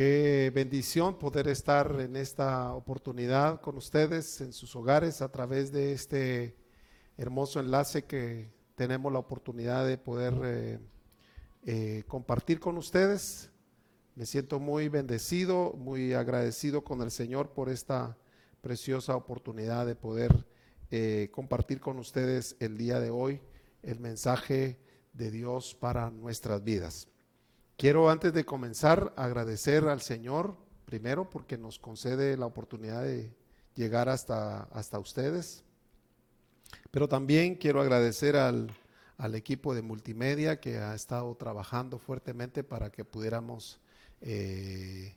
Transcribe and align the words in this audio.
Qué 0.00 0.50
bendición 0.54 1.18
poder 1.18 1.46
estar 1.48 2.00
en 2.00 2.16
esta 2.16 2.72
oportunidad 2.72 3.60
con 3.60 3.76
ustedes 3.76 4.40
en 4.40 4.54
sus 4.54 4.74
hogares 4.74 5.20
a 5.20 5.30
través 5.30 5.72
de 5.72 5.92
este 5.92 6.56
hermoso 7.18 7.60
enlace 7.60 8.06
que 8.06 8.50
tenemos 8.76 9.12
la 9.12 9.18
oportunidad 9.18 9.86
de 9.86 9.98
poder 9.98 10.32
eh, 10.42 10.78
eh, 11.66 12.04
compartir 12.08 12.60
con 12.60 12.78
ustedes. 12.78 13.50
Me 14.14 14.24
siento 14.24 14.58
muy 14.58 14.88
bendecido, 14.88 15.74
muy 15.74 16.14
agradecido 16.14 16.82
con 16.82 17.02
el 17.02 17.10
Señor 17.10 17.50
por 17.50 17.68
esta 17.68 18.16
preciosa 18.62 19.14
oportunidad 19.14 19.84
de 19.84 19.96
poder 19.96 20.46
eh, 20.90 21.28
compartir 21.30 21.78
con 21.78 21.98
ustedes 21.98 22.56
el 22.58 22.78
día 22.78 23.00
de 23.00 23.10
hoy 23.10 23.42
el 23.82 24.00
mensaje 24.00 24.80
de 25.12 25.30
Dios 25.30 25.74
para 25.74 26.08
nuestras 26.10 26.64
vidas. 26.64 27.06
Quiero 27.80 28.10
antes 28.10 28.34
de 28.34 28.44
comenzar 28.44 29.14
agradecer 29.16 29.88
al 29.88 30.02
Señor, 30.02 30.54
primero 30.84 31.30
porque 31.30 31.56
nos 31.56 31.78
concede 31.78 32.36
la 32.36 32.44
oportunidad 32.44 33.02
de 33.02 33.34
llegar 33.74 34.10
hasta, 34.10 34.64
hasta 34.64 34.98
ustedes, 34.98 35.64
pero 36.90 37.08
también 37.08 37.54
quiero 37.54 37.80
agradecer 37.80 38.36
al, 38.36 38.70
equipo 39.32 39.74
de 39.74 39.80
multimedia 39.80 40.60
que 40.60 40.76
ha 40.76 40.94
estado 40.94 41.34
trabajando 41.36 41.98
fuertemente 41.98 42.62
para 42.62 42.90
que 42.90 43.06
pudiéramos 43.06 43.80
eh, 44.20 45.16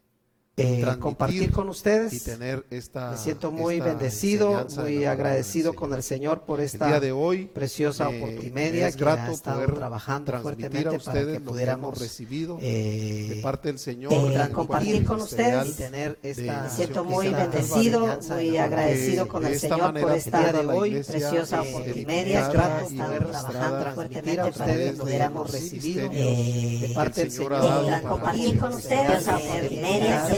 eh, 0.55 0.85
compartir 0.99 1.51
con 1.51 1.67
ustedes. 1.69 2.13
Y 2.13 2.19
tener 2.19 2.65
esta. 2.69 3.11
Me 3.11 3.17
siento 3.17 3.51
muy 3.51 3.79
bendecido, 3.79 4.67
muy 4.77 5.05
agradecido 5.05 5.73
con 5.73 5.93
el 5.93 6.03
Señor 6.03 6.41
por 6.41 6.61
esta 6.61 6.87
día 6.87 6.99
de 6.99 7.11
hoy, 7.11 7.45
preciosa 7.45 8.09
multimedia 8.09 8.87
es 8.87 8.95
grato 8.95 9.23
que 9.23 9.29
ha 9.29 9.33
estado 9.33 9.55
poder 9.55 9.73
trabajando 9.73 10.39
fuertemente 10.41 10.95
a 10.95 10.99
para 10.99 11.25
que 11.25 11.39
pudiéramos 11.39 11.97
recibido 11.97 12.59
eh, 12.61 13.31
de 13.35 13.41
parte 13.41 13.69
del 13.69 13.79
Señor, 13.79 14.13
eh, 14.13 14.49
compartir 14.51 15.03
con 15.05 15.21
ustedes 15.21 15.69
y 15.69 15.73
tener 15.73 16.19
esta. 16.21 16.63
Me 16.63 16.69
siento 16.69 17.03
muy 17.03 17.29
bendecido, 17.29 18.19
muy 18.29 18.57
agradecido 18.57 19.27
con 19.27 19.45
el 19.45 19.59
Señor 19.59 19.99
por 19.99 20.11
esta 20.11 20.53
de 20.53 20.67
hoy 20.67 21.03
preciosa 21.03 21.63
multimedia 21.63 22.41
es 22.41 22.53
grato 22.53 22.87
poder 22.89 23.25
trabajando 23.25 23.91
fuertemente 23.95 24.37
para 24.37 24.49
ustedes 24.49 24.99
pudiéramos 24.99 25.51
recibido 25.51 26.09
de 26.09 26.91
parte 26.93 27.21
del 27.21 27.31
Señor. 27.31 28.01
Compartir 28.03 28.59
con 28.59 28.73
ustedes 28.73 29.27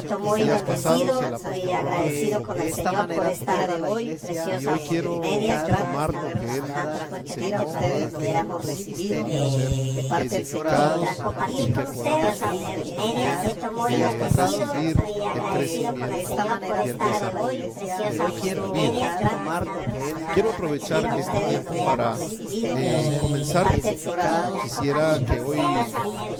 siento 0.06 0.20
muy 0.20 0.44
bendecido 0.44 1.40
soy 1.40 1.72
agradecido 1.72 2.44
con 2.44 2.62
el 2.62 2.74
Señor 2.74 3.08
por 3.16 3.26
esta 3.26 3.68
de 3.68 3.82
hoy, 3.82 4.06
preciosa 4.16 4.72
hoy 4.74 4.80
quiero 4.88 5.22
tomar 5.78 6.14
lo 6.14 6.22
que 6.22 7.18
enseñó 7.20 7.66
ustedes 7.66 8.14
pudiéramos 8.14 8.66
recibir 8.66 9.26
de 9.26 10.04
parte 10.08 10.30
del 10.30 10.46
Señor, 10.46 11.16
compartir 11.24 11.74
con 11.74 11.84
ustedes 11.88 12.42
a 12.42 12.52
media, 12.52 13.42
siento 13.44 13.72
muy 13.72 13.92
bendecido, 13.92 14.66
soy 14.76 15.24
agradecido 15.26 15.94
con 15.94 16.14
el 16.14 16.28
Señor 16.28 16.60
por 16.60 16.80
esta 16.80 17.30
de 17.32 17.42
hoy, 17.42 17.58
preciosa 17.58 18.42
que 18.42 18.50
Él 18.50 18.62
quiero 20.34 20.50
aprovechar 20.52 21.20
este 21.20 21.40
tiempo 21.40 21.86
para 21.86 22.16
eh, 22.20 23.18
comenzar. 23.22 23.66
Quisiera 24.64 25.20
que 25.26 25.40
hoy 25.42 25.58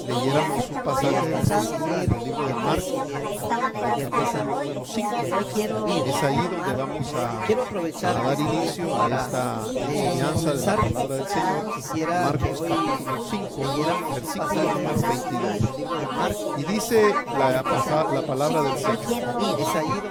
leyéramos 0.08 0.70
un 0.70 0.84
pasaje 0.84 2.08
del 2.08 2.26
libro 2.26 2.48
de 2.48 2.54
Marcos 2.54 3.55
es 6.08 6.24
ahí 6.24 6.36
donde 6.36 6.76
vamos 6.76 7.14
a, 7.14 7.18
dar 8.02 8.40
inicio 8.40 9.02
a 9.02 9.08
esta 9.08 9.44
enseñanza 9.76 10.54
de 10.54 10.66
la 10.66 10.76
palabra 10.76 11.16
del 11.16 11.28
Señor. 11.28 12.10
Marcos 12.10 12.62
capítulo 12.62 13.26
5, 13.30 13.48
versículo 14.16 14.60
22. 14.76 15.26
Y 16.58 16.64
dice 16.66 17.16
la, 17.38 17.50
la 17.52 18.22
palabra 18.26 18.62
del 18.64 18.78
Señor. 18.78 19.00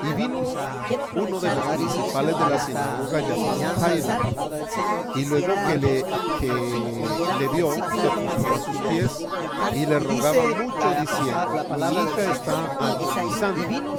Y 0.02 0.12
vino 0.14 0.38
uno 1.14 1.40
de 1.40 1.54
los 1.54 1.66
principales 1.66 2.38
de 2.38 2.50
la 2.50 2.58
sinagoga 2.58 3.20
llamado 3.20 3.80
Jairo. 3.80 4.08
Y 5.14 5.24
luego 5.26 5.54
que 5.66 5.78
le, 5.78 6.04
que 6.40 6.52
le 7.38 7.48
vio, 7.48 7.72
se 7.72 7.80
puso 7.82 8.48
a 8.48 8.58
sus 8.58 8.76
pies 8.88 9.10
y 9.74 9.86
le 9.86 9.98
rogaba 9.98 10.42
mucho 10.42 10.88
diciendo, 11.00 11.66
mi 11.76 11.94
hija 11.94 12.32
está 12.32 12.76
agonizando 13.42 13.98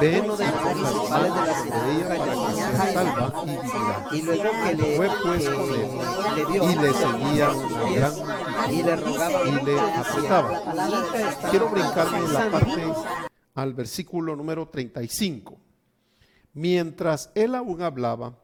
ven 0.00 0.22
de 0.22 0.28
la 0.28 1.22
de 1.84 2.92
salva 2.92 3.44
y 4.12 4.22
luego 4.22 4.50
que 4.64 4.74
le 4.74 4.96
fue 4.96 5.08
pues 5.22 5.48
con 5.48 5.74
él. 5.74 5.88
y 6.62 6.76
le 6.76 6.92
seguía 6.92 7.50
una 7.50 7.90
gran 7.90 8.72
y 8.72 8.82
le 8.82 8.96
rogaba 8.96 9.44
y 9.44 9.64
le 9.64 9.80
apretaba. 9.80 10.62
Quiero 11.50 11.70
brincarme 11.70 12.18
en 12.18 12.32
la 12.32 12.50
parte 12.50 12.82
al 13.54 13.74
versículo 13.74 14.36
número 14.36 14.68
35. 14.68 15.58
Mientras 16.54 17.30
él 17.34 17.54
aún 17.54 17.82
hablaba, 17.82 18.38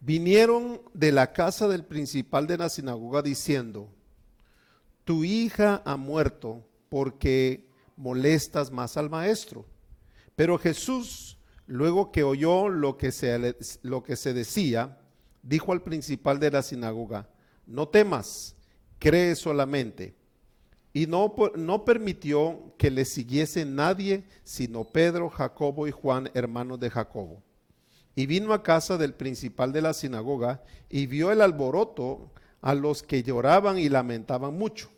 vinieron 0.00 0.80
de 0.94 1.12
la 1.12 1.32
casa 1.32 1.68
del 1.68 1.84
principal 1.84 2.46
de 2.46 2.58
la 2.58 2.68
sinagoga 2.68 3.22
diciendo, 3.22 3.88
tu 5.04 5.24
hija 5.24 5.82
ha 5.84 5.96
muerto 5.96 6.66
porque 6.88 7.65
molestas 7.96 8.70
más 8.70 8.96
al 8.96 9.10
maestro. 9.10 9.64
Pero 10.34 10.58
Jesús, 10.58 11.38
luego 11.66 12.12
que 12.12 12.22
oyó 12.22 12.68
lo 12.68 12.96
que 12.96 13.10
se, 13.10 13.56
lo 13.82 14.02
que 14.02 14.16
se 14.16 14.34
decía, 14.34 14.98
dijo 15.42 15.72
al 15.72 15.82
principal 15.82 16.38
de 16.38 16.50
la 16.50 16.62
sinagoga, 16.62 17.28
no 17.66 17.88
temas, 17.88 18.56
cree 18.98 19.34
solamente. 19.34 20.14
Y 20.92 21.06
no, 21.06 21.34
no 21.56 21.84
permitió 21.84 22.74
que 22.78 22.90
le 22.90 23.04
siguiese 23.04 23.64
nadie, 23.64 24.24
sino 24.44 24.84
Pedro, 24.84 25.28
Jacobo 25.28 25.86
y 25.86 25.90
Juan, 25.90 26.30
hermanos 26.32 26.80
de 26.80 26.90
Jacobo. 26.90 27.42
Y 28.14 28.24
vino 28.24 28.54
a 28.54 28.62
casa 28.62 28.96
del 28.96 29.12
principal 29.12 29.72
de 29.72 29.82
la 29.82 29.92
sinagoga 29.92 30.62
y 30.88 31.06
vio 31.06 31.30
el 31.32 31.42
alboroto 31.42 32.30
a 32.62 32.74
los 32.74 33.02
que 33.02 33.22
lloraban 33.22 33.78
y 33.78 33.90
lamentaban 33.90 34.56
mucho. 34.56 34.90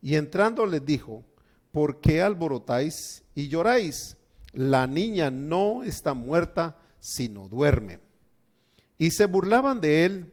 Y 0.00 0.16
entrando 0.16 0.66
les 0.66 0.84
dijo, 0.84 1.24
¿por 1.72 2.00
qué 2.00 2.22
alborotáis 2.22 3.24
y 3.34 3.48
lloráis? 3.48 4.16
la 4.52 4.86
niña 4.86 5.30
no 5.30 5.82
está 5.82 6.14
muerta, 6.14 6.76
sino 7.00 7.48
duerme. 7.48 8.00
Y 8.98 9.10
se 9.10 9.26
burlaban 9.26 9.80
de 9.80 10.04
él, 10.04 10.32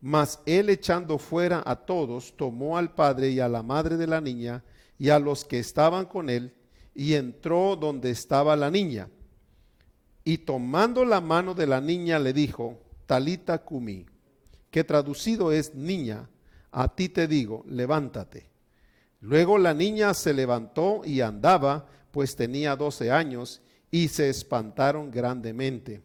mas 0.00 0.40
él 0.46 0.68
echando 0.68 1.18
fuera 1.18 1.62
a 1.64 1.76
todos, 1.76 2.36
tomó 2.36 2.76
al 2.76 2.94
padre 2.94 3.30
y 3.30 3.40
a 3.40 3.48
la 3.48 3.62
madre 3.62 3.96
de 3.96 4.06
la 4.06 4.20
niña 4.20 4.62
y 4.98 5.08
a 5.08 5.18
los 5.18 5.44
que 5.44 5.58
estaban 5.58 6.06
con 6.06 6.30
él, 6.30 6.54
y 6.94 7.14
entró 7.14 7.74
donde 7.74 8.10
estaba 8.10 8.54
la 8.54 8.70
niña. 8.70 9.08
Y 10.22 10.38
tomando 10.38 11.04
la 11.04 11.20
mano 11.20 11.54
de 11.54 11.66
la 11.66 11.80
niña 11.80 12.18
le 12.18 12.32
dijo, 12.32 12.78
Talita 13.06 13.64
Kumi, 13.64 14.06
que 14.70 14.84
traducido 14.84 15.50
es 15.50 15.74
niña, 15.74 16.28
a 16.70 16.94
ti 16.94 17.08
te 17.08 17.26
digo, 17.26 17.64
levántate. 17.66 18.53
Luego 19.24 19.56
la 19.56 19.72
niña 19.72 20.12
se 20.12 20.34
levantó 20.34 21.00
y 21.02 21.22
andaba, 21.22 21.88
pues 22.10 22.36
tenía 22.36 22.76
doce 22.76 23.10
años, 23.10 23.62
y 23.90 24.08
se 24.08 24.28
espantaron 24.28 25.10
grandemente, 25.10 26.02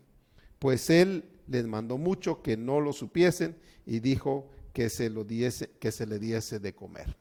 pues 0.57 0.89
él 0.89 1.25
les 1.45 1.67
mandó 1.67 1.97
mucho 1.97 2.41
que 2.41 2.55
no 2.55 2.79
lo 2.79 2.93
supiesen 2.93 3.57
y 3.85 3.99
dijo 3.99 4.49
que 4.71 4.89
se, 4.89 5.09
lo 5.09 5.25
diese, 5.25 5.69
que 5.81 5.91
se 5.91 6.05
le 6.05 6.17
diese 6.17 6.61
de 6.61 6.73
comer. 6.73 7.17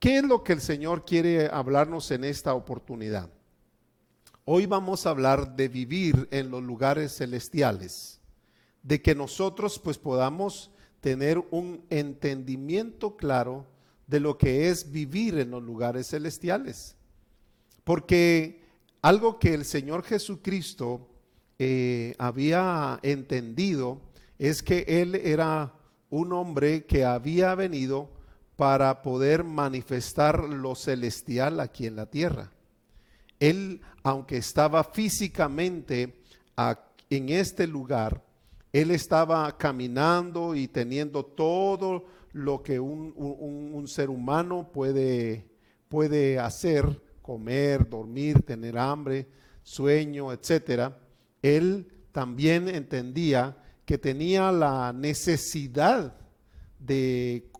¿Qué 0.00 0.16
es 0.16 0.24
lo 0.24 0.42
que 0.42 0.54
el 0.54 0.60
Señor 0.60 1.04
quiere 1.04 1.46
hablarnos 1.46 2.10
en 2.10 2.24
esta 2.24 2.52
oportunidad? 2.52 3.30
Hoy 4.44 4.66
vamos 4.66 5.06
a 5.06 5.10
hablar 5.10 5.54
de 5.54 5.68
vivir 5.68 6.26
en 6.32 6.50
los 6.50 6.64
lugares 6.64 7.16
celestiales, 7.16 8.20
de 8.82 9.00
que 9.00 9.14
nosotros 9.14 9.78
pues 9.78 9.96
podamos 9.96 10.72
tener 11.00 11.40
un 11.52 11.84
entendimiento 11.88 13.16
claro 13.16 13.75
de 14.06 14.20
lo 14.20 14.38
que 14.38 14.68
es 14.68 14.90
vivir 14.90 15.38
en 15.38 15.50
los 15.50 15.62
lugares 15.62 16.08
celestiales. 16.08 16.96
Porque 17.84 18.62
algo 19.02 19.38
que 19.38 19.54
el 19.54 19.64
Señor 19.64 20.02
Jesucristo 20.02 21.08
eh, 21.58 22.14
había 22.18 22.98
entendido 23.02 24.00
es 24.38 24.62
que 24.62 24.84
Él 24.86 25.14
era 25.14 25.74
un 26.10 26.32
hombre 26.32 26.84
que 26.84 27.04
había 27.04 27.54
venido 27.54 28.10
para 28.56 29.02
poder 29.02 29.44
manifestar 29.44 30.44
lo 30.44 30.74
celestial 30.74 31.60
aquí 31.60 31.86
en 31.86 31.96
la 31.96 32.06
tierra. 32.06 32.50
Él, 33.38 33.82
aunque 34.02 34.38
estaba 34.38 34.82
físicamente 34.84 36.22
en 37.10 37.28
este 37.28 37.66
lugar, 37.66 38.24
él 38.72 38.90
estaba 38.90 39.56
caminando 39.56 40.54
y 40.54 40.68
teniendo 40.68 41.24
todo 41.24 42.04
lo 42.36 42.62
que 42.62 42.78
un, 42.78 43.14
un 43.16 43.88
ser 43.88 44.10
humano 44.10 44.70
puede, 44.70 45.48
puede 45.88 46.38
hacer 46.38 47.02
comer, 47.22 47.88
dormir, 47.88 48.42
tener 48.42 48.76
hambre, 48.76 49.26
sueño, 49.62 50.30
etcétera, 50.32 51.00
él 51.40 51.90
también 52.12 52.68
entendía 52.68 53.56
que 53.86 53.96
tenía 53.96 54.52
la 54.52 54.92
necesidad 54.92 56.14
de, 56.78 57.50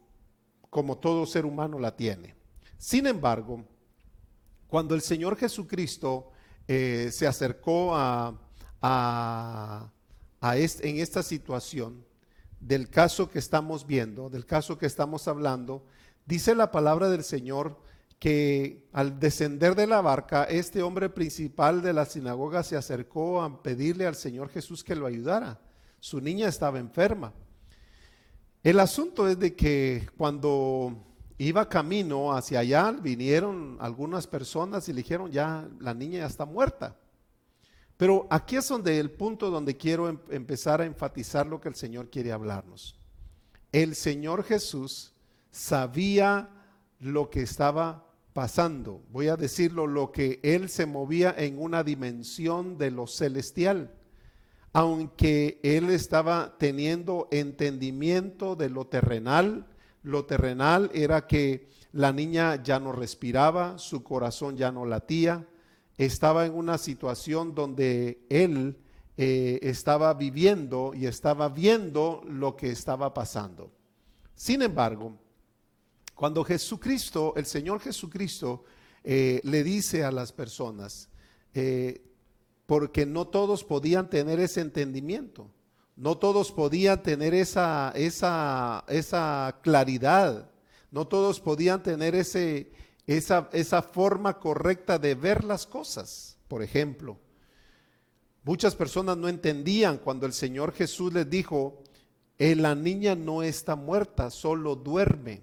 como 0.68 0.98
todo 0.98 1.24
ser 1.24 1.46
humano 1.46 1.78
la 1.78 1.96
tiene. 1.96 2.34
Sin 2.76 3.06
embargo, 3.06 3.64
Cuando 4.68 4.94
el 4.94 5.00
Señor 5.00 5.36
Jesucristo 5.36 6.32
eh, 6.68 7.08
se 7.12 7.26
acercó 7.26 7.94
a, 7.94 8.38
a, 8.82 9.90
en 10.42 10.98
esta 10.98 11.22
situación 11.22 12.04
del 12.60 12.88
caso 12.88 13.30
que 13.30 13.38
estamos 13.38 13.86
viendo, 13.86 14.30
del 14.30 14.46
caso 14.46 14.78
que 14.78 14.86
estamos 14.86 15.28
hablando, 15.28 15.84
dice 16.24 16.54
la 16.54 16.70
palabra 16.70 17.08
del 17.08 17.24
Señor 17.24 17.78
que 18.18 18.88
al 18.92 19.20
descender 19.20 19.74
de 19.74 19.86
la 19.86 20.00
barca, 20.00 20.44
este 20.44 20.82
hombre 20.82 21.10
principal 21.10 21.82
de 21.82 21.92
la 21.92 22.06
sinagoga 22.06 22.62
se 22.62 22.76
acercó 22.76 23.42
a 23.42 23.62
pedirle 23.62 24.06
al 24.06 24.14
Señor 24.14 24.48
Jesús 24.48 24.82
que 24.82 24.96
lo 24.96 25.06
ayudara. 25.06 25.60
Su 26.00 26.20
niña 26.20 26.48
estaba 26.48 26.78
enferma. 26.78 27.32
El 28.62 28.80
asunto 28.80 29.28
es 29.28 29.38
de 29.38 29.54
que 29.54 30.08
cuando 30.16 30.96
iba 31.38 31.68
camino 31.68 32.34
hacia 32.34 32.60
allá, 32.60 32.90
vinieron 32.90 33.76
algunas 33.80 34.26
personas 34.26 34.88
y 34.88 34.92
le 34.92 35.02
dijeron, 35.02 35.30
ya 35.30 35.68
la 35.78 35.94
niña 35.94 36.20
ya 36.20 36.26
está 36.26 36.46
muerta. 36.46 36.96
Pero 37.96 38.26
aquí 38.30 38.56
es 38.56 38.68
donde 38.68 38.98
el 38.98 39.10
punto 39.10 39.50
donde 39.50 39.76
quiero 39.76 40.08
em, 40.08 40.18
empezar 40.30 40.80
a 40.80 40.86
enfatizar 40.86 41.46
lo 41.46 41.60
que 41.60 41.68
el 41.68 41.74
Señor 41.74 42.10
quiere 42.10 42.32
hablarnos. 42.32 42.98
El 43.72 43.94
Señor 43.94 44.44
Jesús 44.44 45.12
sabía 45.50 46.50
lo 47.00 47.30
que 47.30 47.42
estaba 47.42 48.06
pasando. 48.32 49.02
Voy 49.10 49.28
a 49.28 49.36
decirlo, 49.36 49.86
lo 49.86 50.12
que 50.12 50.40
Él 50.42 50.68
se 50.68 50.84
movía 50.84 51.34
en 51.36 51.58
una 51.58 51.82
dimensión 51.82 52.76
de 52.76 52.90
lo 52.90 53.06
celestial. 53.06 53.94
Aunque 54.74 55.58
Él 55.62 55.88
estaba 55.88 56.56
teniendo 56.58 57.28
entendimiento 57.30 58.54
de 58.54 58.68
lo 58.68 58.86
terrenal, 58.88 59.66
lo 60.02 60.26
terrenal 60.26 60.90
era 60.92 61.26
que 61.26 61.70
la 61.92 62.12
niña 62.12 62.62
ya 62.62 62.78
no 62.78 62.92
respiraba, 62.92 63.78
su 63.78 64.02
corazón 64.02 64.58
ya 64.58 64.70
no 64.70 64.84
latía, 64.84 65.46
estaba 65.98 66.46
en 66.46 66.54
una 66.54 66.78
situación 66.78 67.54
donde 67.54 68.24
él 68.28 68.76
eh, 69.16 69.58
estaba 69.62 70.12
viviendo 70.14 70.92
y 70.94 71.06
estaba 71.06 71.48
viendo 71.48 72.22
lo 72.28 72.54
que 72.56 72.70
estaba 72.70 73.14
pasando. 73.14 73.72
Sin 74.34 74.60
embargo, 74.60 75.16
cuando 76.14 76.44
Jesucristo, 76.44 77.32
el 77.36 77.46
Señor 77.46 77.80
Jesucristo, 77.80 78.64
eh, 79.04 79.40
le 79.44 79.62
dice 79.62 80.04
a 80.04 80.10
las 80.10 80.32
personas, 80.32 81.08
eh, 81.54 82.02
porque 82.66 83.06
no 83.06 83.28
todos 83.28 83.64
podían 83.64 84.10
tener 84.10 84.40
ese 84.40 84.60
entendimiento, 84.60 85.50
no 85.94 86.18
todos 86.18 86.52
podían 86.52 87.02
tener 87.02 87.32
esa, 87.32 87.92
esa, 87.94 88.84
esa 88.88 89.60
claridad, 89.62 90.50
no 90.90 91.06
todos 91.06 91.40
podían 91.40 91.82
tener 91.82 92.14
ese, 92.14 92.70
esa, 93.06 93.48
esa 93.52 93.82
forma 93.82 94.38
correcta 94.38 94.98
de 94.98 95.14
ver 95.14 95.44
las 95.44 95.66
cosas. 95.66 96.38
Por 96.48 96.62
ejemplo, 96.62 97.18
muchas 98.44 98.74
personas 98.74 99.16
no 99.16 99.28
entendían 99.28 99.98
cuando 99.98 100.26
el 100.26 100.32
Señor 100.32 100.72
Jesús 100.72 101.12
les 101.12 101.28
dijo, 101.28 101.82
eh, 102.38 102.54
la 102.54 102.74
niña 102.74 103.14
no 103.14 103.42
está 103.42 103.76
muerta, 103.76 104.30
solo 104.30 104.76
duerme. 104.76 105.42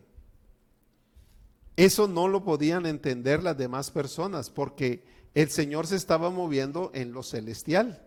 Eso 1.76 2.08
no 2.08 2.28
lo 2.28 2.44
podían 2.44 2.86
entender 2.86 3.42
las 3.42 3.58
demás 3.58 3.90
personas 3.90 4.50
porque 4.50 5.04
el 5.34 5.50
Señor 5.50 5.88
se 5.88 5.96
estaba 5.96 6.30
moviendo 6.30 6.92
en 6.94 7.12
lo 7.14 7.24
celestial, 7.24 8.06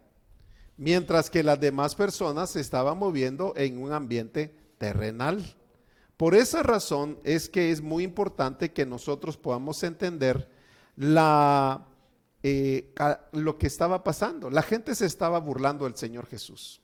mientras 0.77 1.31
que 1.31 1.43
las 1.43 1.59
demás 1.59 1.97
personas 1.97 2.51
se 2.51 2.61
estaban 2.61 2.97
moviendo 2.99 3.55
en 3.57 3.83
un 3.83 3.93
ambiente 3.93 4.55
terrenal. 4.79 5.57
Por 6.17 6.35
esa 6.35 6.63
razón 6.63 7.19
es 7.25 7.49
que 7.49 7.71
es 7.71 7.83
muy 7.83 8.03
importante 8.03 8.73
que 8.73 8.87
nosotros 8.87 9.37
podamos 9.37 9.83
entender 9.83 10.49
eh, 12.43 12.95
lo 13.33 13.59
que 13.59 13.67
estaba 13.67 14.03
pasando. 14.03 14.49
La 14.49 14.63
gente 14.63 14.95
se 14.95 15.05
estaba 15.05 15.39
burlando 15.39 15.85
del 15.85 15.97
Señor 15.97 16.27
Jesús. 16.27 16.81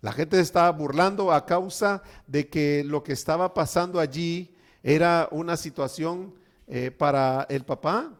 La 0.00 0.12
gente 0.12 0.36
se 0.36 0.42
estaba 0.42 0.70
burlando 0.72 1.32
a 1.32 1.46
causa 1.46 2.02
de 2.26 2.48
que 2.48 2.82
lo 2.84 3.04
que 3.04 3.12
estaba 3.12 3.54
pasando 3.54 4.00
allí 4.00 4.54
era 4.82 5.28
una 5.30 5.56
situación 5.56 6.34
eh, 6.66 6.90
para 6.90 7.46
el 7.48 7.64
papá, 7.64 8.12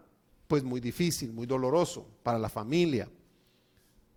pues 0.46 0.62
muy 0.62 0.80
difícil, 0.80 1.32
muy 1.32 1.46
doloroso, 1.46 2.06
para 2.22 2.38
la 2.38 2.48
familia 2.48 3.08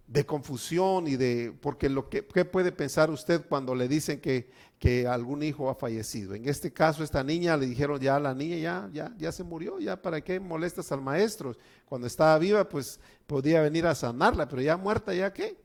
de 0.08 0.26
confusión 0.26 1.08
y 1.08 1.18
de, 1.18 1.54
porque 1.62 1.90
lo 1.90 2.10
que 2.10 2.26
¿qué 2.26 2.46
puede 2.46 2.72
pensar 2.72 3.12
usted 3.12 3.46
cuando 3.48 3.76
le 3.76 3.88
dicen 3.90 4.22
que, 4.22 4.50
que, 4.80 5.08
algún 5.08 5.44
hijo 5.44 5.70
ha 5.70 5.76
fallecido. 5.76 6.34
En 6.34 6.48
este 6.48 6.72
caso, 6.72 7.04
esta 7.04 7.24
niña 7.24 7.58
le 7.58 7.66
dijeron 7.66 8.00
ya, 8.00 8.20
la 8.20 8.34
niña 8.34 8.58
ya, 8.58 8.90
ya, 8.94 9.14
ya 9.18 9.32
se 9.32 9.44
murió, 9.44 9.80
ya 9.80 10.02
para 10.02 10.22
qué 10.22 10.40
molestas 10.40 10.92
al 10.92 11.02
maestro. 11.02 11.56
Cuando 11.86 12.08
estaba 12.08 12.38
viva, 12.38 12.68
pues 12.68 13.00
podía 13.26 13.62
venir 13.62 13.86
a 13.88 13.96
sanarla, 13.96 14.48
pero 14.48 14.62
ya 14.62 14.78
muerta, 14.78 15.14
ya 15.14 15.34
qué. 15.34 15.58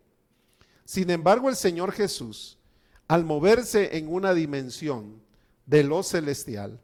Sin 0.84 1.10
embargo, 1.10 1.48
el 1.48 1.56
Señor 1.56 1.92
Jesús, 1.92 2.58
al 3.08 3.24
moverse 3.24 3.96
en 3.96 4.08
una 4.12 4.34
dimensión 4.34 5.22
de 5.66 5.84
lo 5.84 6.02
celestial, 6.02 6.80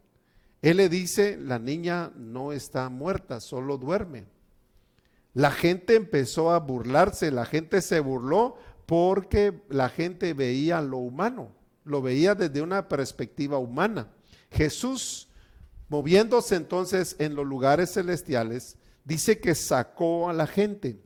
Él 0.62 0.78
le 0.78 0.88
dice, 0.88 1.37
la 1.37 1.58
niña 1.58 2.12
no 2.16 2.52
está 2.52 2.88
muerta, 2.88 3.40
solo 3.40 3.78
duerme. 3.78 4.26
La 5.35 5.50
gente 5.50 5.94
empezó 5.94 6.50
a 6.50 6.58
burlarse, 6.58 7.30
la 7.30 7.44
gente 7.44 7.80
se 7.80 8.00
burló 8.00 8.56
porque 8.87 9.62
la 9.68 9.88
gente 9.88 10.32
veía 10.35 10.80
lo 10.80 10.97
humano, 10.97 11.52
lo 11.88 12.02
veía 12.02 12.35
desde 12.35 12.62
una 12.62 12.88
perspectiva 12.88 13.59
humana. 13.59 14.09
Jesús, 14.50 15.28
moviéndose 15.88 16.54
entonces 16.54 17.16
en 17.18 17.35
los 17.35 17.47
lugares 17.47 17.92
celestiales, 17.92 18.76
dice 19.04 19.40
que 19.40 19.54
sacó 19.54 20.28
a 20.28 20.33
la 20.33 20.47
gente 20.47 21.00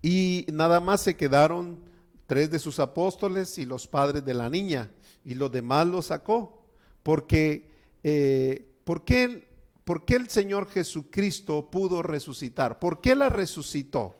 y 0.00 0.46
nada 0.52 0.80
más 0.80 1.02
se 1.02 1.16
quedaron 1.16 1.80
tres 2.26 2.50
de 2.50 2.58
sus 2.58 2.80
apóstoles 2.80 3.58
y 3.58 3.66
los 3.66 3.86
padres 3.86 4.24
de 4.24 4.34
la 4.34 4.50
niña 4.50 4.90
y 5.24 5.34
los 5.34 5.52
demás 5.52 5.86
los 5.86 6.06
sacó 6.06 6.64
porque 7.02 7.70
eh, 8.02 8.68
porque 8.84 9.52
¿Por 9.84 10.04
qué 10.04 10.14
el 10.14 10.28
Señor 10.28 10.68
Jesucristo 10.68 11.70
pudo 11.70 12.02
resucitar? 12.02 12.78
¿Por 12.78 13.00
qué 13.00 13.16
la 13.16 13.28
resucitó? 13.28 14.16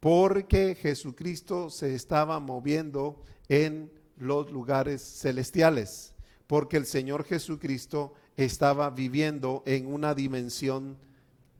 Porque 0.00 0.74
Jesucristo 0.74 1.70
se 1.70 1.94
estaba 1.94 2.38
moviendo 2.40 3.22
en 3.48 3.90
los 4.16 4.50
lugares 4.50 5.02
celestiales, 5.02 6.14
porque 6.46 6.76
el 6.76 6.86
Señor 6.86 7.24
Jesucristo 7.24 8.14
estaba 8.36 8.90
viviendo 8.90 9.62
en 9.66 9.86
una 9.86 10.14
dimensión 10.14 10.98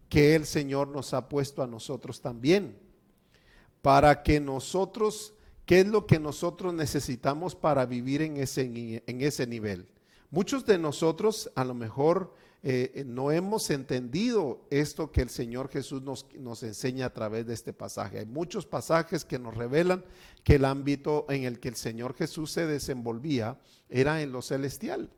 que 0.08 0.34
el 0.34 0.46
Señor 0.46 0.88
nos 0.88 1.14
ha 1.14 1.28
puesto 1.28 1.62
a 1.62 1.66
nosotros 1.66 2.20
también, 2.20 2.78
para 3.82 4.22
que 4.22 4.40
nosotros, 4.40 5.34
¿qué 5.64 5.80
es 5.80 5.86
lo 5.86 6.06
que 6.06 6.18
nosotros 6.18 6.74
necesitamos 6.74 7.54
para 7.54 7.86
vivir 7.86 8.22
en 8.22 8.36
ese, 8.36 9.02
en 9.06 9.20
ese 9.20 9.46
nivel? 9.46 9.88
Muchos 10.30 10.66
de 10.66 10.78
nosotros 10.78 11.50
a 11.54 11.64
lo 11.64 11.74
mejor 11.74 12.34
eh, 12.68 13.04
no 13.06 13.30
hemos 13.30 13.70
entendido 13.70 14.66
esto 14.70 15.12
que 15.12 15.20
el 15.20 15.30
Señor 15.30 15.68
Jesús 15.68 16.02
nos, 16.02 16.26
nos, 16.36 16.64
enseña 16.64 17.06
a 17.06 17.12
través 17.12 17.46
de 17.46 17.54
este 17.54 17.72
pasaje. 17.72 18.18
Hay 18.18 18.26
muchos 18.26 18.66
pasajes 18.66 19.24
que 19.24 19.38
nos 19.38 19.54
revelan 19.54 20.04
que 20.42 20.56
el 20.56 20.64
ámbito 20.64 21.26
en 21.28 21.44
el 21.44 21.60
que 21.60 21.68
el 21.68 21.76
Señor 21.76 22.16
Jesús 22.16 22.50
se 22.50 22.66
desenvolvía 22.66 23.56
era 23.88 24.20
en 24.20 24.32
lo 24.32 24.42
celestial. 24.42 25.12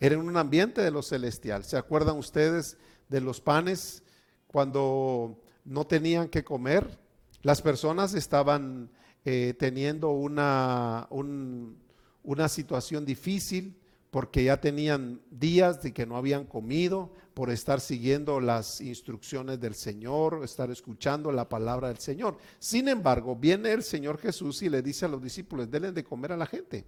Era 0.00 0.14
en 0.14 0.22
un 0.22 0.38
ambiente 0.38 0.80
de 0.80 0.90
lo 0.90 1.02
celestial. 1.02 1.62
¿Se 1.62 1.76
acuerdan 1.76 2.16
ustedes 2.16 2.78
de 3.10 3.20
los 3.20 3.42
panes 3.42 4.02
cuando 4.46 5.38
no 5.62 5.86
tenían 5.86 6.30
que 6.30 6.42
comer? 6.42 6.98
Las 7.42 7.60
personas 7.60 8.14
estaban 8.14 8.90
eh, 9.26 9.52
teniendo 9.58 10.12
una, 10.12 11.06
una 11.10 12.48
situación 12.48 13.04
difícil 13.04 13.78
porque 14.16 14.44
ya 14.44 14.58
tenían 14.58 15.20
días 15.30 15.82
de 15.82 15.92
que 15.92 16.06
no 16.06 16.16
habían 16.16 16.46
comido 16.46 17.12
por 17.34 17.50
estar 17.50 17.82
siguiendo 17.82 18.40
las 18.40 18.80
instrucciones 18.80 19.60
del 19.60 19.74
Señor, 19.74 20.40
estar 20.42 20.70
escuchando 20.70 21.30
la 21.30 21.50
palabra 21.50 21.88
del 21.88 21.98
Señor. 21.98 22.38
Sin 22.58 22.88
embargo, 22.88 23.36
viene 23.36 23.72
el 23.72 23.82
Señor 23.82 24.16
Jesús 24.16 24.62
y 24.62 24.70
le 24.70 24.80
dice 24.80 25.04
a 25.04 25.08
los 25.08 25.22
discípulos, 25.22 25.70
denle 25.70 25.92
de 25.92 26.02
comer 26.02 26.32
a 26.32 26.38
la 26.38 26.46
gente. 26.46 26.86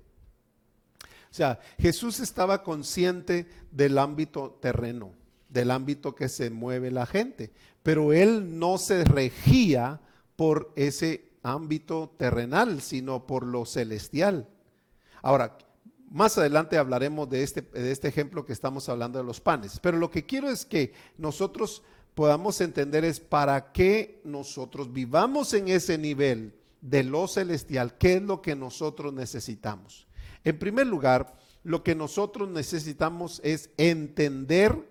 O 1.03 1.35
sea, 1.35 1.61
Jesús 1.79 2.19
estaba 2.19 2.63
consciente 2.63 3.47
del 3.71 3.99
ámbito 3.99 4.59
terreno, 4.63 5.13
del 5.51 5.71
ámbito 5.71 6.15
que 6.15 6.31
se 6.31 6.49
mueve 6.49 6.91
la 6.91 7.05
gente, 7.05 7.53
pero 7.83 8.15
él 8.15 8.59
no 8.59 8.79
se 8.79 9.05
regía 9.05 10.01
por 10.35 10.73
ese 10.77 11.29
ámbito 11.43 12.15
terrenal, 12.17 12.81
sino 12.81 13.27
por 13.27 13.45
lo 13.45 13.67
celestial. 13.67 14.49
Ahora, 15.21 15.59
más 16.11 16.39
adelante 16.39 16.79
hablaremos 16.79 17.29
de 17.29 17.43
este, 17.43 17.63
de 17.63 17.91
este 17.91 18.09
ejemplo 18.09 18.45
que 18.45 18.53
estamos 18.53 18.89
hablando 18.89 19.19
de 19.19 19.25
los 19.25 19.41
panes. 19.41 19.79
Pero 19.81 19.99
lo 19.99 20.11
que 20.11 20.27
quiero 20.27 20.49
es 20.49 20.65
que 20.65 20.93
nosotros 21.17 21.83
podamos 22.15 22.61
entender 22.61 23.05
es 23.05 23.21
para 23.21 23.73
qué 23.73 24.21
nosotros 24.25 24.93
vivamos 24.93 25.53
en 25.55 25.69
ese 25.69 25.99
nivel 25.99 26.55
de 26.81 27.03
lo 27.05 27.29
celestial, 27.29 27.97
qué 27.99 28.15
es 28.15 28.23
lo 28.23 28.43
que 28.43 28.57
nosotros 28.57 29.13
necesitamos. 29.13 30.07
En 30.45 30.59
primer 30.59 30.87
lugar, 30.87 31.37
lo 31.63 31.83
que 31.83 31.95
nosotros 31.95 32.49
necesitamos 32.49 33.41
es 33.45 33.71
entender 33.77 34.89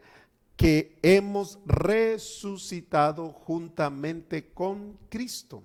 que 0.55 0.97
hemos 1.01 1.59
resucitado 1.65 3.31
juntamente 3.31 4.49
con 4.53 4.97
Cristo. 5.09 5.63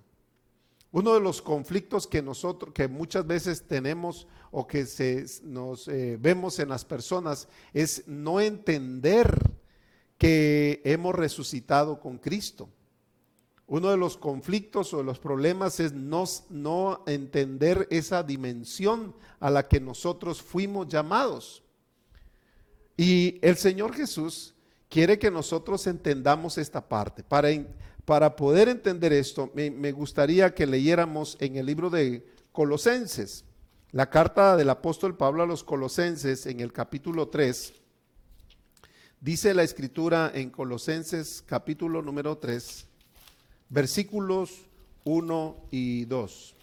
Uno 0.93 1.15
de 1.15 1.21
los 1.21 1.41
conflictos 1.41 2.05
que 2.05 2.21
nosotros, 2.21 2.71
que 2.71 2.87
muchas 2.87 3.25
veces 3.25 3.63
tenemos 3.67 4.27
o 4.51 4.67
que 4.67 4.85
se, 4.85 5.25
nos 5.41 5.87
eh, 5.87 6.17
vemos 6.21 6.59
en 6.59 6.69
las 6.69 6.85
personas 6.85 7.47
es 7.73 8.07
no 8.07 8.39
entender 8.39 9.49
que 10.19 10.83
hemos 10.85 11.15
resucitado 11.15 11.99
con 11.99 12.19
Cristo. 12.19 12.69
Uno 13.65 13.89
de 13.89 13.97
los 13.97 14.17
conflictos 14.17 14.93
o 14.93 14.97
de 14.97 15.03
los 15.03 15.17
problemas 15.17 15.79
es 15.79 15.93
no, 15.93 16.25
no 16.51 17.03
entender 17.07 17.87
esa 17.89 18.21
dimensión 18.21 19.15
a 19.39 19.49
la 19.49 19.67
que 19.67 19.79
nosotros 19.79 20.43
fuimos 20.43 20.89
llamados. 20.89 21.63
Y 22.95 23.39
el 23.41 23.57
Señor 23.57 23.95
Jesús 23.95 24.53
quiere 24.89 25.17
que 25.17 25.31
nosotros 25.31 25.87
entendamos 25.87 26.59
esta 26.59 26.87
parte. 26.87 27.23
Para, 27.23 27.49
para 28.05 28.35
poder 28.35 28.69
entender 28.69 29.13
esto, 29.13 29.51
me, 29.53 29.91
gustaría 29.91 30.53
que 30.53 30.65
leyéramos 30.65 31.37
en 31.39 31.55
el 31.55 31.65
libro 31.65 31.89
de 31.89 32.25
Colosenses, 32.51 33.45
la 33.91 34.09
carta 34.09 34.57
del 34.57 34.69
apóstol 34.69 35.15
Pablo 35.15 35.43
a 35.43 35.45
los 35.47 35.63
Colosenses 35.63 36.45
en 36.45 36.59
el 36.59 36.73
capítulo 36.73 37.29
3. 37.29 37.73
Dice 39.21 39.53
la 39.53 39.63
escritura 39.63 40.31
en 40.33 40.49
Colosenses 40.49 41.43
capítulo 41.45 42.01
número 42.01 42.37
3 42.37 42.87
versículos 43.73 44.67
1 45.03 45.67
y 45.71 46.05
2. 46.05 46.55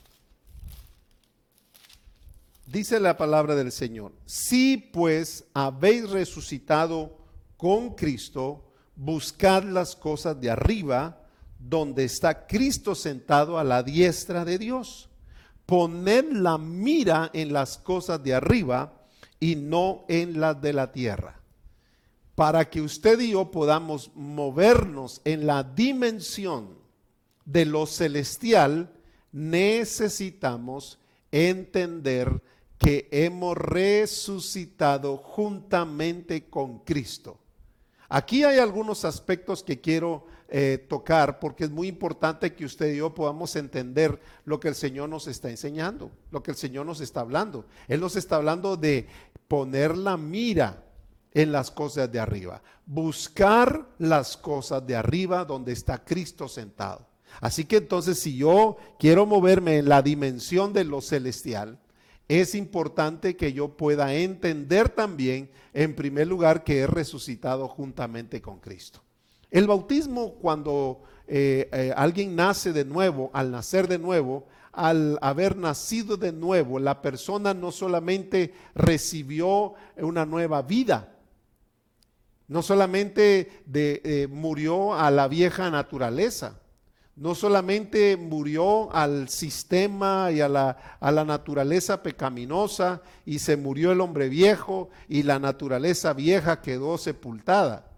Dice 2.66 3.00
la 3.00 3.16
palabra 3.16 3.56
del 3.56 3.72
Señor, 3.72 4.12
si 4.26 4.76
pues 4.76 5.44
habéis 5.54 6.08
resucitado 6.08 7.18
con 7.56 7.96
Cristo, 7.96 8.64
buscad 8.94 9.64
las 9.64 9.96
cosas 9.96 10.40
de 10.40 10.50
arriba, 10.50 11.19
donde 11.60 12.04
está 12.04 12.46
Cristo 12.46 12.94
sentado 12.94 13.58
a 13.58 13.64
la 13.64 13.82
diestra 13.82 14.44
de 14.44 14.58
Dios. 14.58 15.08
Poned 15.66 16.32
la 16.32 16.58
mira 16.58 17.30
en 17.32 17.52
las 17.52 17.78
cosas 17.78 18.22
de 18.24 18.34
arriba 18.34 19.00
y 19.38 19.54
no 19.56 20.04
en 20.08 20.40
las 20.40 20.60
de 20.60 20.72
la 20.72 20.90
tierra, 20.90 21.40
para 22.34 22.68
que 22.68 22.80
usted 22.80 23.20
y 23.20 23.30
yo 23.30 23.50
podamos 23.50 24.10
movernos 24.14 25.20
en 25.24 25.46
la 25.46 25.62
dimensión 25.62 26.78
de 27.44 27.64
lo 27.64 27.86
celestial, 27.86 28.92
necesitamos 29.32 30.98
entender 31.30 32.42
que 32.78 33.08
hemos 33.12 33.56
resucitado 33.56 35.18
juntamente 35.18 36.48
con 36.48 36.80
Cristo. 36.80 37.38
Aquí 38.08 38.42
hay 38.42 38.58
algunos 38.58 39.04
aspectos 39.04 39.62
que 39.62 39.80
quiero 39.80 40.26
eh, 40.52 40.84
tocar 40.88 41.38
porque 41.38 41.64
es 41.64 41.70
muy 41.70 41.86
importante 41.86 42.54
que 42.54 42.64
usted 42.64 42.92
y 42.92 42.96
yo 42.96 43.14
podamos 43.14 43.54
entender 43.54 44.20
lo 44.44 44.58
que 44.58 44.66
el 44.66 44.74
Señor 44.74 45.08
nos 45.08 45.28
está 45.28 45.48
enseñando, 45.48 46.10
lo 46.32 46.42
que 46.42 46.50
el 46.50 46.56
Señor 46.56 46.86
nos 46.86 47.00
está 47.00 47.20
hablando. 47.20 47.66
Él 47.86 48.00
nos 48.00 48.16
está 48.16 48.36
hablando 48.36 48.76
de 48.76 49.06
poner 49.46 49.96
la 49.96 50.16
mira 50.16 50.82
en 51.32 51.52
las 51.52 51.70
cosas 51.70 52.10
de 52.10 52.18
arriba, 52.18 52.62
buscar 52.84 53.86
las 53.98 54.36
cosas 54.36 54.84
de 54.84 54.96
arriba 54.96 55.44
donde 55.44 55.72
está 55.72 56.04
Cristo 56.04 56.48
sentado. 56.48 57.06
Así 57.40 57.64
que 57.64 57.76
entonces 57.76 58.18
si 58.18 58.36
yo 58.36 58.76
quiero 58.98 59.26
moverme 59.26 59.78
en 59.78 59.88
la 59.88 60.02
dimensión 60.02 60.72
de 60.72 60.82
lo 60.82 61.00
celestial, 61.00 61.78
es 62.26 62.54
importante 62.56 63.36
que 63.36 63.52
yo 63.52 63.76
pueda 63.76 64.14
entender 64.14 64.88
también, 64.88 65.50
en 65.72 65.94
primer 65.94 66.26
lugar, 66.26 66.64
que 66.64 66.80
he 66.80 66.86
resucitado 66.88 67.68
juntamente 67.68 68.40
con 68.40 68.58
Cristo. 68.58 69.00
El 69.50 69.66
bautismo, 69.66 70.34
cuando 70.34 71.02
eh, 71.26 71.68
eh, 71.72 71.92
alguien 71.96 72.36
nace 72.36 72.72
de 72.72 72.84
nuevo, 72.84 73.30
al 73.32 73.50
nacer 73.50 73.88
de 73.88 73.98
nuevo, 73.98 74.46
al 74.72 75.18
haber 75.22 75.56
nacido 75.56 76.16
de 76.16 76.32
nuevo, 76.32 76.78
la 76.78 77.02
persona 77.02 77.54
no 77.54 77.72
solamente 77.72 78.54
recibió 78.74 79.74
una 79.96 80.24
nueva 80.24 80.62
vida, 80.62 81.16
no 82.46 82.62
solamente 82.62 83.64
eh, 83.72 84.28
murió 84.30 84.94
a 84.94 85.10
la 85.10 85.28
vieja 85.28 85.70
naturaleza, 85.70 86.60
no 87.16 87.34
solamente 87.34 88.16
murió 88.16 88.92
al 88.92 89.28
sistema 89.28 90.30
y 90.32 90.40
a 90.40 90.48
la, 90.48 90.98
a 91.00 91.10
la, 91.10 91.24
naturaleza 91.24 92.02
pecaminosa 92.02 93.02
y 93.26 93.40
se 93.40 93.56
murió 93.56 93.92
el 93.92 94.00
hombre 94.00 94.28
viejo 94.28 94.90
y 95.08 95.22
la 95.24 95.38
naturaleza 95.38 96.12
vieja 96.12 96.62
quedó 96.62 96.96
sepultada, 96.98 97.89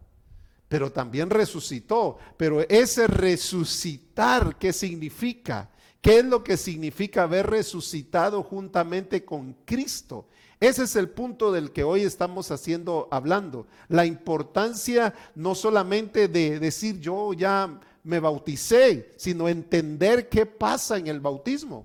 pero 0.72 0.90
también 0.90 1.28
resucitó. 1.28 2.16
Pero 2.38 2.62
ese 2.66 3.06
resucitar, 3.06 4.56
¿qué 4.56 4.72
significa? 4.72 5.68
¿Qué 6.00 6.20
es 6.20 6.24
lo 6.24 6.42
que 6.42 6.56
significa 6.56 7.24
haber 7.24 7.50
resucitado 7.50 8.42
juntamente 8.42 9.22
con 9.22 9.54
Cristo? 9.66 10.28
Ese 10.58 10.84
es 10.84 10.96
el 10.96 11.10
punto 11.10 11.52
del 11.52 11.72
que 11.72 11.84
hoy 11.84 12.04
estamos 12.04 12.50
haciendo, 12.50 13.06
hablando. 13.10 13.66
La 13.88 14.06
importancia 14.06 15.12
no 15.34 15.54
solamente 15.54 16.26
de 16.26 16.58
decir 16.58 16.98
yo 17.00 17.34
ya 17.34 17.78
me 18.02 18.18
bauticé, 18.18 19.12
sino 19.18 19.50
entender 19.50 20.30
qué 20.30 20.46
pasa 20.46 20.96
en 20.96 21.06
el 21.06 21.20
bautismo. 21.20 21.84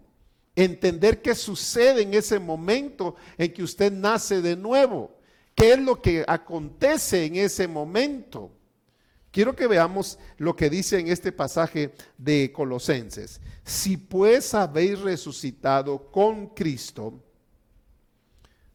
Entender 0.55 1.21
qué 1.21 1.35
sucede 1.35 2.03
en 2.03 2.13
ese 2.13 2.39
momento 2.39 3.17
en 3.37 3.51
que 3.51 3.63
usted 3.63 3.91
nace 3.91 4.41
de 4.41 4.55
nuevo. 4.55 5.11
¿Qué 5.53 5.73
es 5.73 5.79
lo 5.79 6.01
que 6.01 6.23
acontece 6.25 7.25
en 7.25 7.35
ese 7.35 7.67
momento? 7.67 8.53
Quiero 9.37 9.55
que 9.55 9.67
veamos 9.67 10.17
lo 10.39 10.55
que 10.55 10.67
dice 10.67 10.97
en 10.97 11.09
este 11.09 11.31
pasaje 11.31 11.93
de 12.17 12.51
Colosenses. 12.51 13.39
Si 13.63 13.95
pues 13.95 14.55
habéis 14.55 14.97
resucitado 14.99 16.09
con 16.11 16.47
Cristo, 16.55 17.23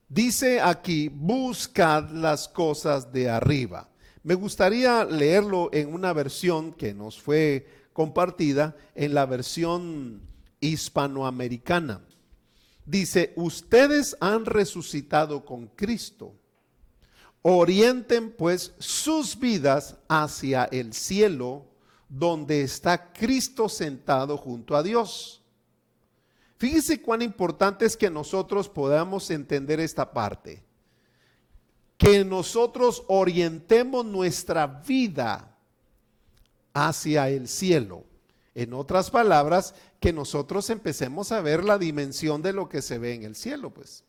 dice 0.09 0.61
aquí, 0.61 1.09
buscad 1.09 2.11
las 2.11 2.47
cosas 2.47 3.13
de 3.13 3.29
arriba 3.29 3.89
me 4.25 4.35
gustaría 4.35 5.05
leerlo 5.05 5.69
en 5.73 5.93
una 5.93 6.13
versión 6.13 6.73
que 6.75 6.95
nos 6.95 7.21
fue 7.21 7.67
compartida, 7.93 8.77
en 8.95 9.15
la 9.15 9.27
versión 9.27 10.23
hispanoamericana. 10.61 12.03
Dice, 12.87 13.33
ustedes 13.35 14.17
han 14.21 14.45
resucitado 14.45 15.45
con 15.45 15.67
Cristo. 15.67 16.37
Orienten 17.43 18.31
pues 18.33 18.73
sus 18.79 19.39
vidas 19.39 19.97
hacia 20.09 20.65
el 20.65 20.93
cielo, 20.95 21.67
donde 22.09 22.63
está 22.63 23.13
Cristo 23.13 23.69
sentado 23.69 24.37
junto 24.37 24.77
a 24.77 24.83
Dios. 24.83 25.43
Fíjese 26.57 27.03
cuán 27.03 27.23
importante 27.23 27.85
es 27.85 27.97
que 27.97 28.09
nosotros 28.09 28.69
podamos 28.69 29.31
entender 29.31 29.81
esta 29.81 30.13
parte 30.13 30.63
que 32.03 32.25
nosotros 32.25 33.05
orientemos 33.07 34.05
nuestra 34.05 34.67
vida 34.67 35.57
hacia 36.75 37.29
el 37.29 37.47
cielo. 37.47 38.03
En 38.57 38.75
otras 38.75 39.09
palabras, 39.09 39.73
que 40.01 40.13
nosotros 40.13 40.69
empecemos 40.71 41.31
a 41.31 41.41
ver 41.41 41.63
la 41.63 41.79
dimensión 41.79 42.43
de 42.43 42.53
lo 42.53 42.69
que 42.69 42.83
se 42.83 42.99
ve 42.99 43.15
en 43.15 43.23
el 43.23 43.37
cielo, 43.37 43.71
pues. 43.71 44.03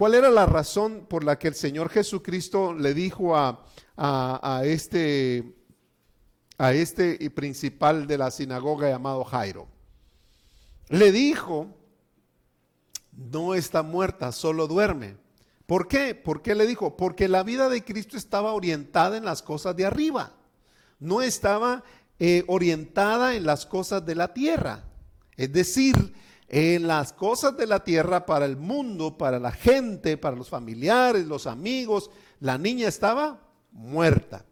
¿Cuál 0.00 0.14
era 0.14 0.30
la 0.30 0.46
razón 0.46 1.04
por 1.06 1.24
la 1.24 1.38
que 1.38 1.48
el 1.48 1.54
Señor 1.54 1.90
Jesucristo 1.90 2.72
le 2.72 2.94
dijo 2.94 3.36
a, 3.36 3.66
a, 3.98 4.62
este, 4.64 5.54
a 6.56 6.72
este 6.72 7.28
principal 7.28 8.06
de 8.06 8.16
la 8.16 8.30
sinagoga 8.30 8.88
llamado 8.88 9.24
Jairo? 9.24 9.68
Le 10.88 11.12
dijo, 11.12 11.76
no 13.12 13.52
está 13.54 13.82
muerta, 13.82 14.32
solo 14.32 14.66
duerme. 14.66 15.18
¿Por 15.66 15.86
qué? 15.86 16.14
¿Por 16.14 16.40
qué 16.40 16.54
le 16.54 16.66
dijo? 16.66 16.96
Porque 16.96 17.28
la 17.28 17.42
vida 17.42 17.68
de 17.68 17.84
Cristo 17.84 18.16
estaba 18.16 18.54
orientada 18.54 19.18
en 19.18 19.26
las 19.26 19.42
cosas 19.42 19.76
de 19.76 19.84
arriba, 19.84 20.32
no 20.98 21.20
estaba 21.20 21.84
eh, 22.18 22.44
orientada 22.46 23.34
en 23.34 23.44
las 23.44 23.66
cosas 23.66 24.06
de 24.06 24.14
la 24.14 24.32
tierra. 24.32 24.82
Es 25.36 25.52
decir, 25.52 26.14
en 26.52 26.88
las 26.88 27.12
cosas 27.12 27.56
de 27.56 27.64
la 27.64 27.84
tierra 27.84 28.26
para 28.26 28.44
el 28.44 28.56
mundo, 28.56 29.16
para 29.16 29.38
la 29.38 29.52
gente, 29.52 30.16
para 30.16 30.36
los 30.36 30.48
familiares, 30.48 31.24
los 31.24 31.46
amigos, 31.46 32.10
la 32.40 32.58
niña 32.58 32.88
estaba 32.88 33.40
muerta. 33.70 34.44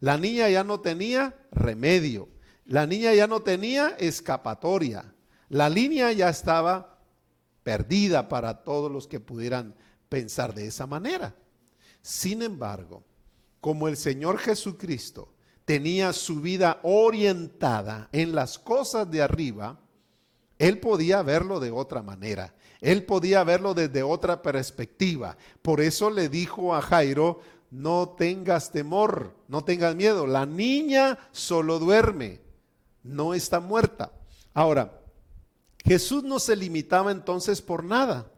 La 0.00 0.16
niña 0.16 0.48
ya 0.48 0.64
no 0.64 0.80
tenía 0.80 1.36
remedio. 1.50 2.30
La 2.64 2.86
niña 2.86 3.12
ya 3.12 3.26
no 3.26 3.40
tenía 3.40 3.88
escapatoria. 3.98 5.14
La 5.50 5.68
línea 5.68 6.10
ya 6.12 6.30
estaba 6.30 6.98
perdida 7.62 8.30
para 8.30 8.64
todos 8.64 8.90
los 8.90 9.06
que 9.06 9.20
pudieran 9.20 9.74
pensar 10.08 10.54
de 10.54 10.66
esa 10.66 10.86
manera. 10.86 11.36
Sin 12.00 12.40
embargo, 12.40 13.04
como 13.60 13.88
el 13.88 13.98
Señor 13.98 14.38
Jesucristo 14.38 15.34
tenía 15.66 16.14
su 16.14 16.40
vida 16.40 16.80
orientada 16.82 18.08
en 18.10 18.34
las 18.34 18.58
cosas 18.58 19.10
de 19.10 19.20
arriba, 19.20 19.78
él 20.62 20.78
podía 20.78 21.22
verlo 21.22 21.58
de 21.58 21.72
otra 21.72 22.02
manera. 22.02 22.54
Él 22.80 23.04
podía 23.04 23.42
verlo 23.42 23.74
desde 23.74 24.04
otra 24.04 24.42
perspectiva. 24.42 25.36
Por 25.60 25.80
eso 25.80 26.08
le 26.08 26.28
dijo 26.28 26.72
a 26.76 26.80
Jairo, 26.80 27.40
no 27.72 28.14
tengas 28.16 28.70
temor, 28.70 29.34
no 29.48 29.64
tengas 29.64 29.96
miedo. 29.96 30.24
La 30.24 30.46
niña 30.46 31.18
solo 31.32 31.80
duerme, 31.80 32.38
no 33.02 33.34
está 33.34 33.58
muerta. 33.58 34.12
Ahora, 34.54 35.00
Jesús 35.84 36.22
no 36.22 36.38
se 36.38 36.54
limitaba 36.54 37.10
entonces 37.10 37.60
por 37.60 37.82
nada. 37.82 38.30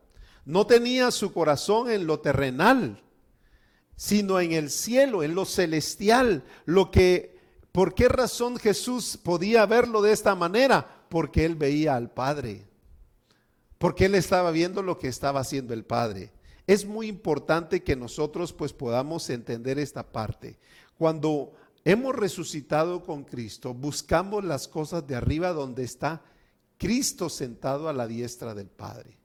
No 0.46 0.66
tenía 0.66 1.10
su 1.10 1.30
corazón 1.30 1.90
en 1.90 2.06
lo 2.06 2.20
terrenal, 2.20 3.02
sino 3.96 4.40
en 4.40 4.52
el 4.52 4.70
cielo, 4.70 5.22
en 5.22 5.34
lo 5.34 5.44
celestial. 5.44 6.42
Lo 6.64 6.90
que, 6.90 7.38
¿por 7.70 7.94
qué 7.94 8.08
razón 8.08 8.56
Jesús 8.56 9.18
podía 9.22 9.66
verlo 9.66 10.00
de 10.00 10.12
esta 10.12 10.34
manera? 10.34 11.03
Porque 11.14 11.44
él 11.44 11.54
veía 11.54 11.94
al 11.94 12.10
Padre. 12.10 12.66
Porque 13.78 14.06
él 14.06 14.16
estaba 14.16 14.50
viendo 14.50 14.82
lo 14.82 14.98
que 14.98 15.06
estaba 15.06 15.38
haciendo 15.38 15.72
el 15.72 15.84
Padre. 15.84 16.32
Es 16.66 16.86
muy 16.86 17.06
importante 17.06 17.84
que 17.84 17.94
nosotros 17.94 18.52
pues 18.52 18.72
podamos 18.72 19.30
entender 19.30 19.78
esta 19.78 20.10
parte. 20.10 20.58
Cuando 20.98 21.52
hemos 21.84 22.16
resucitado 22.16 23.04
con 23.04 23.22
Cristo, 23.22 23.72
buscamos 23.72 24.42
las 24.42 24.66
cosas 24.66 25.06
de 25.06 25.14
arriba 25.14 25.52
donde 25.52 25.84
está 25.84 26.20
Cristo 26.78 27.28
sentado 27.28 27.88
a 27.88 27.92
la 27.92 28.08
diestra 28.08 28.52
del 28.52 28.66
Padre. 28.66 29.16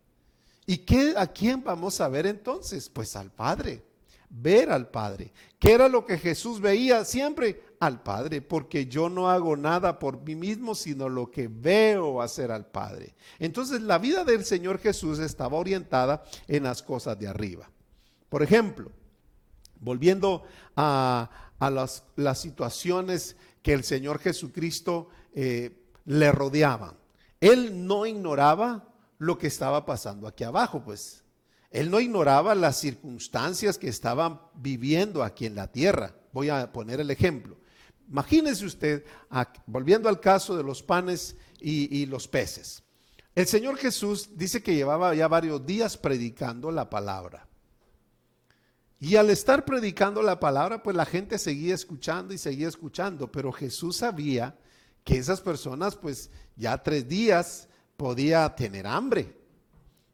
¿Y 0.68 0.78
qué, 0.78 1.16
a 1.18 1.26
quién 1.26 1.64
vamos 1.64 2.02
a 2.02 2.08
ver 2.08 2.28
entonces? 2.28 2.88
Pues 2.88 3.16
al 3.16 3.32
Padre, 3.32 3.82
ver 4.30 4.70
al 4.70 4.92
Padre. 4.92 5.34
¿Qué 5.58 5.74
era 5.74 5.90
lo 5.90 6.06
que 6.06 6.20
Jesús 6.20 6.62
veía 6.62 7.04
siempre? 7.04 7.64
Al 7.80 8.04
Padre, 8.04 8.42
porque 8.42 8.88
yo 8.88 9.10
no 9.10 9.30
hago 9.30 9.56
nada 9.56 10.00
por 10.00 10.22
mí 10.22 10.36
mismo, 10.36 10.76
sino 10.76 11.08
lo 11.08 11.32
que 11.32 11.48
veo 11.48 12.22
hacer 12.22 12.52
al 12.52 12.66
Padre. 12.66 13.16
Entonces 13.40 13.82
la 13.82 13.98
vida 13.98 14.26
del 14.26 14.44
Señor 14.44 14.80
Jesús 14.80 15.20
estaba 15.20 15.58
orientada 15.58 16.24
en 16.48 16.64
las 16.64 16.84
cosas 16.84 17.18
de 17.18 17.28
arriba. 17.28 17.70
Por 18.28 18.44
ejemplo, 18.44 18.92
volviendo 19.80 20.44
a, 20.76 21.30
las, 21.60 22.04
situaciones 22.40 23.36
que 23.62 23.74
el 23.74 23.84
Señor 23.84 24.20
Jesucristo 24.20 25.10
eh, 25.34 25.86
le 26.06 26.32
rodeaban. 26.32 26.96
Él 27.40 27.88
no 27.88 28.06
ignoraba 28.06 28.88
lo 29.18 29.38
que 29.38 29.48
estaba 29.48 29.86
pasando 29.86 30.28
aquí 30.28 30.44
abajo, 30.44 30.84
pues. 30.84 31.24
Él 31.72 31.92
no 31.92 32.00
ignoraba 32.00 32.56
las 32.56 32.78
circunstancias 32.78 33.78
que 33.78 33.90
estaban 33.90 34.42
viviendo 34.56 35.24
aquí 35.24 35.46
en 35.46 35.56
la 35.56 35.72
tierra. 35.72 36.16
Voy 36.34 36.50
a 36.50 36.72
poner 36.72 37.00
el 37.00 37.12
ejemplo. 37.12 37.58
Imagínese 38.10 38.66
usted, 38.66 39.06
volviendo 39.68 40.10
al 40.10 40.20
caso 40.20 40.58
de 40.58 40.64
los 40.64 40.82
panes 40.82 41.36
y, 41.60 42.06
los 42.08 42.28
peces. 42.28 42.84
El 43.36 43.46
Señor 43.46 43.78
Jesús 43.78 44.32
dice 44.36 44.64
que 44.64 44.76
llevaba 44.76 45.14
ya 45.14 45.28
varios 45.28 45.64
días 45.66 45.96
predicando 45.96 46.72
la 46.72 46.90
palabra. 46.90 47.48
Y 49.00 49.16
al 49.16 49.30
estar 49.30 49.64
predicando 49.64 50.24
la 50.24 50.40
palabra, 50.40 50.82
pues 50.82 50.96
la 50.96 51.06
gente 51.06 51.38
seguía 51.38 51.76
escuchando 51.76 52.34
y 52.34 52.38
seguía 52.38 52.68
escuchando, 52.68 53.32
pero 53.32 53.52
Jesús 53.52 53.98
sabía 53.98 54.58
que 55.04 55.18
esas 55.18 55.40
personas 55.40 55.96
pues 55.96 56.32
ya 56.56 56.82
tres 56.82 57.08
días 57.08 57.70
podía 57.96 58.56
tener 58.56 58.88
hambre. 58.88 59.39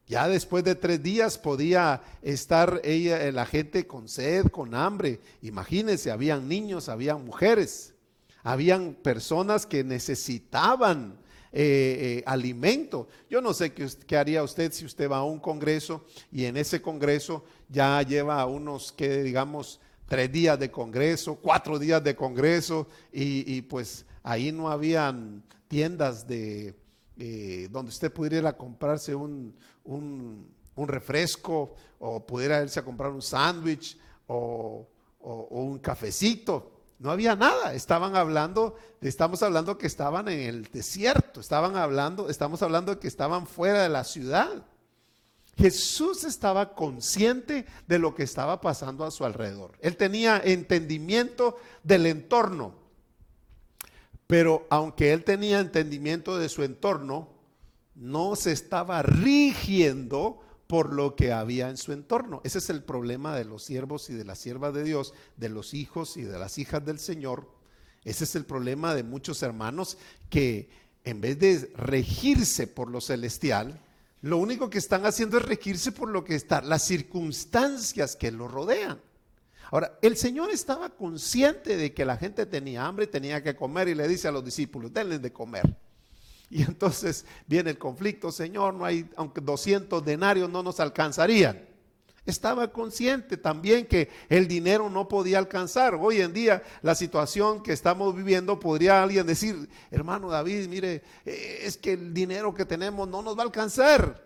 Ya 0.08 0.28
después 0.28 0.63
de 0.63 0.76
tres 0.76 1.02
días 1.02 1.38
podía 1.38 2.02
estar 2.22 2.80
ella, 2.84 3.32
la 3.32 3.46
gente 3.46 3.88
con 3.88 4.08
sed, 4.08 4.48
con 4.48 4.76
hambre. 4.76 5.20
Imagínense, 5.41 6.12
habían 6.12 6.48
niños, 6.48 6.89
habían 6.89 7.26
mujeres, 7.26 7.96
habían 8.44 8.94
personas 8.94 9.65
que 9.65 9.84
necesitaban 9.84 11.18
eh, 11.52 12.20
eh, 12.20 12.24
alimento. 12.28 13.08
Yo 13.30 13.41
no 13.41 13.52
sé 13.54 13.74
qué, 13.74 14.18
haría 14.18 14.44
usted 14.44 14.72
si 14.72 14.86
usted 14.86 15.10
va 15.10 15.18
a 15.18 15.24
un 15.24 15.39
congreso 15.39 16.06
y 16.32 16.46
en 16.46 16.58
ese 16.58 16.84
congreso 16.84 17.44
ya 17.68 18.00
lleva 18.04 18.46
unos, 18.46 18.91
que 18.91 19.24
digamos, 19.24 19.80
tres 20.08 20.32
días 20.32 20.60
de 20.60 20.70
congreso, 20.70 21.36
cuatro 21.41 21.80
días 21.80 22.04
de 22.04 22.15
congreso 22.15 22.88
y 23.12 23.60
pues 23.63 24.06
ahí 24.22 24.52
no 24.52 24.70
habían 24.70 25.41
tiendas 25.68 26.28
de 26.28 26.76
eh, 27.18 27.70
donde 27.72 27.89
usted 27.89 28.12
pudiera 28.12 28.38
ir 28.39 28.46
a 28.46 28.58
comprarse 29.86 30.52
un, 30.76 30.88
refresco 30.88 31.76
o 32.00 32.26
pudiera 32.26 32.62
irse 32.62 32.80
a 32.80 32.84
comprar 32.84 33.12
un 33.12 33.21
sándwich 33.21 33.98
o, 34.28 34.88
un 35.19 35.80
cafecito. 35.80 36.71
No 37.00 37.12
había 37.12 37.36
nada, 37.36 37.74
estaban 37.74 38.15
hablando, 38.15 38.76
estamos 39.02 39.41
hablando 39.43 39.78
que 39.78 39.88
estaban 39.88 40.28
en 40.28 40.39
el 40.39 40.63
desierto, 40.63 41.39
estaban 41.39 41.76
hablando, 41.76 42.30
estamos 42.30 42.62
hablando 42.62 43.00
que 43.00 43.08
estaban 43.08 43.48
fuera 43.48 43.84
de 43.84 43.89
la 43.89 44.04
ciudad. 44.04 44.65
Jesús 45.58 46.24
estaba 46.26 46.74
consciente 46.74 47.65
de 47.88 48.00
lo 48.00 48.13
que 48.13 48.24
estaba 48.24 48.62
pasando 48.62 49.06
a 49.06 49.12
su 49.12 49.26
alrededor. 49.26 49.78
Él 49.82 49.98
tenía 49.98 50.41
entendimiento 50.43 51.58
del 51.84 52.06
entorno. 52.06 52.74
Pero 54.28 54.65
aunque 54.69 55.13
él 55.13 55.24
tenía 55.24 55.60
entendimiento 55.60 56.38
de 56.38 56.50
su 56.50 56.63
entorno, 56.63 57.35
no 57.95 58.36
se 58.36 58.51
estaba 58.51 59.01
rigiendo 59.01 60.39
por 60.67 60.93
lo 60.93 61.15
que 61.15 61.31
había 61.31 61.69
en 61.69 61.77
su 61.77 61.93
entorno. 61.93 62.41
Ese 62.43 62.58
es 62.58 62.69
el 62.69 62.84
problema 62.84 63.36
de 63.36 63.45
los 63.45 63.63
siervos 63.63 64.10
y 64.10 64.13
de 64.13 64.25
las 64.25 64.39
siervas 64.39 64.73
de 64.73 64.84
Dios, 64.84 65.13
de 65.38 65.49
los 65.49 65.73
hijos 65.73 66.17
y 66.17 66.23
de 66.23 66.38
las 66.38 66.58
hijas 66.58 66.86
del 66.86 66.99
Señor. 66.99 67.49
Ese 68.03 68.23
es 68.23 68.36
el 68.36 68.45
problema 68.45 68.93
de 68.93 69.03
muchos 69.03 69.41
hermanos 69.43 69.97
que 70.29 70.69
en 71.03 71.21
vez 71.21 71.39
de 71.39 71.71
regirse 71.75 72.67
por 72.67 72.89
lo 72.89 72.99
celestial, 72.99 73.79
lo 74.21 74.38
único 74.38 74.69
que 74.69 74.79
están 74.79 75.05
haciendo 75.05 75.38
es 75.38 75.45
regirse 75.45 75.91
por 75.91 76.10
lo 76.10 76.23
que 76.23 76.36
está, 76.36 76.62
las 76.62 76.84
circunstancias 76.84 78.15
que 78.15 78.31
lo 78.31 78.47
rodean. 78.47 78.99
Ahora, 79.71 79.97
el 80.01 80.17
Señor 80.17 80.51
estaba 80.51 80.89
consciente 80.89 81.77
de 81.77 81.93
que 81.93 82.05
la 82.05 82.17
gente 82.17 82.45
tenía 82.45 82.86
hambre 82.86 83.05
y 83.05 83.10
tenía 83.10 83.43
que 83.43 83.55
comer 83.55 83.88
y 83.88 83.95
le 83.95 84.08
dice 84.08 84.27
a 84.27 84.31
los 84.31 84.43
discípulos, 84.43 84.93
denles 84.93 85.21
de 85.21 85.31
comer. 85.31 85.75
Y 86.56 86.62
entonces 86.62 87.26
viene 87.48 87.72
el 87.72 87.78
conflicto, 87.78 88.32
Señor, 88.32 88.76
no 88.76 88.86
hay, 88.86 89.10
aunque 89.18 89.41
200 89.41 90.06
denarios 90.06 90.50
no 90.50 90.63
nos 90.63 90.80
alcanzarían. 90.80 91.62
Estaba 92.26 92.72
consciente 92.72 93.36
también 93.36 93.86
que 93.86 94.08
el 94.30 94.48
dinero 94.48 94.89
no 94.89 95.10
podía 95.10 95.38
alcanzar. 95.38 95.96
Hoy 95.96 96.22
en 96.22 96.32
día 96.32 96.63
la 96.82 96.96
situación 96.96 97.62
que 97.62 97.74
estamos 97.74 98.15
viviendo, 98.15 98.58
podría 98.58 99.04
alguien 99.04 99.28
decir, 99.28 99.68
hermano 99.91 100.30
David, 100.30 100.70
mire, 100.70 101.04
eh, 101.26 101.60
es 101.63 101.76
que 101.76 101.91
el 101.91 102.13
dinero 102.13 102.54
que 102.54 102.63
tenemos 102.63 103.06
no 103.10 103.22
nos 103.22 103.38
va 103.38 103.41
a 103.41 103.46
alcanzar. 103.48 104.25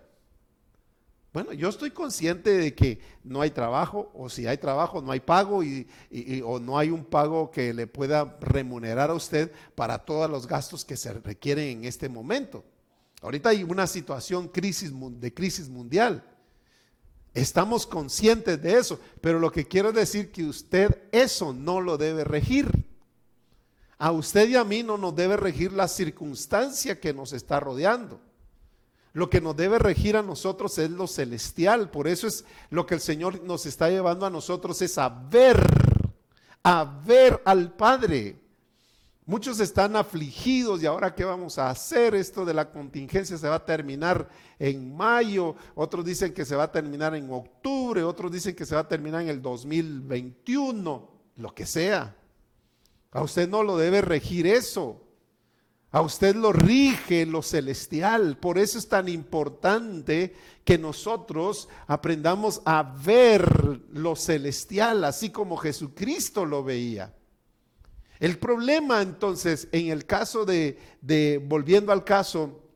Bueno, 1.31 1.53
yo 1.53 1.69
estoy 1.69 1.91
consciente 1.91 2.57
de 2.57 2.73
que 2.73 2.99
no 3.23 3.41
hay 3.41 3.51
trabajo, 3.51 4.11
o 4.15 4.29
si 4.29 4.47
hay 4.47 4.57
trabajo, 4.57 4.99
no 5.01 5.11
hay 5.11 5.19
pago, 5.19 5.63
y, 5.63 5.87
o 6.43 6.59
no 6.59 6.77
hay 6.77 6.89
un 6.89 7.05
pago 7.05 7.51
que 7.51 7.71
le 7.71 7.85
pueda 7.85 8.37
remunerar 8.41 9.11
a 9.11 9.13
usted 9.13 9.51
para 9.75 9.99
todos 9.99 10.29
los 10.29 10.47
gastos 10.47 10.83
que 10.83 10.97
se 10.97 11.13
requieren 11.13 11.79
en 11.79 11.85
este 11.85 12.09
momento. 12.09 12.63
Ahorita 13.21 13.49
hay 13.49 13.63
una 13.63 13.85
situación 13.85 14.49
de 14.51 15.33
crisis 15.33 15.69
mundial. 15.69 16.23
Estamos 17.35 17.85
conscientes 17.85 18.59
de 18.59 18.73
eso, 18.73 18.99
pero 19.21 19.37
lo 19.39 19.51
que 19.51 19.67
quiero 19.67 19.91
decir 19.91 20.31
que 20.31 20.45
usted 20.45 21.03
eso 21.11 21.53
no 21.53 21.79
lo 21.79 21.97
debe 21.97 22.23
regir. 22.23 22.71
A 23.99 24.11
usted 24.11 24.49
y 24.49 24.55
a 24.55 24.63
mí 24.63 24.81
no 24.81 24.97
nos 24.97 25.15
debe 25.15 25.37
regir 25.37 25.73
la 25.73 25.87
circunstancia 25.87 26.99
que 26.99 27.13
nos 27.13 27.33
está 27.33 27.59
rodeando. 27.59 28.19
Lo 29.13 29.29
que 29.29 29.41
nos 29.41 29.55
debe 29.55 29.79
regir 29.79 30.15
a 30.17 30.21
nosotros 30.21 30.77
es 30.77 30.89
lo 30.91 31.07
celestial. 31.07 31.89
Por 31.89 32.07
eso 32.07 32.27
es 32.27 32.45
lo 32.69 32.85
que 32.85 32.95
el 32.95 33.01
Señor 33.01 33.43
nos 33.43 33.65
está 33.65 33.89
llevando 33.89 34.25
a 34.25 34.29
nosotros 34.29 34.81
es 34.81 34.97
a 34.97 35.09
ver, 35.09 35.59
a 36.63 36.83
ver 37.05 37.41
al 37.45 37.73
Padre. 37.73 38.39
Muchos 39.29 39.59
están 39.59 39.95
afligidos 39.95 40.81
y 40.81 40.87
ahora 40.87 41.13
qué 41.13 41.23
vamos 41.23 41.59
a 41.59 41.69
hacer? 41.69 42.15
Esto 42.15 42.45
de 42.45 42.53
la 42.53 42.71
contingencia 42.71 43.37
se 43.37 43.47
va 43.47 43.55
a 43.55 43.65
terminar 43.65 44.27
en 44.57 44.97
mayo, 44.97 45.55
otros 45.75 46.03
dicen 46.03 46.33
que 46.33 46.45
se 46.45 46.55
va 46.55 46.63
a 46.63 46.71
terminar 46.71 47.13
en 47.13 47.31
octubre, 47.31 48.03
otros 48.03 48.31
dicen 48.31 48.55
que 48.55 48.65
se 48.65 48.73
va 48.73 48.81
a 48.81 48.87
terminar 48.87 49.21
en 49.21 49.29
el 49.29 49.39
2021, 49.39 51.11
lo 51.35 51.53
que 51.53 51.67
sea. 51.67 52.15
A 53.11 53.21
usted 53.21 53.47
no 53.47 53.61
lo 53.61 53.77
debe 53.77 54.01
regir 54.01 54.47
eso. 54.47 54.99
A 55.91 56.01
usted 56.01 56.35
lo 56.35 56.53
rige 56.53 57.25
lo 57.25 57.41
celestial. 57.41 58.37
Por 58.37 58.59
eso 58.59 58.77
es 58.77 58.87
tan 58.87 59.09
importante 59.09 60.35
que 60.63 60.77
nosotros 60.77 61.67
aprendamos 61.87 62.61
a 62.65 62.83
ver 62.83 63.81
lo 63.91 64.15
celestial, 64.15 65.03
así 65.03 65.31
como 65.31 65.57
Jesucristo 65.57 66.45
lo 66.45 66.63
veía. 66.63 67.15
El 68.19 68.37
problema 68.37 69.01
entonces, 69.01 69.67
en 69.71 69.87
el 69.87 70.05
caso 70.05 70.45
de, 70.45 70.77
volviendo 71.47 71.91
al 71.91 72.03
caso, 72.03 72.69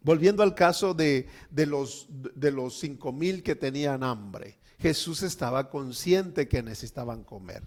volviendo 0.00 0.42
al 0.42 0.54
caso 0.54 0.94
de, 0.94 1.28
de 1.50 1.66
los, 1.66 2.06
de 2.08 2.50
los 2.50 2.78
cinco 2.78 3.12
mil 3.12 3.42
que 3.42 3.56
tenían 3.56 4.02
hambre, 4.02 4.58
Jesús 4.78 5.22
estaba 5.22 5.68
consciente 5.68 6.48
que 6.48 6.62
necesitaban 6.62 7.24
comer. 7.24 7.62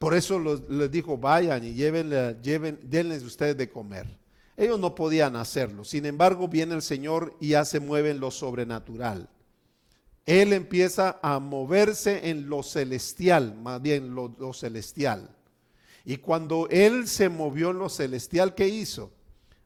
Por 0.00 0.14
eso 0.14 0.40
les 0.70 0.90
dijo, 0.90 1.18
vayan 1.18 1.62
y 1.62 1.74
lleven, 1.74 2.08
denles 2.82 3.22
ustedes 3.22 3.54
de 3.58 3.68
comer. 3.68 4.06
Ellos 4.56 4.80
no 4.80 4.94
podían 4.94 5.36
hacerlo. 5.36 5.84
Sin 5.84 6.06
embargo, 6.06 6.48
viene 6.48 6.74
el 6.74 6.80
Señor 6.80 7.36
y 7.38 7.48
ya 7.48 7.66
se 7.66 7.80
mueve 7.80 8.10
en 8.10 8.18
lo 8.18 8.30
sobrenatural. 8.30 9.28
Él 10.24 10.54
empieza 10.54 11.20
a 11.22 11.38
moverse 11.38 12.30
en 12.30 12.48
lo 12.48 12.62
celestial, 12.62 13.54
más 13.56 13.82
bien 13.82 14.14
lo, 14.14 14.34
lo 14.38 14.54
celestial. 14.54 15.36
Y 16.06 16.16
cuando 16.16 16.66
Él 16.70 17.06
se 17.06 17.28
movió 17.28 17.68
en 17.68 17.80
lo 17.80 17.90
celestial, 17.90 18.54
¿qué 18.54 18.68
hizo? 18.68 19.12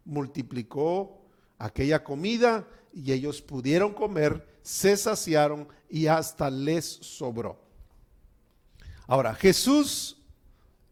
Multiplicó 0.05 1.29
aquella 1.59 2.03
comida 2.03 2.67
y 2.93 3.13
ellos 3.13 3.41
pudieron 3.41 3.95
comer, 3.95 4.45
se 4.63 4.97
saciaron 4.97 5.69
y 5.89 6.09
hasta 6.09 6.51
les 6.51 6.85
sobró. 6.85 7.63
Ahora, 9.07 9.33
Jesús 9.37 10.24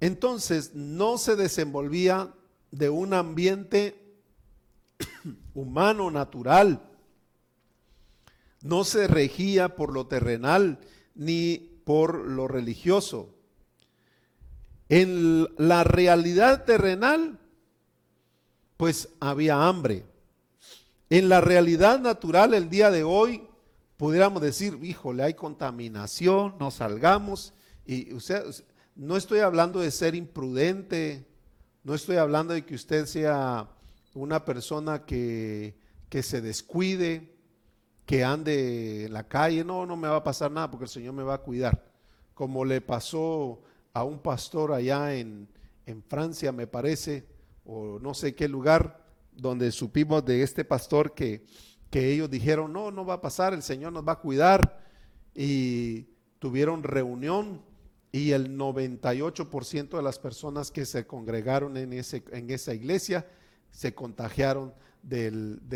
entonces 0.03 0.75
no 0.75 1.17
se 1.17 1.37
desenvolvía 1.37 2.35
de 2.73 2.91
un 2.91 3.15
ambiente 3.15 4.19
humano, 5.55 6.11
natural. 6.11 6.83
No 8.63 8.83
se 8.83 9.07
regía 9.07 9.77
por 9.77 9.93
lo 9.93 10.09
terrenal 10.09 10.81
ni 11.15 11.81
por 11.85 12.17
lo 12.17 12.49
religioso. 12.49 13.33
En 14.89 15.47
la 15.57 15.85
realidad 15.85 16.65
terrenal, 16.65 17.39
pues 18.77 19.09
había 19.21 19.69
hambre. 19.69 20.05
En 21.11 21.29
la 21.29 21.41
realidad 21.41 22.01
natural, 22.01 22.55
el 22.55 22.69
día 22.69 22.91
de 22.91 23.05
hoy, 23.05 23.47
pudiéramos 23.97 24.43
decir, 24.43 24.81
híjole, 24.83 25.23
hay 25.23 25.35
contaminación, 25.35 26.57
no 26.59 26.73
salgamos. 26.73 27.55
Y 27.87 28.13
usted, 28.13 28.43
no 28.95 29.17
estoy 29.17 29.41
hablando 29.41 29.81
de 29.81 29.91
ser 29.91 30.15
imprudente, 30.15 31.27
no 31.85 31.95
estoy 31.95 32.17
hablando 32.17 32.55
de 32.55 32.65
que 32.65 32.75
usted 32.75 33.07
sea 33.07 33.69
una 34.15 34.45
persona 34.45 35.05
que, 35.05 35.75
que 36.09 36.23
se 36.23 36.41
descuide, 36.41 37.33
que 38.07 38.25
ande 38.25 39.07
en 39.07 39.13
la 39.13 39.29
calle, 39.29 39.65
no, 39.65 39.87
no 39.87 39.97
me 39.97 40.09
va 40.09 40.17
a 40.17 40.25
pasar 40.25 40.51
nada 40.51 40.71
porque 40.71 40.85
el 40.85 40.91
Señor 40.91 41.15
me 41.15 41.23
va 41.23 41.35
a 41.35 41.43
cuidar. 41.43 41.85
Como 42.35 42.65
le 42.65 42.81
pasó 42.81 43.63
a 43.93 44.05
un 44.05 44.19
pastor 44.19 44.73
allá 44.73 45.15
en, 45.15 45.49
en 45.87 46.03
Francia, 46.03 46.53
me 46.53 46.67
parece, 46.67 47.27
o 47.65 47.99
no 47.99 48.15
sé 48.15 48.35
qué 48.35 48.49
lugar, 48.49 49.03
donde 49.33 49.73
supimos 49.73 50.25
de 50.25 50.43
este 50.43 50.65
pastor 50.65 51.15
que, 51.15 51.47
que 51.91 52.13
ellos 52.13 52.31
dijeron, 52.31 52.73
no, 52.73 52.91
no 52.91 53.07
va 53.07 53.15
a 53.15 53.21
pasar, 53.21 53.55
el 53.55 53.63
Señor 53.63 53.93
nos 53.93 54.07
va 54.07 54.13
a 54.13 54.21
cuidar. 54.21 54.83
Y 55.35 56.09
tuvieron 56.39 56.83
reunión 56.83 57.63
y 58.13 58.33
el 58.33 58.59
98% 58.59 59.97
de 59.97 60.03
las 60.03 60.19
personas 60.19 60.71
que 60.71 60.85
se 60.85 61.07
congregaron 61.07 61.79
en, 61.79 61.95
ese, 61.95 62.23
en 62.31 62.51
esa 62.51 62.75
iglesia 62.75 63.27
se 63.71 63.95
contagiaron 63.95 64.75
de, 65.03 65.31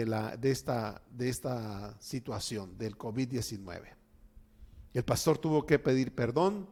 la, 0.07 0.37
de, 0.37 0.51
esta, 0.51 1.03
de 1.11 1.31
esta 1.31 1.99
situación, 1.99 2.77
del 2.77 2.96
COVID-19. 2.96 3.83
El 4.92 5.05
pastor 5.05 5.38
tuvo 5.38 5.64
que 5.64 5.79
pedir 5.79 6.14
perdón 6.14 6.68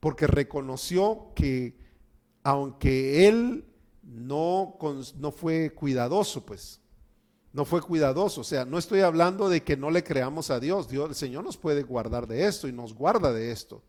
porque 0.00 0.26
reconoció 0.26 1.32
que 1.34 1.76
aunque 2.42 3.28
él 3.28 3.66
no, 4.02 4.78
no 5.18 5.32
fue 5.32 5.70
cuidadoso, 5.74 6.46
pues, 6.46 6.80
no 7.52 7.64
fue 7.66 7.82
cuidadoso. 7.82 8.40
O 8.40 8.44
sea, 8.44 8.64
no 8.64 8.78
estoy 8.78 9.00
hablando 9.00 9.50
de 9.50 9.62
que 9.62 9.76
no 9.76 9.90
le 9.90 10.02
creamos 10.02 10.50
a 10.50 10.60
Dios. 10.60 10.88
Dios, 10.88 11.10
el 11.10 11.14
Señor 11.14 11.44
nos 11.44 11.58
puede 11.58 11.82
guardar 11.82 12.26
de 12.26 12.46
esto 12.46 12.68
y 12.68 12.72
nos 12.72 12.94
guarda 12.94 13.32
de 13.32 13.50
esto. 13.50 13.82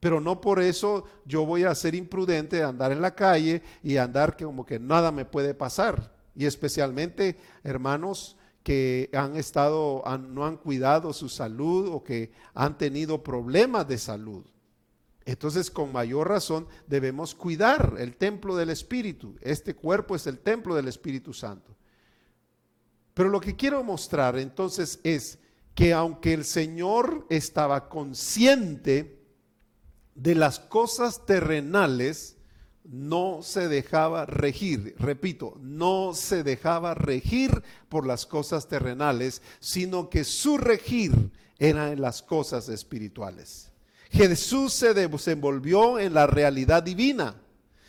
Pero 0.00 0.18
no 0.18 0.40
por 0.40 0.60
eso 0.60 1.04
yo 1.26 1.44
voy 1.44 1.64
a 1.64 1.74
ser 1.74 1.94
imprudente 1.94 2.56
de 2.56 2.64
andar 2.64 2.90
en 2.90 3.02
la 3.02 3.14
calle 3.14 3.62
y 3.82 3.98
andar 3.98 4.36
como 4.36 4.64
que 4.64 4.80
nada 4.80 5.12
me 5.12 5.26
puede 5.26 5.52
pasar. 5.52 6.14
Y 6.34 6.46
especialmente, 6.46 7.38
hermanos, 7.62 8.38
que 8.62 9.10
han 9.12 9.36
estado, 9.36 10.02
no 10.18 10.46
han 10.46 10.56
cuidado 10.56 11.12
su 11.12 11.28
salud 11.28 11.88
o 11.92 12.02
que 12.02 12.32
han 12.54 12.78
tenido 12.78 13.22
problemas 13.22 13.86
de 13.86 13.98
salud. 13.98 14.46
Entonces, 15.26 15.70
con 15.70 15.92
mayor 15.92 16.28
razón, 16.28 16.66
debemos 16.86 17.34
cuidar 17.34 17.96
el 17.98 18.16
templo 18.16 18.56
del 18.56 18.70
Espíritu. 18.70 19.36
Este 19.42 19.74
cuerpo 19.74 20.16
es 20.16 20.26
el 20.26 20.38
templo 20.38 20.74
del 20.74 20.88
Espíritu 20.88 21.34
Santo. 21.34 21.76
Pero 23.12 23.28
lo 23.28 23.40
que 23.40 23.54
quiero 23.54 23.84
mostrar 23.84 24.38
entonces 24.38 24.98
es 25.04 25.38
que 25.74 25.92
aunque 25.92 26.32
el 26.32 26.44
Señor 26.44 27.26
estaba 27.28 27.88
consciente 27.88 29.19
de 30.20 30.34
las 30.34 30.60
cosas 30.60 31.24
terrenales 31.24 32.36
no 32.84 33.40
se 33.42 33.68
dejaba 33.68 34.26
regir, 34.26 34.94
repito, 34.98 35.56
no 35.62 36.12
se 36.12 36.42
dejaba 36.42 36.94
regir 36.94 37.62
por 37.88 38.06
las 38.06 38.26
cosas 38.26 38.68
terrenales, 38.68 39.40
sino 39.60 40.10
que 40.10 40.24
su 40.24 40.58
regir 40.58 41.30
era 41.58 41.90
en 41.92 42.02
las 42.02 42.20
cosas 42.20 42.68
espirituales. 42.68 43.70
Jesús 44.10 44.74
se 44.74 44.92
desenvolvió 44.92 45.98
en 45.98 46.12
la 46.12 46.26
realidad 46.26 46.82
divina, 46.82 47.36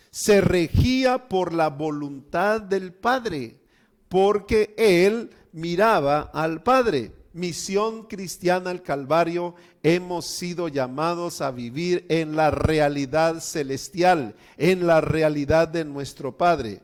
se 0.10 0.40
regía 0.40 1.28
por 1.28 1.54
la 1.54 1.70
voluntad 1.70 2.62
del 2.62 2.94
Padre, 2.94 3.60
porque 4.08 4.74
él 4.78 5.32
miraba 5.52 6.32
al 6.34 6.64
Padre 6.64 7.12
misión 7.34 8.04
cristiana 8.04 8.70
al 8.70 8.82
Calvario, 8.82 9.56
hemos 9.84 10.26
sido 10.26 10.68
llamados 10.68 11.42
a 11.42 11.52
vivir 11.52 12.06
en 12.10 12.36
la 12.36 12.52
realidad 12.52 13.40
celestial, 13.40 14.36
en 14.58 14.88
la 14.88 15.02
realidad 15.02 15.68
de 15.68 15.86
nuestro 15.86 16.38
Padre. 16.38 16.82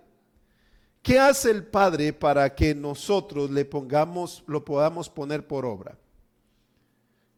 ¿Qué 1.02 1.20
hace 1.20 1.52
el 1.52 1.66
Padre 1.66 2.14
para 2.14 2.54
que 2.54 2.76
nosotros 2.76 3.50
le 3.50 3.66
pongamos, 3.66 4.44
lo 4.48 4.66
podamos 4.66 5.10
poner 5.10 5.48
por 5.48 5.66
obra? 5.66 5.98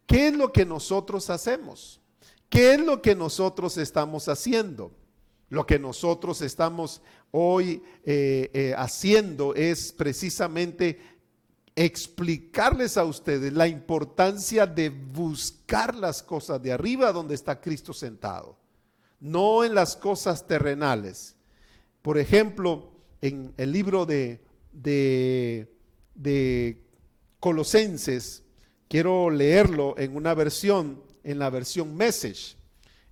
¿Qué 0.08 0.30
es 0.30 0.36
lo 0.36 0.52
que 0.52 0.66
nosotros 0.66 1.30
hacemos? 1.30 2.02
¿Qué 2.50 2.74
es 2.74 2.80
lo 2.80 3.02
que 3.02 3.14
nosotros 3.14 3.78
estamos 3.78 4.28
haciendo? 4.28 4.92
Lo 5.50 5.66
que 5.66 5.78
nosotros 5.78 6.42
estamos 6.42 7.02
hoy 7.32 7.84
eh, 8.04 8.50
eh, 8.54 8.74
haciendo 8.76 9.54
es 9.54 9.92
precisamente 9.92 11.00
explicarles 11.80 12.98
a 12.98 13.06
ustedes 13.06 13.54
la 13.54 13.66
importancia 13.66 14.68
de 14.68 14.90
buscar 14.90 15.96
las 15.96 16.22
cosas 16.22 16.62
de 16.62 16.74
arriba 16.74 17.14
donde 17.14 17.36
está 17.36 17.62
Cristo 17.62 17.94
sentado, 17.94 18.58
no 19.22 19.64
en 19.64 19.74
las 19.74 19.96
cosas 19.96 20.46
terrenales. 20.46 21.38
Por 22.02 22.18
ejemplo, 22.18 22.92
en 23.22 23.54
el 23.56 23.72
libro 23.72 24.06
de, 24.06 24.42
Colosenses, 27.40 28.44
quiero 28.90 29.30
leerlo 29.30 29.98
en 29.98 30.18
una 30.18 30.34
versión, 30.34 31.02
en 31.24 31.40
la 31.40 31.50
versión 31.50 31.96
Message. 31.96 32.58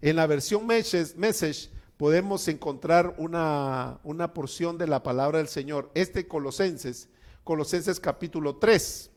En 0.01 0.17
la 0.17 0.27
versión 0.27 0.67
Message, 0.67 1.69
podemos 1.95 2.45
encontrar 2.49 3.15
una 3.17 4.33
porción 4.33 4.77
de 4.77 4.87
la 4.87 5.03
palabra 5.03 5.37
del 5.37 5.47
Señor. 5.47 5.89
Este 5.93 6.27
Colosenses 6.27 7.07
Colosenses 7.47 8.01
capítulo 8.01 8.57
3. 8.57 9.09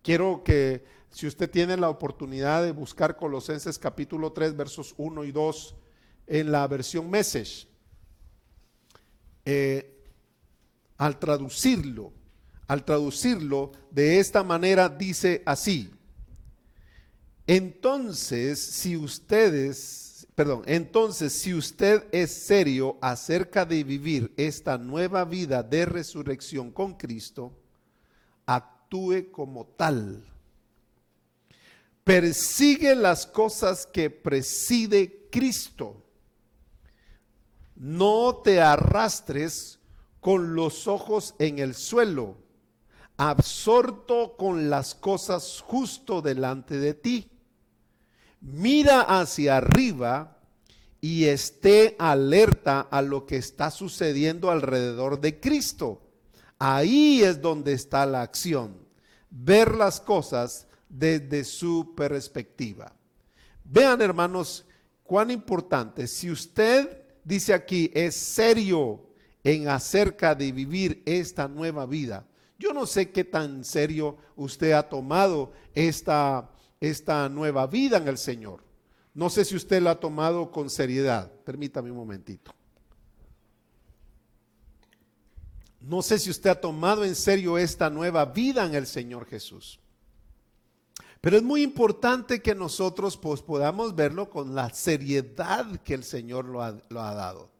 Quiero 0.00 0.42
que 0.42 0.82
si 1.10 1.26
usted 1.26 1.50
tiene 1.50 1.76
la 1.76 1.90
oportunidad 1.90 2.62
de 2.62 2.72
buscar 2.72 3.18
Colosenses 3.18 3.78
capítulo 3.78 4.32
3 4.32 4.56
versos 4.56 4.94
1 4.96 5.24
y 5.24 5.30
2 5.30 5.76
en 6.26 6.52
la 6.52 6.66
versión 6.68 7.10
Message, 7.10 7.68
eh, 9.44 9.94
al 10.96 11.18
traducirlo, 11.18 12.14
al 12.66 12.82
traducirlo 12.82 13.72
de 13.90 14.20
esta 14.20 14.42
manera 14.42 14.88
dice 14.88 15.42
así, 15.44 15.90
entonces 17.46 18.58
si 18.58 18.96
ustedes, 18.96 20.26
perdón, 20.34 20.62
entonces 20.64 21.30
si 21.34 21.52
usted 21.52 22.06
es 22.10 22.32
serio 22.32 22.96
acerca 23.02 23.66
de 23.66 23.84
vivir 23.84 24.32
esta 24.38 24.78
nueva 24.78 25.26
vida 25.26 25.62
de 25.62 25.84
resurrección 25.84 26.70
con 26.70 26.94
Cristo, 26.94 27.52
actúe 28.46 29.30
como 29.32 29.66
tal. 29.66 30.24
Persigue 32.04 32.94
las 32.94 33.26
cosas 33.26 33.86
que 33.86 34.10
preside 34.10 35.28
Cristo. 35.30 36.04
No 37.74 38.36
te 38.44 38.60
arrastres 38.60 39.80
con 40.20 40.54
los 40.54 40.86
ojos 40.86 41.34
en 41.38 41.58
el 41.58 41.74
suelo, 41.74 42.36
absorto 43.16 44.36
con 44.36 44.70
las 44.70 44.94
cosas 44.94 45.60
justo 45.60 46.22
delante 46.22 46.78
de 46.78 46.94
ti. 46.94 47.30
Mira 48.40 49.00
hacia 49.00 49.56
arriba 49.56 50.38
y 51.00 51.24
esté 51.24 51.96
alerta 51.98 52.80
a 52.80 53.02
lo 53.02 53.26
que 53.26 53.36
está 53.36 53.70
sucediendo 53.70 54.50
alrededor 54.50 55.20
de 55.20 55.40
Cristo 55.40 56.05
Ahí 56.58 57.22
es 57.22 57.40
donde 57.40 57.72
está 57.72 58.06
la 58.06 58.22
acción, 58.22 58.76
ver 59.30 59.74
las 59.74 60.00
cosas 60.00 60.66
desde 60.88 61.44
su 61.44 61.94
perspectiva. 61.94 62.92
Vean 63.64 64.00
hermanos, 64.00 64.64
cuán 65.02 65.30
importante, 65.30 66.06
si 66.06 66.30
usted 66.30 67.02
dice 67.24 67.52
aquí, 67.52 67.90
es 67.92 68.14
serio 68.14 69.02
en 69.44 69.68
acerca 69.68 70.34
de 70.34 70.50
vivir 70.52 71.02
esta 71.04 71.46
nueva 71.46 71.84
vida. 71.86 72.26
Yo 72.58 72.72
no 72.72 72.86
sé 72.86 73.10
qué 73.10 73.24
tan 73.24 73.64
serio 73.64 74.16
usted 74.34 74.72
ha 74.72 74.88
tomado 74.88 75.52
esta, 75.74 76.50
esta 76.80 77.28
nueva 77.28 77.66
vida 77.66 77.98
en 77.98 78.08
el 78.08 78.16
Señor. 78.16 78.64
No 79.12 79.30
sé 79.30 79.44
si 79.44 79.56
usted 79.56 79.82
lo 79.82 79.90
ha 79.90 80.00
tomado 80.00 80.50
con 80.50 80.70
seriedad. 80.70 81.30
Permítame 81.44 81.90
un 81.90 81.96
momentito. 81.96 82.55
No 85.80 86.02
sé 86.02 86.18
si 86.18 86.30
usted 86.30 86.50
ha 86.50 86.60
tomado 86.60 87.04
en 87.04 87.14
serio 87.14 87.58
esta 87.58 87.90
nueva 87.90 88.24
vida 88.24 88.64
en 88.64 88.74
el 88.74 88.86
Señor 88.86 89.26
Jesús. 89.26 89.78
Pero 91.20 91.36
es 91.36 91.42
muy 91.42 91.62
importante 91.62 92.40
que 92.40 92.54
nosotros 92.54 93.16
pues, 93.16 93.42
podamos 93.42 93.94
verlo 93.94 94.30
con 94.30 94.54
la 94.54 94.70
seriedad 94.70 95.80
que 95.80 95.94
el 95.94 96.04
Señor 96.04 96.44
lo 96.44 96.62
ha, 96.62 96.76
lo 96.88 97.00
ha 97.00 97.14
dado. 97.14 97.50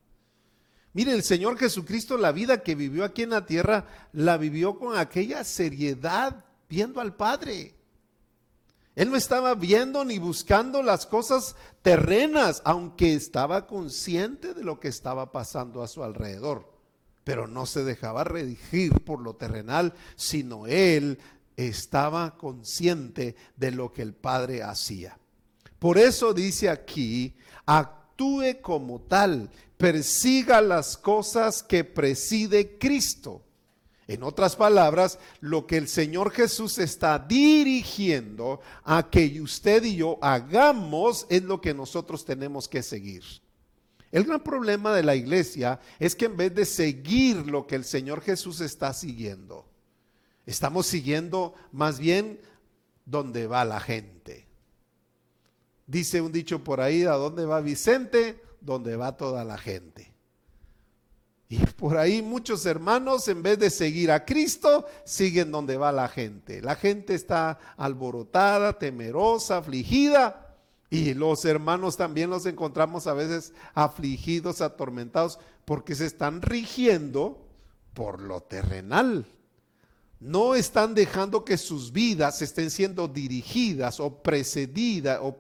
Mire, 0.93 1.13
el 1.13 1.23
Señor 1.23 1.59
Jesucristo, 1.59 2.17
la 2.17 2.33
vida 2.33 2.63
que 2.63 2.75
vivió 2.75 3.05
aquí 3.05 3.23
en 3.23 3.31
la 3.31 3.45
tierra, 3.45 3.87
la 4.13 4.39
vivió 4.39 4.79
con 4.79 4.97
aquella 4.97 5.45
seriedad, 5.45 6.45
viendo 6.69 7.01
al 7.01 7.17
Padre. 7.17 7.75
Él 8.95 9.11
no 9.11 9.17
estaba 9.17 9.55
viendo 9.55 10.05
ni 10.07 10.19
buscando 10.19 10.83
las 10.83 11.05
cosas 11.05 11.55
terrenas, 11.83 12.63
aunque 12.65 13.13
estaba 13.13 13.67
consciente 13.67 14.55
de 14.55 14.65
lo 14.65 14.81
que 14.81 14.89
estaba 14.89 15.33
pasando 15.33 15.83
a 15.83 15.89
su 15.89 16.03
alrededor. 16.03 16.76
Pero 17.27 17.49
no 17.49 17.67
se 17.67 17.83
dejaba 17.83 18.23
redigir 18.23 19.01
por 19.01 19.21
lo 19.21 19.35
terrenal, 19.35 19.95
sino 20.15 20.69
él 20.69 21.19
estaba 21.57 22.37
consciente 22.37 23.35
de 23.57 23.73
lo 23.73 23.93
que 23.93 24.03
el 24.03 24.15
Padre 24.15 24.63
hacía. 24.63 25.19
Por 25.81 25.99
eso 25.99 26.33
dice 26.33 26.71
aquí, 26.71 27.35
actúe 27.67 28.61
como 28.63 29.01
tal, 29.01 29.51
persiga 29.77 30.61
las 30.61 30.97
cosas 30.97 31.65
que 31.65 31.83
preside 31.83 32.79
Cristo. 32.79 33.43
En 34.07 34.23
otras 34.23 34.55
palabras, 34.55 35.19
lo 35.41 35.67
que 35.67 35.79
el 35.79 35.89
Señor 35.89 36.31
Jesús 36.31 36.79
está 36.79 37.19
dirigiendo 37.19 38.61
a 38.85 39.11
que 39.11 39.41
usted 39.41 39.83
y 39.83 39.97
yo 39.97 40.17
hagamos 40.23 41.27
es 41.29 41.43
lo 41.43 41.61
que 41.61 41.75
nosotros 41.75 42.25
tenemos 42.25 42.69
que 42.69 42.85
seguir. 42.85 43.25
El 44.17 44.25
gran 44.25 44.41
problema 44.41 44.95
de 44.95 45.03
la 45.03 45.15
iglesia 45.15 45.79
es 45.99 46.17
que 46.17 46.25
en 46.25 46.39
vez 46.39 46.55
de 46.55 46.65
seguir 46.65 47.37
lo 47.51 47.67
que 47.67 47.75
el 47.75 47.85
Señor 47.85 48.23
Jesús 48.23 48.63
está 48.63 48.95
siguiendo, 48.95 49.67
Estamos 50.47 50.87
siguiendo 50.87 51.53
más 51.71 51.99
bien 51.99 52.41
donde 53.05 53.47
va 53.47 53.67
la 53.67 53.79
gente. 53.79 54.47
Dice 55.87 56.23
un 56.23 56.33
dicho 56.33 56.65
por 56.65 56.81
ahí, 56.81 57.03
¿a 57.03 57.13
dónde 57.13 57.45
va 57.45 57.61
Vicente? 57.61 58.41
Donde 58.63 58.97
va 58.97 59.19
toda 59.19 59.45
la 59.45 59.59
gente. 59.59 60.15
Y 61.51 61.59
por 61.59 61.99
ahí 61.99 62.23
muchos 62.23 62.65
hermanos, 62.65 63.29
en 63.29 63.43
vez 63.43 63.59
de 63.59 63.69
seguir 63.69 64.11
a 64.11 64.25
Cristo, 64.25 64.87
siguen 65.05 65.53
donde 65.53 65.77
va 65.77 65.93
la 65.93 66.09
gente. 66.09 66.63
La 66.63 66.75
gente 66.75 67.15
está 67.15 67.59
alborotada, 67.77 68.79
temerosa, 68.79 69.59
afligida. 69.59 70.46
Y 70.91 71.15
los 71.15 71.45
hermanos 71.45 71.97
también 71.97 72.31
los 72.31 72.47
encontramos 72.47 73.07
a 73.07 73.15
veces 73.15 73.53
afligidos, 73.75 74.61
atormentados, 74.61 75.39
porque 75.65 75.95
se 75.95 76.07
están 76.07 76.43
rigiendo 76.43 77.47
por 77.93 78.21
lo 78.21 78.43
terrenal 78.43 79.27
no 80.21 80.55
están 80.55 80.95
dejando 80.95 81.45
que 81.45 81.59
sus 81.59 81.93
vidas 81.93 82.41
estén 82.41 82.71
siendo 82.71 83.07
dirigidas 83.07 84.01
o 84.01 84.23
precedidas, 84.23 85.19
o 85.21 85.37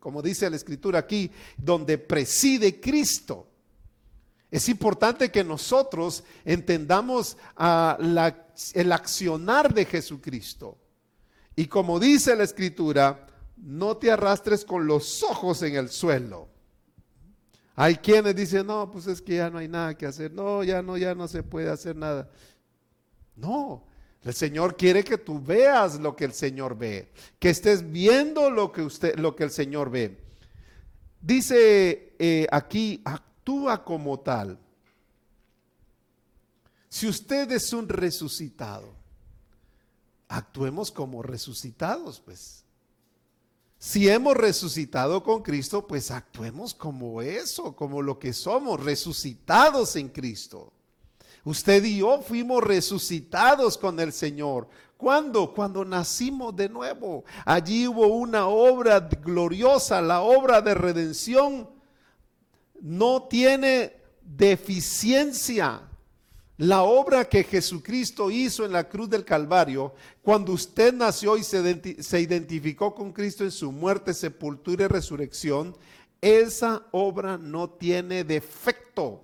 como 0.00 0.22
dice 0.22 0.48
la 0.48 0.56
escritura 0.56 1.00
aquí, 1.00 1.30
donde 1.56 1.98
preside 1.98 2.80
Cristo. 2.80 3.48
Es 4.50 4.68
importante 4.68 5.30
que 5.30 5.44
nosotros 5.44 6.24
entendamos 6.44 7.36
el 8.74 8.92
accionar 8.92 9.74
de 9.74 9.84
Jesucristo. 9.84 10.78
Y 11.56 11.66
como 11.66 12.00
dice 12.00 12.34
la 12.34 12.44
escritura, 12.44 13.26
no 13.56 13.96
te 13.96 14.10
arrastres 14.10 14.64
con 14.64 14.86
los 14.86 15.22
ojos 15.22 15.62
en 15.62 15.76
el 15.76 15.88
suelo. 15.88 16.48
Hay 17.76 17.96
quienes 17.96 18.36
dicen, 18.36 18.66
no, 18.66 18.90
pues 18.90 19.06
es 19.06 19.20
que 19.20 19.36
ya 19.36 19.50
no 19.50 19.58
hay 19.58 19.68
nada 19.68 19.96
que 19.96 20.06
hacer. 20.06 20.32
No, 20.32 20.62
ya 20.62 20.82
no, 20.82 20.96
ya 20.96 21.14
no 21.14 21.26
se 21.26 21.42
puede 21.42 21.70
hacer 21.70 21.96
nada. 21.96 22.30
No, 23.36 23.84
el 24.22 24.32
Señor 24.32 24.76
quiere 24.76 25.02
que 25.02 25.18
tú 25.18 25.40
veas 25.40 25.98
lo 26.00 26.14
que 26.14 26.24
el 26.24 26.32
Señor 26.32 26.78
ve, 26.78 27.12
que 27.38 27.50
estés 27.50 27.90
viendo 27.90 28.48
lo 28.48 28.70
que 28.70 28.82
usted, 28.82 29.16
lo 29.18 29.34
que 29.34 29.44
el 29.44 29.50
Señor 29.50 29.90
ve. 29.90 30.18
Dice 31.20 32.14
eh, 32.18 32.46
aquí, 32.50 33.02
actúa 33.04 33.84
como 33.84 34.20
tal. 34.20 34.58
Si 36.88 37.08
usted 37.08 37.50
es 37.50 37.72
un 37.72 37.88
resucitado, 37.88 38.94
actuemos 40.28 40.92
como 40.92 41.22
resucitados, 41.22 42.20
pues. 42.20 42.63
Si 43.78 44.08
hemos 44.08 44.36
resucitado 44.36 45.22
con 45.22 45.42
Cristo, 45.42 45.86
pues 45.86 46.10
actuemos 46.10 46.74
como 46.74 47.20
eso, 47.20 47.76
como 47.76 48.00
lo 48.02 48.18
que 48.18 48.32
somos, 48.32 48.82
resucitados 48.82 49.96
en 49.96 50.08
Cristo. 50.08 50.72
Usted 51.44 51.84
y 51.84 51.98
yo 51.98 52.22
fuimos 52.22 52.64
resucitados 52.64 53.76
con 53.76 54.00
el 54.00 54.12
Señor. 54.12 54.68
¿Cuándo? 54.96 55.52
Cuando 55.52 55.84
nacimos 55.84 56.56
de 56.56 56.70
nuevo. 56.70 57.24
Allí 57.44 57.86
hubo 57.86 58.06
una 58.06 58.46
obra 58.46 59.00
gloriosa, 59.00 60.00
la 60.00 60.22
obra 60.22 60.62
de 60.62 60.74
redención. 60.74 61.68
No 62.80 63.24
tiene 63.24 63.94
deficiencia. 64.22 65.82
La 66.56 66.84
obra 66.84 67.24
que 67.24 67.42
Jesucristo 67.42 68.30
hizo 68.30 68.64
en 68.64 68.72
la 68.72 68.88
cruz 68.88 69.10
del 69.10 69.24
Calvario, 69.24 69.92
cuando 70.22 70.52
usted 70.52 70.94
nació 70.94 71.36
y 71.36 71.42
se, 71.42 72.20
identificó 72.20 72.94
con 72.94 73.12
Cristo 73.12 73.42
en 73.42 73.50
su 73.50 73.72
muerte, 73.72 74.14
sepultura 74.14 74.84
y 74.84 74.88
resurrección, 74.88 75.76
esa 76.20 76.86
obra 76.92 77.36
no 77.38 77.70
tiene 77.70 78.22
defecto. 78.22 79.22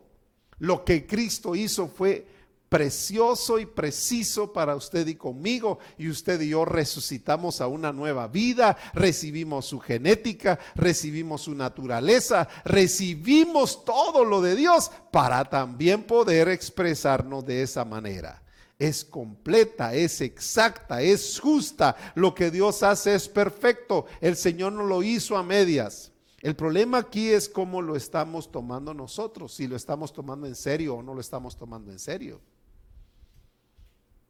Lo 0.59 0.85
que 0.85 1.07
Cristo 1.07 1.55
hizo 1.55 1.87
fue 1.87 2.27
precioso 2.71 3.59
y 3.59 3.67
preciso 3.67 4.53
para 4.53 4.77
usted 4.77 5.07
y 5.09 5.17
conmigo. 5.17 5.81
Y 5.99 6.09
usted 6.09 6.41
y 6.41 6.51
yo 6.51 6.65
resucitamos 6.65 7.61
a 7.61 7.67
una 7.67 7.93
nueva 7.93 8.29
vida, 8.29 8.79
recibimos 8.95 9.67
su 9.67 9.81
genética, 9.81 10.59
recibimos 10.77 11.43
su 11.43 11.55
naturaleza, 11.55 12.49
recibimos 12.65 13.85
todo 13.85 14.25
lo 14.25 14.41
de 14.41 14.57
Dios 14.57 14.91
para 15.11 15.45
también 15.45 16.05
poder 16.05 16.49
expresarnos 16.49 17.45
de 17.45 17.63
esa 17.63 17.85
manera. 17.85 18.43
Es 18.79 19.05
completa, 19.05 19.93
es 19.93 20.23
exacta, 20.23 21.03
es 21.03 21.39
justa. 21.39 21.97
Lo 22.15 22.35
que 22.35 22.51
Dios 22.51 22.83
hace 22.83 23.15
es 23.15 23.29
perfecto. 23.29 24.07
El 24.23 24.37
Señor 24.37 24.73
no 24.73 24.85
lo 24.85 25.03
hizo 25.03 25.37
a 25.37 25.43
medias. 25.43 26.13
El 26.41 26.57
problema 26.57 26.99
aquí 26.99 27.29
es 27.29 27.49
cómo 27.49 27.83
lo 27.83 27.97
estamos 27.97 28.51
tomando 28.51 28.95
nosotros, 28.95 29.53
si 29.53 29.67
lo 29.67 29.77
estamos 29.77 30.15
tomando 30.15 30.47
en 30.47 30.55
serio 30.55 30.95
o 30.95 31.03
no 31.03 31.13
lo 31.13 31.21
estamos 31.21 31.57
tomando 31.57 31.91
en 31.91 31.99
serio. 31.99 32.41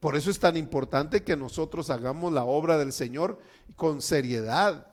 Por 0.00 0.16
eso 0.16 0.30
es 0.30 0.38
tan 0.38 0.56
importante 0.56 1.22
que 1.22 1.36
nosotros 1.36 1.90
hagamos 1.90 2.32
la 2.32 2.44
obra 2.44 2.78
del 2.78 2.92
Señor 2.92 3.38
con 3.76 4.00
seriedad 4.00 4.86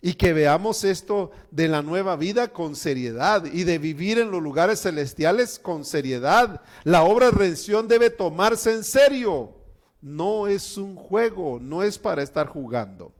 y 0.00 0.14
que 0.14 0.32
veamos 0.32 0.84
esto 0.84 1.30
de 1.50 1.68
la 1.68 1.82
nueva 1.82 2.16
vida 2.16 2.52
con 2.52 2.76
seriedad 2.76 3.44
y 3.44 3.64
de 3.64 3.78
vivir 3.78 4.18
en 4.18 4.30
los 4.30 4.42
lugares 4.42 4.82
celestiales 4.82 5.58
con 5.58 5.84
seriedad. 5.84 6.62
La 6.84 7.02
obra 7.02 7.26
de 7.26 7.32
redención 7.32 7.88
debe 7.88 8.10
tomarse 8.10 8.72
en 8.72 8.84
serio. 8.84 9.54
No 10.00 10.46
es 10.46 10.76
un 10.76 10.94
juego, 10.96 11.58
no 11.60 11.82
es 11.82 11.98
para 11.98 12.22
estar 12.22 12.46
jugando. 12.48 13.12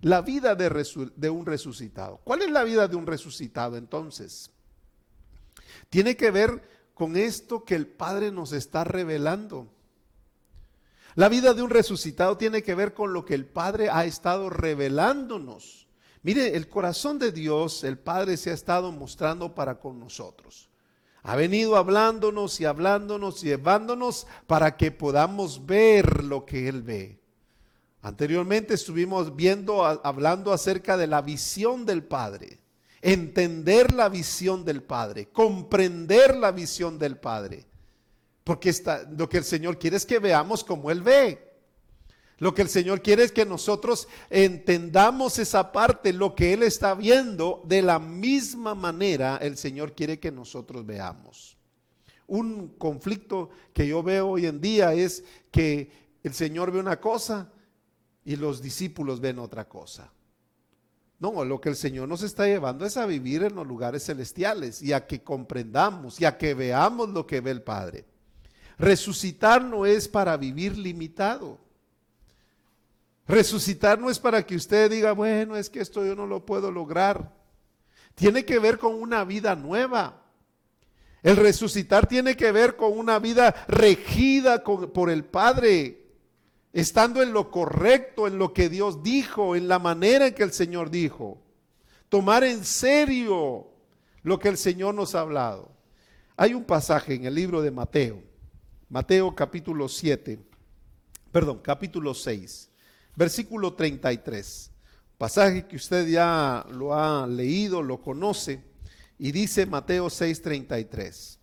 La 0.00 0.22
vida 0.22 0.54
de, 0.54 1.30
un 1.30 1.44
resucitado. 1.44 2.20
¿Cuál 2.24 2.42
es 2.42 2.50
la 2.50 2.64
vida 2.64 2.88
de 2.88 2.96
un 2.96 3.06
resucitado 3.06 3.76
entonces? 3.76 4.50
Tiene 5.90 6.16
que 6.16 6.30
ver 6.30 6.62
con 6.94 7.16
esto 7.16 7.64
que 7.64 7.74
el 7.74 7.86
Padre 7.86 8.30
nos 8.30 8.52
está 8.52 8.84
revelando. 8.84 9.68
La 11.16 11.28
vida 11.28 11.54
de 11.54 11.62
un 11.62 11.70
resucitado 11.70 12.36
tiene 12.36 12.62
que 12.62 12.74
ver 12.74 12.94
con 12.94 13.12
lo 13.12 13.24
que 13.24 13.34
el 13.34 13.46
Padre 13.46 13.90
ha 13.90 14.04
estado 14.04 14.48
revelándonos. 14.48 15.88
Mire, 16.22 16.56
el 16.56 16.68
corazón 16.68 17.18
de 17.18 17.32
Dios, 17.32 17.82
el 17.82 17.98
Padre 17.98 18.36
se 18.36 18.50
ha 18.50 18.54
estado 18.54 18.92
mostrando 18.92 19.54
para 19.54 19.80
con 19.80 19.98
nosotros. 19.98 20.68
Ha 21.22 21.36
venido 21.36 21.76
hablándonos 21.76 22.60
y 22.60 22.64
hablándonos 22.64 23.42
y 23.42 23.48
llevándonos 23.48 24.26
para 24.46 24.76
que 24.76 24.90
podamos 24.90 25.66
ver 25.66 26.24
lo 26.24 26.46
que 26.46 26.68
Él 26.68 26.82
ve. 26.82 27.20
Anteriormente 28.02 28.74
estuvimos 28.74 29.36
viendo, 29.36 29.84
hablando 29.84 30.52
acerca 30.52 30.96
de 30.96 31.06
la 31.06 31.20
visión 31.20 31.84
del 31.84 32.02
Padre, 32.04 32.60
entender 33.02 33.92
la 33.92 34.08
visión 34.08 34.64
del 34.64 34.82
Padre, 34.82 35.28
comprender 35.28 36.36
la 36.36 36.52
visión 36.52 36.98
del 36.98 37.18
Padre. 37.18 37.66
Porque 38.44 38.70
está, 38.70 39.08
lo 39.16 39.28
que 39.28 39.38
el 39.38 39.44
Señor 39.44 39.78
quiere 39.78 39.96
es 39.96 40.06
que 40.06 40.18
veamos 40.18 40.64
como 40.64 40.90
Él 40.90 41.02
ve. 41.02 41.50
Lo 42.40 42.54
que 42.54 42.62
el 42.62 42.70
Señor 42.70 43.02
quiere 43.02 43.22
es 43.22 43.32
que 43.32 43.44
nosotros 43.44 44.08
entendamos 44.30 45.38
esa 45.38 45.72
parte, 45.72 46.14
lo 46.14 46.34
que 46.34 46.54
Él 46.54 46.62
está 46.62 46.94
viendo, 46.94 47.62
de 47.66 47.82
la 47.82 47.98
misma 47.98 48.74
manera 48.74 49.36
el 49.36 49.58
Señor 49.58 49.94
quiere 49.94 50.18
que 50.18 50.32
nosotros 50.32 50.86
veamos. 50.86 51.58
Un 52.26 52.68
conflicto 52.78 53.50
que 53.74 53.86
yo 53.86 54.02
veo 54.02 54.28
hoy 54.28 54.46
en 54.46 54.58
día 54.58 54.94
es 54.94 55.22
que 55.50 55.90
el 56.22 56.32
Señor 56.32 56.70
ve 56.70 56.80
una 56.80 56.98
cosa 56.98 57.52
y 58.24 58.36
los 58.36 58.62
discípulos 58.62 59.20
ven 59.20 59.38
otra 59.38 59.68
cosa. 59.68 60.10
No, 61.18 61.44
lo 61.44 61.60
que 61.60 61.68
el 61.68 61.76
Señor 61.76 62.08
nos 62.08 62.22
está 62.22 62.46
llevando 62.46 62.86
es 62.86 62.96
a 62.96 63.04
vivir 63.04 63.42
en 63.42 63.54
los 63.54 63.66
lugares 63.66 64.06
celestiales 64.06 64.80
y 64.80 64.94
a 64.94 65.06
que 65.06 65.22
comprendamos 65.22 66.18
y 66.18 66.24
a 66.24 66.38
que 66.38 66.54
veamos 66.54 67.10
lo 67.10 67.26
que 67.26 67.42
ve 67.42 67.50
el 67.50 67.62
Padre. 67.62 68.06
Resucitar 68.80 69.62
no 69.62 69.84
es 69.84 70.08
para 70.08 70.38
vivir 70.38 70.78
limitado. 70.78 71.58
Resucitar 73.28 73.98
no 73.98 74.08
es 74.08 74.18
para 74.18 74.46
que 74.46 74.56
usted 74.56 74.90
diga, 74.90 75.12
bueno, 75.12 75.54
es 75.54 75.68
que 75.68 75.80
esto 75.80 76.02
yo 76.02 76.16
no 76.16 76.26
lo 76.26 76.46
puedo 76.46 76.72
lograr. 76.72 77.30
Tiene 78.14 78.46
que 78.46 78.58
ver 78.58 78.78
con 78.78 78.94
una 78.94 79.22
vida 79.24 79.54
nueva. 79.54 80.22
El 81.22 81.36
resucitar 81.36 82.06
tiene 82.06 82.38
que 82.38 82.52
ver 82.52 82.76
con 82.76 82.98
una 82.98 83.18
vida 83.18 83.54
regida 83.68 84.64
por 84.64 85.10
el 85.10 85.26
Padre, 85.26 86.06
estando 86.72 87.22
en 87.22 87.34
lo 87.34 87.50
correcto, 87.50 88.26
en 88.26 88.38
lo 88.38 88.54
que 88.54 88.70
Dios 88.70 89.02
dijo, 89.02 89.56
en 89.56 89.68
la 89.68 89.78
manera 89.78 90.28
en 90.28 90.34
que 90.34 90.42
el 90.42 90.52
Señor 90.52 90.88
dijo. 90.88 91.42
Tomar 92.08 92.44
en 92.44 92.64
serio 92.64 93.66
lo 94.22 94.38
que 94.38 94.48
el 94.48 94.56
Señor 94.56 94.94
nos 94.94 95.14
ha 95.14 95.20
hablado. 95.20 95.70
Hay 96.34 96.54
un 96.54 96.64
pasaje 96.64 97.12
en 97.12 97.26
el 97.26 97.34
libro 97.34 97.60
de 97.60 97.70
Mateo 97.72 98.29
Mateo 98.90 99.32
capítulo 99.36 99.88
7, 99.88 100.36
perdón, 101.30 101.60
capítulo 101.62 102.12
6, 102.12 102.68
versículo 103.14 103.74
33. 103.74 104.72
Pasaje 105.16 105.68
que 105.68 105.76
usted 105.76 106.08
ya 106.08 106.66
lo 106.68 106.92
ha 106.92 107.24
leído, 107.24 107.84
lo 107.84 108.02
conoce, 108.02 108.64
y 109.16 109.30
dice 109.30 109.64
Mateo 109.64 110.10
6, 110.10 110.42
33. 110.42 111.38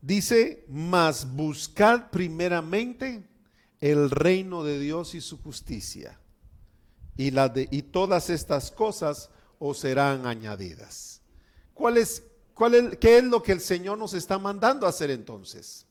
Dice, 0.00 0.64
mas 0.66 1.30
buscad 1.30 2.08
primeramente 2.10 3.28
el 3.80 4.10
reino 4.10 4.64
de 4.64 4.80
Dios 4.80 5.14
y 5.14 5.20
su 5.20 5.36
justicia, 5.42 6.18
y, 7.18 7.32
la 7.32 7.50
de, 7.50 7.68
y 7.70 7.82
todas 7.82 8.30
estas 8.30 8.70
cosas 8.70 9.28
os 9.58 9.80
serán 9.80 10.26
añadidas. 10.26 11.20
¿Cuál 11.74 11.98
es 11.98 12.31
¿Qué 13.00 13.18
es 13.18 13.24
lo 13.24 13.42
que 13.42 13.52
el 13.52 13.60
Señor 13.60 13.98
nos 13.98 14.14
está 14.14 14.38
mandando 14.38 14.86
a 14.86 14.90
hacer 14.90 15.10
entonces? 15.10 15.86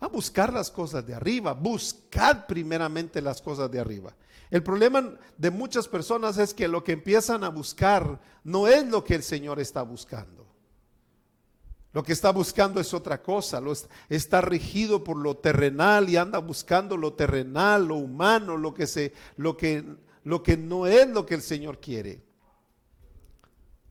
A 0.00 0.08
buscar 0.08 0.52
las 0.52 0.70
cosas 0.70 1.06
de 1.06 1.14
arriba. 1.14 1.52
Buscad 1.52 2.46
primeramente 2.46 3.20
las 3.20 3.40
cosas 3.40 3.70
de 3.70 3.80
arriba. 3.80 4.14
El 4.50 4.62
problema 4.62 5.14
de 5.38 5.50
muchas 5.50 5.88
personas 5.88 6.36
es 6.38 6.52
que 6.52 6.68
lo 6.68 6.84
que 6.84 6.92
empiezan 6.92 7.44
a 7.44 7.48
buscar 7.48 8.20
no 8.44 8.68
es 8.68 8.86
lo 8.86 9.02
que 9.02 9.14
el 9.14 9.22
Señor 9.22 9.60
está 9.60 9.82
buscando. 9.82 10.46
Lo 11.92 12.02
que 12.02 12.12
está 12.12 12.32
buscando 12.32 12.80
es 12.80 12.94
otra 12.94 13.22
cosa, 13.22 13.60
lo 13.60 13.72
está 14.08 14.40
regido 14.40 15.04
por 15.04 15.18
lo 15.18 15.36
terrenal 15.36 16.08
y 16.08 16.16
anda 16.16 16.38
buscando 16.38 16.96
lo 16.96 17.12
terrenal, 17.12 17.86
lo 17.86 17.96
humano, 17.96 18.56
lo 18.56 18.72
que 18.72 18.86
se 18.86 19.12
lo 19.36 19.56
que 19.56 19.84
lo 20.24 20.42
que 20.42 20.56
no 20.56 20.86
es 20.86 21.08
lo 21.08 21.26
que 21.26 21.34
el 21.34 21.42
Señor 21.42 21.80
quiere. 21.80 22.22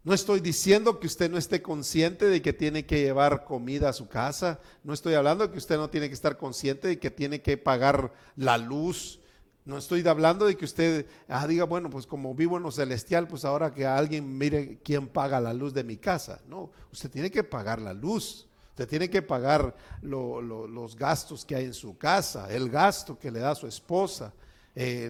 No 0.04 0.16
estoy 0.16 0.40
diciendo 0.40 1.00
que 1.00 1.06
usted 1.06 1.30
no 1.30 1.38
esté 1.38 1.62
consciente 1.62 2.26
de 2.26 2.42
que 2.42 2.54
tiene 2.54 2.88
que 2.88 3.02
llevar 3.02 3.46
comida 3.46 3.90
a 3.90 3.94
su 3.94 4.08
casa. 4.08 4.60
No 4.84 4.94
estoy 4.94 5.14
hablando 5.14 5.46
de 5.46 5.52
que 5.52 5.60
usted 5.60 5.78
no 5.78 5.92
tiene 5.92 6.08
que 6.08 6.16
estar 6.16 6.38
consciente 6.38 6.88
de 6.88 7.00
que 7.00 7.12
tiene 7.12 7.42
que 7.44 7.56
pagar 7.56 8.12
la 8.36 8.58
luz. 8.58 9.20
No 9.64 9.78
estoy 9.78 10.06
hablando 10.08 10.46
de 10.46 10.58
que 10.58 10.66
usted 10.66 11.06
ah, 11.28 11.46
diga, 11.46 11.66
bueno, 11.66 11.92
pues 11.92 12.08
como 12.08 12.34
vivo 12.34 12.58
en 12.58 12.64
lo 12.64 12.72
celestial, 12.72 13.28
pues 13.28 13.46
ahora 13.46 13.76
que 13.76 13.86
alguien 13.86 14.40
mire 14.40 14.80
quién 14.84 15.08
paga 15.08 15.40
la 15.40 15.54
luz 15.54 15.72
de 15.72 15.84
mi 15.84 15.98
casa. 15.98 16.42
No, 16.48 16.72
usted 16.92 17.12
tiene 17.12 17.30
que 17.30 17.44
pagar 17.44 17.80
la 17.80 17.94
luz. 17.94 18.48
Usted 18.72 18.88
tiene 18.88 19.08
que 19.08 19.22
pagar 19.22 19.76
los 20.02 20.96
gastos 20.96 21.46
que 21.46 21.56
hay 21.56 21.66
en 21.66 21.76
su 21.76 21.96
casa, 22.00 22.52
el 22.52 22.72
gasto 22.72 23.20
que 23.20 23.30
le 23.30 23.40
da 23.40 23.54
su 23.54 23.68
esposa, 23.68 24.34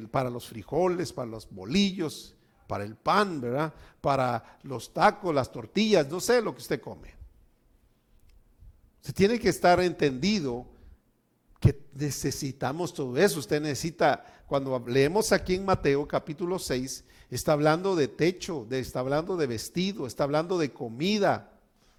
para 0.09 0.29
los 0.29 0.47
frijoles, 0.47 1.13
para 1.13 1.29
los 1.29 1.49
bolillos, 1.49 2.35
para 2.71 2.85
el 2.85 2.95
pan, 2.95 3.41
¿verdad? 3.41 3.73
Para 3.99 4.57
los 4.63 4.93
tacos, 4.93 5.35
las 5.35 5.51
tortillas, 5.51 6.07
no 6.07 6.21
sé 6.21 6.41
lo 6.41 6.55
que 6.55 6.61
usted 6.61 6.79
come. 6.79 7.13
Se 9.01 9.11
tiene 9.11 9.37
que 9.37 9.49
estar 9.49 9.81
entendido 9.81 10.65
que 11.59 11.77
necesitamos 11.93 12.93
todo 12.93 13.17
eso. 13.17 13.39
Usted 13.39 13.61
necesita, 13.61 14.23
cuando 14.47 14.81
leemos 14.87 15.33
aquí 15.33 15.55
en 15.55 15.65
Mateo 15.65 16.07
capítulo 16.07 16.57
6, 16.57 17.03
está 17.29 17.51
hablando 17.51 17.93
de 17.93 18.07
techo, 18.07 18.65
de, 18.69 18.79
está 18.79 19.01
hablando 19.01 19.35
de 19.35 19.47
vestido, 19.47 20.07
está 20.07 20.23
hablando 20.23 20.57
de 20.57 20.71
comida. 20.71 21.51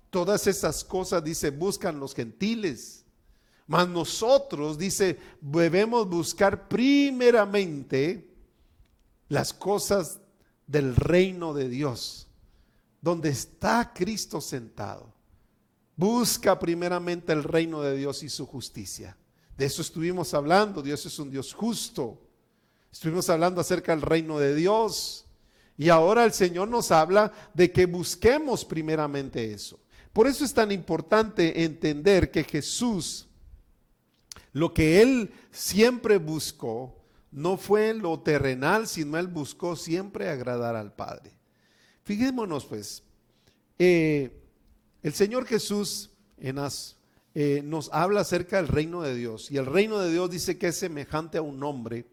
Todas 0.09 0.47
esas 0.47 0.85
cosas, 0.85 1.23
dice, 1.23 1.51
buscan 1.51 2.01
los 2.01 2.15
gentiles. 2.15 3.05
Mas 3.67 3.87
nosotros, 3.89 4.79
dice, 4.79 5.19
debemos 5.39 6.09
buscar 6.09 6.67
primeramente 6.67 8.27
las 9.29 9.53
cosas 9.53 10.22
del 10.67 10.97
reino 10.97 11.55
de 11.55 11.69
Dios, 11.69 12.29
donde 13.01 13.31
está 13.31 13.93
Cristo 13.95 14.41
sentado. 14.41 15.13
Busca 15.97 16.59
primeramente 16.59 17.33
el 17.33 17.45
reino 17.45 17.83
de 17.83 17.97
Dios 17.97 18.23
y 18.23 18.29
su 18.29 18.47
justicia. 18.47 19.17
De 19.57 19.67
eso 19.67 19.83
estuvimos 19.83 20.35
hablando. 20.35 20.83
Dios 20.83 21.05
es 21.07 21.19
un 21.19 21.31
Dios 21.31 21.53
justo. 21.53 22.21
Estuvimos 22.91 23.29
hablando 23.29 23.61
acerca 23.61 23.93
del 23.93 24.03
reino 24.03 24.39
de 24.39 24.55
Dios. 24.55 25.27
Y 25.77 25.89
ahora 25.89 26.25
el 26.25 26.33
Señor 26.33 26.69
nos 26.69 26.91
habla 26.91 27.33
de 27.55 27.73
que 27.73 27.87
busquemos 27.87 28.65
primeramente 28.65 29.53
eso. 29.53 29.81
Por 30.13 30.27
eso 30.27 30.45
es 30.45 30.53
tan 30.53 30.71
importante 30.71 31.65
entender 31.65 32.31
que 32.31 32.45
Jesús, 32.45 33.29
lo 34.53 34.75
que 34.75 35.01
Él 35.01 35.33
siempre 35.51 36.19
buscó, 36.19 37.02
no 37.33 37.57
fue 37.57 37.95
lo 37.95 38.21
terrenal, 38.21 38.87
sino 38.87 39.19
él 39.19 39.27
buscó 39.27 39.75
siempre 39.75 40.29
agradar 40.29 40.77
al 40.77 40.95
Padre. 40.95 41.33
Fijémonos 42.05 42.67
pues, 42.67 43.03
eh, 43.79 44.31
el 45.03 45.13
Señor 45.15 45.47
Jesús 45.47 46.11
eh, 46.39 47.63
nos 47.65 47.91
habla 47.93 48.21
acerca 48.21 48.59
del 48.59 48.69
reino 48.69 49.03
de 49.03 49.15
Dios 49.15 49.51
y 49.51 49.57
el 49.57 49.67
reino 49.67 49.99
de 49.99 50.13
Dios 50.13 50.31
dice 50.31 50.59
que 50.59 50.69
es 50.69 50.77
semejante 50.77 51.39
a 51.39 51.43
un 51.43 51.63
hombre 51.63 52.07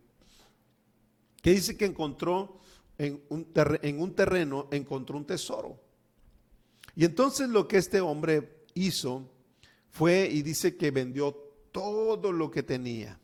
que 1.41 1.51
dice 1.51 1.75
que 1.75 1.85
encontró 1.85 2.59
en 2.97 3.21
un, 3.29 3.47
en 3.81 4.01
un 4.01 4.13
terreno, 4.13 4.67
encontró 4.71 5.17
un 5.17 5.25
tesoro. 5.25 5.81
Y 6.95 7.05
entonces 7.05 7.49
lo 7.49 7.67
que 7.67 7.77
este 7.77 8.01
hombre 8.01 8.65
hizo 8.73 9.29
fue 9.89 10.29
y 10.31 10.41
dice 10.41 10.77
que 10.77 10.91
vendió 10.91 11.33
todo 11.71 12.31
lo 12.31 12.51
que 12.51 12.63
tenía 12.63 13.19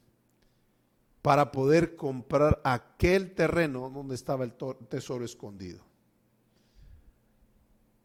para 1.26 1.52
poder 1.52 1.96
comprar 1.96 2.62
aquel 2.64 3.34
terreno 3.34 3.90
donde 3.90 4.14
estaba 4.14 4.44
el 4.44 4.54
tesoro 4.88 5.26
escondido. 5.26 5.84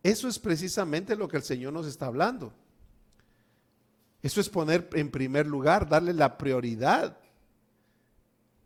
Eso 0.02 0.26
es 0.26 0.38
precisamente 0.38 1.14
lo 1.14 1.28
que 1.28 1.36
el 1.36 1.42
Señor 1.42 1.74
nos 1.74 1.86
está 1.86 2.06
hablando. 2.06 2.54
Eso 4.22 4.40
es 4.40 4.48
poner 4.48 4.88
en 4.94 5.10
primer 5.10 5.46
lugar, 5.46 5.86
darle 5.86 6.14
la 6.14 6.38
prioridad. 6.38 7.18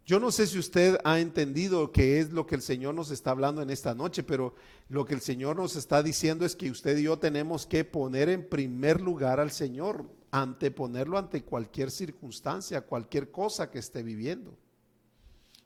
Yo 0.07 0.21
no 0.21 0.31
sé 0.31 0.47
si 0.47 0.57
usted 0.57 1.01
ha 1.03 1.19
entendido 1.19 1.91
qué 1.91 2.21
es 2.21 2.31
lo 2.31 2.47
que 2.47 2.55
el 2.55 2.63
Señor 2.63 2.95
nos 2.95 3.11
está 3.11 3.33
hablando 3.33 3.61
en 3.61 3.71
esta 3.71 3.93
noche, 3.93 4.23
pero 4.23 4.55
lo 4.89 5.05
que 5.05 5.15
el 5.15 5.21
Señor 5.21 5.57
nos 5.57 5.75
está 5.75 6.01
diciendo 6.01 6.47
es 6.47 6.55
que 6.55 6.71
usted 6.71 6.97
y 6.99 7.03
yo 7.03 7.19
tenemos 7.19 7.67
que 7.67 7.85
poner 7.85 8.29
en 8.29 8.49
primer 8.49 9.01
lugar 9.01 9.41
al 9.41 9.51
Señor 9.51 10.05
anteponerlo 10.43 11.17
ante 11.17 11.45
cualquier 11.45 11.93
circunstancia, 11.93 12.81
cualquier 12.81 13.31
cosa 13.31 13.71
que 13.71 13.79
esté 13.79 14.03
viviendo. 14.03 14.59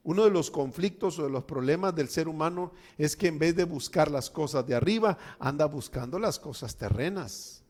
Uno 0.02 0.24
de 0.24 0.30
los 0.30 0.50
conflictos 0.50 1.18
o 1.18 1.24
de 1.24 1.30
los 1.30 1.44
problemas 1.44 1.94
del 1.94 2.08
ser 2.08 2.28
humano 2.28 2.72
es 2.98 3.16
que 3.16 3.28
en 3.28 3.38
vez 3.38 3.56
de 3.56 3.64
buscar 3.64 4.10
las 4.10 4.28
cosas 4.28 4.66
de 4.66 4.74
arriba, 4.74 5.16
anda 5.38 5.64
buscando 5.64 6.18
las 6.18 6.38
cosas 6.38 6.76
terrenas. 6.76 7.62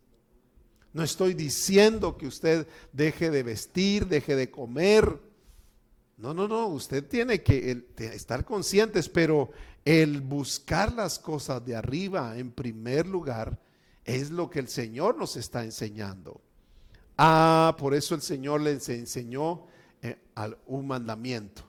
No 0.92 1.04
estoy 1.04 1.34
diciendo 1.34 2.16
que 2.16 2.26
usted 2.26 2.66
deje 2.92 3.30
de 3.30 3.44
vestir, 3.44 4.06
deje 4.06 4.34
de 4.34 4.50
comer. 4.50 5.20
No, 6.16 6.34
no, 6.34 6.48
no, 6.48 6.66
usted 6.66 7.06
tiene 7.06 7.44
que 7.44 7.84
estar 7.96 8.44
conscientes, 8.44 9.08
pero 9.08 9.50
el 9.84 10.20
buscar 10.20 10.92
las 10.92 11.20
cosas 11.20 11.64
de 11.64 11.76
arriba 11.76 12.36
en 12.36 12.50
primer 12.50 13.06
lugar 13.06 13.60
es 14.04 14.30
lo 14.30 14.50
que 14.50 14.58
el 14.58 14.68
Señor 14.68 15.16
nos 15.16 15.36
está 15.36 15.62
enseñando. 15.62 16.40
Ah, 17.18 17.74
por 17.76 17.94
eso 17.94 18.14
el 18.14 18.22
Señor 18.22 18.60
les 18.60 18.88
enseñó 18.88 19.66
eh, 20.00 20.16
un 20.66 20.86
mandamiento. 20.86 21.62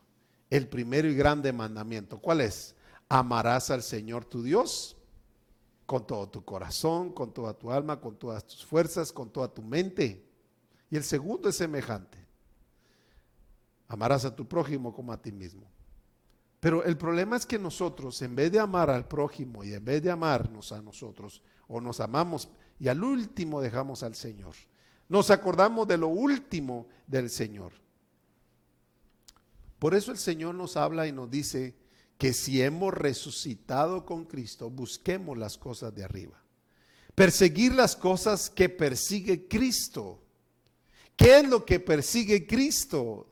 El 0.49 0.67
primero 0.67 1.07
y 1.09 1.15
grande 1.15 1.51
mandamiento. 1.51 2.19
¿Cuál 2.19 2.41
es? 2.41 2.75
Amarás 3.09 3.71
al 3.71 3.81
Señor 3.81 4.25
tu 4.25 4.43
Dios 4.43 4.95
con 5.87 6.05
todo 6.05 6.29
tu 6.29 6.45
corazón, 6.45 7.11
con 7.11 7.33
toda 7.33 7.55
tu 7.55 7.71
alma, 7.71 7.99
con 7.99 8.15
todas 8.15 8.45
tus 8.45 8.63
fuerzas, 8.63 9.11
con 9.11 9.31
toda 9.31 9.51
tu 9.51 9.63
mente. 9.63 10.23
Y 10.91 10.95
el 10.95 11.03
segundo 11.03 11.49
es 11.49 11.55
semejante. 11.55 12.19
Amarás 13.87 14.23
a 14.25 14.35
tu 14.35 14.47
prójimo 14.47 14.93
como 14.93 15.11
a 15.11 15.19
ti 15.19 15.31
mismo. 15.31 15.63
Pero 16.59 16.83
el 16.83 16.95
problema 16.95 17.37
es 17.37 17.45
que 17.47 17.57
nosotros, 17.57 18.21
en 18.21 18.35
vez 18.35 18.51
de 18.51 18.59
amar 18.59 18.91
al 18.91 19.07
prójimo 19.07 19.63
y 19.63 19.73
en 19.73 19.83
vez 19.83 20.03
de 20.03 20.11
amarnos 20.11 20.71
a 20.71 20.79
nosotros, 20.79 21.41
o 21.67 21.81
nos 21.81 21.99
amamos 21.99 22.49
y 22.79 22.87
al 22.87 23.03
último 23.03 23.59
dejamos 23.59 24.03
al 24.03 24.13
Señor. 24.13 24.55
Nos 25.09 25.31
acordamos 25.31 25.87
de 25.87 25.97
lo 25.97 26.07
último 26.07 26.87
del 27.07 27.29
Señor. 27.29 27.73
Por 29.79 29.95
eso 29.95 30.11
el 30.11 30.17
Señor 30.17 30.55
nos 30.55 30.77
habla 30.77 31.07
y 31.07 31.11
nos 31.11 31.29
dice 31.29 31.75
que 32.17 32.33
si 32.33 32.61
hemos 32.61 32.93
resucitado 32.93 34.05
con 34.05 34.25
Cristo, 34.25 34.69
busquemos 34.69 35.37
las 35.37 35.57
cosas 35.57 35.95
de 35.95 36.03
arriba. 36.03 36.41
Perseguir 37.15 37.73
las 37.73 37.95
cosas 37.95 38.49
que 38.49 38.69
persigue 38.69 39.47
Cristo. 39.47 40.21
¿Qué 41.15 41.39
es 41.39 41.49
lo 41.49 41.65
que 41.65 41.79
persigue 41.79 42.45
Cristo? 42.45 43.29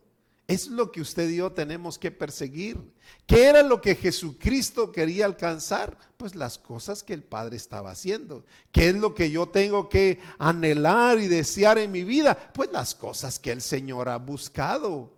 Es 0.47 0.67
lo 0.67 0.93
que 0.93 1.01
usted 1.01 1.29
y 1.29 1.37
yo 1.37 1.51
tenemos 1.51 1.99
que 1.99 2.09
perseguir. 2.09 2.79
¿Qué 3.25 3.47
era 3.47 3.63
lo 3.63 3.81
que 3.81 3.95
Jesucristo 3.95 4.93
quería 4.93 5.25
alcanzar? 5.25 5.97
Pues 6.15 6.35
las 6.35 6.57
cosas 6.57 7.03
que 7.03 7.13
el 7.13 7.21
Padre 7.21 7.57
estaba 7.57 7.91
haciendo. 7.91 8.45
¿Qué 8.71 8.89
es 8.89 8.95
lo 8.95 9.13
que 9.13 9.29
yo 9.29 9.49
tengo 9.49 9.89
que 9.89 10.19
anhelar 10.39 11.19
y 11.19 11.27
desear 11.27 11.77
en 11.79 11.91
mi 11.91 12.05
vida? 12.05 12.51
Pues 12.53 12.71
las 12.71 12.95
cosas 12.95 13.39
que 13.39 13.51
el 13.51 13.61
Señor 13.61 14.07
ha 14.07 14.15
buscado. 14.17 15.11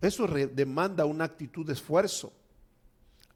Eso 0.00 0.28
demanda 0.28 1.04
una 1.04 1.24
actitud 1.24 1.66
de 1.66 1.72
esfuerzo. 1.72 2.32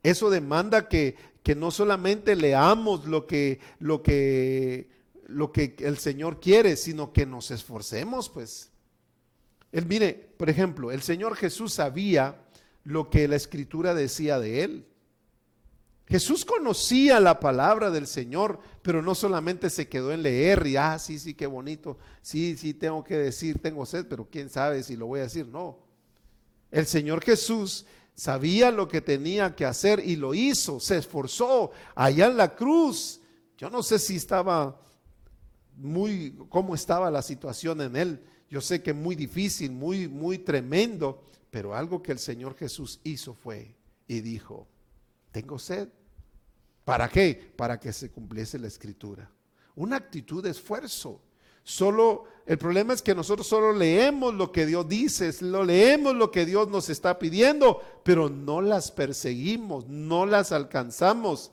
Eso 0.04 0.30
demanda 0.30 0.88
que, 0.88 1.16
que 1.42 1.56
no 1.56 1.72
solamente 1.72 2.36
leamos 2.36 3.06
lo 3.06 3.26
que, 3.26 3.58
lo, 3.80 4.04
que, 4.04 4.88
lo 5.26 5.50
que 5.50 5.74
el 5.80 5.98
Señor 5.98 6.38
quiere, 6.38 6.76
sino 6.76 7.12
que 7.12 7.26
nos 7.26 7.50
esforcemos, 7.50 8.28
pues. 8.28 8.70
Él, 9.72 9.86
mire, 9.86 10.34
por 10.36 10.48
ejemplo, 10.48 10.90
el 10.90 11.02
Señor 11.02 11.36
Jesús 11.36 11.74
sabía 11.74 12.40
lo 12.84 13.10
que 13.10 13.28
la 13.28 13.36
escritura 13.36 13.94
decía 13.94 14.38
de 14.38 14.64
él. 14.64 14.86
Jesús 16.06 16.46
conocía 16.46 17.20
la 17.20 17.38
palabra 17.38 17.90
del 17.90 18.06
Señor, 18.06 18.60
pero 18.80 19.02
no 19.02 19.14
solamente 19.14 19.68
se 19.68 19.88
quedó 19.88 20.10
en 20.10 20.22
leer 20.22 20.66
y, 20.66 20.76
ah, 20.76 20.98
sí, 20.98 21.18
sí, 21.18 21.34
qué 21.34 21.46
bonito, 21.46 21.98
sí, 22.22 22.56
sí, 22.56 22.72
tengo 22.72 23.04
que 23.04 23.18
decir, 23.18 23.58
tengo 23.60 23.84
sed, 23.84 24.06
pero 24.08 24.26
quién 24.30 24.48
sabe 24.48 24.82
si 24.82 24.96
lo 24.96 25.06
voy 25.06 25.20
a 25.20 25.24
decir. 25.24 25.46
No. 25.46 25.78
El 26.70 26.86
Señor 26.86 27.22
Jesús 27.22 27.84
sabía 28.14 28.70
lo 28.70 28.88
que 28.88 29.02
tenía 29.02 29.54
que 29.54 29.66
hacer 29.66 30.02
y 30.02 30.16
lo 30.16 30.32
hizo, 30.32 30.80
se 30.80 30.96
esforzó 30.96 31.72
allá 31.94 32.26
en 32.26 32.38
la 32.38 32.54
cruz. 32.54 33.20
Yo 33.58 33.68
no 33.68 33.82
sé 33.82 33.98
si 33.98 34.16
estaba 34.16 34.80
muy, 35.76 36.34
cómo 36.48 36.74
estaba 36.74 37.10
la 37.10 37.20
situación 37.20 37.82
en 37.82 37.96
él, 37.96 38.24
yo 38.50 38.60
sé 38.60 38.82
que 38.82 38.92
muy 38.92 39.14
difícil, 39.14 39.72
muy, 39.72 40.08
muy 40.08 40.38
tremendo, 40.38 41.22
pero 41.50 41.74
algo 41.74 42.02
que 42.02 42.12
el 42.12 42.18
Señor 42.18 42.56
Jesús 42.56 43.00
hizo 43.04 43.34
fue 43.34 43.74
y 44.06 44.20
dijo, 44.20 44.66
tengo 45.32 45.58
sed. 45.58 45.88
¿Para 46.84 47.08
qué? 47.08 47.52
Para 47.56 47.78
que 47.78 47.92
se 47.92 48.10
cumpliese 48.10 48.58
la 48.58 48.68
escritura. 48.68 49.30
Una 49.76 49.96
actitud 49.96 50.42
de 50.42 50.50
esfuerzo. 50.50 51.20
Solo, 51.62 52.24
el 52.46 52.56
problema 52.56 52.94
es 52.94 53.02
que 53.02 53.14
nosotros 53.14 53.46
solo 53.46 53.74
leemos 53.74 54.34
lo 54.34 54.50
que 54.50 54.64
Dios 54.64 54.88
dice, 54.88 55.30
lo 55.42 55.64
leemos 55.64 56.14
lo 56.14 56.30
que 56.30 56.46
Dios 56.46 56.68
nos 56.68 56.88
está 56.88 57.18
pidiendo, 57.18 57.82
pero 58.02 58.30
no 58.30 58.62
las 58.62 58.90
perseguimos, 58.90 59.86
no 59.86 60.24
las 60.24 60.50
alcanzamos. 60.50 61.50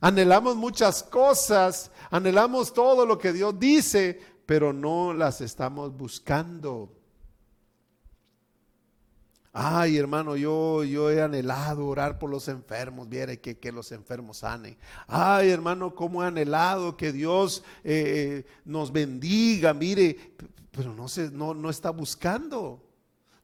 Anhelamos 0.00 0.56
muchas 0.56 1.04
cosas, 1.04 1.92
anhelamos 2.10 2.74
todo 2.74 3.06
lo 3.06 3.18
que 3.18 3.32
Dios 3.32 3.56
dice, 3.60 4.18
pero 4.46 4.72
no 4.72 5.12
las 5.12 5.40
estamos 5.40 5.96
buscando. 5.96 6.92
Ay, 9.54 9.98
hermano, 9.98 10.34
yo, 10.34 10.82
yo 10.82 11.10
he 11.10 11.20
anhelado 11.20 11.86
orar 11.86 12.18
por 12.18 12.30
los 12.30 12.48
enfermos, 12.48 13.08
viere 13.08 13.38
que, 13.38 13.58
que 13.58 13.70
los 13.70 13.92
enfermos 13.92 14.38
sanen. 14.38 14.78
Ay, 15.06 15.50
hermano, 15.50 15.94
cómo 15.94 16.22
he 16.22 16.26
anhelado 16.26 16.96
que 16.96 17.12
Dios 17.12 17.62
eh, 17.84 18.46
nos 18.64 18.90
bendiga, 18.90 19.74
mire, 19.74 20.36
pero 20.70 20.94
no, 20.94 21.06
se, 21.06 21.30
no, 21.30 21.52
no 21.52 21.68
está 21.68 21.90
buscando, 21.90 22.82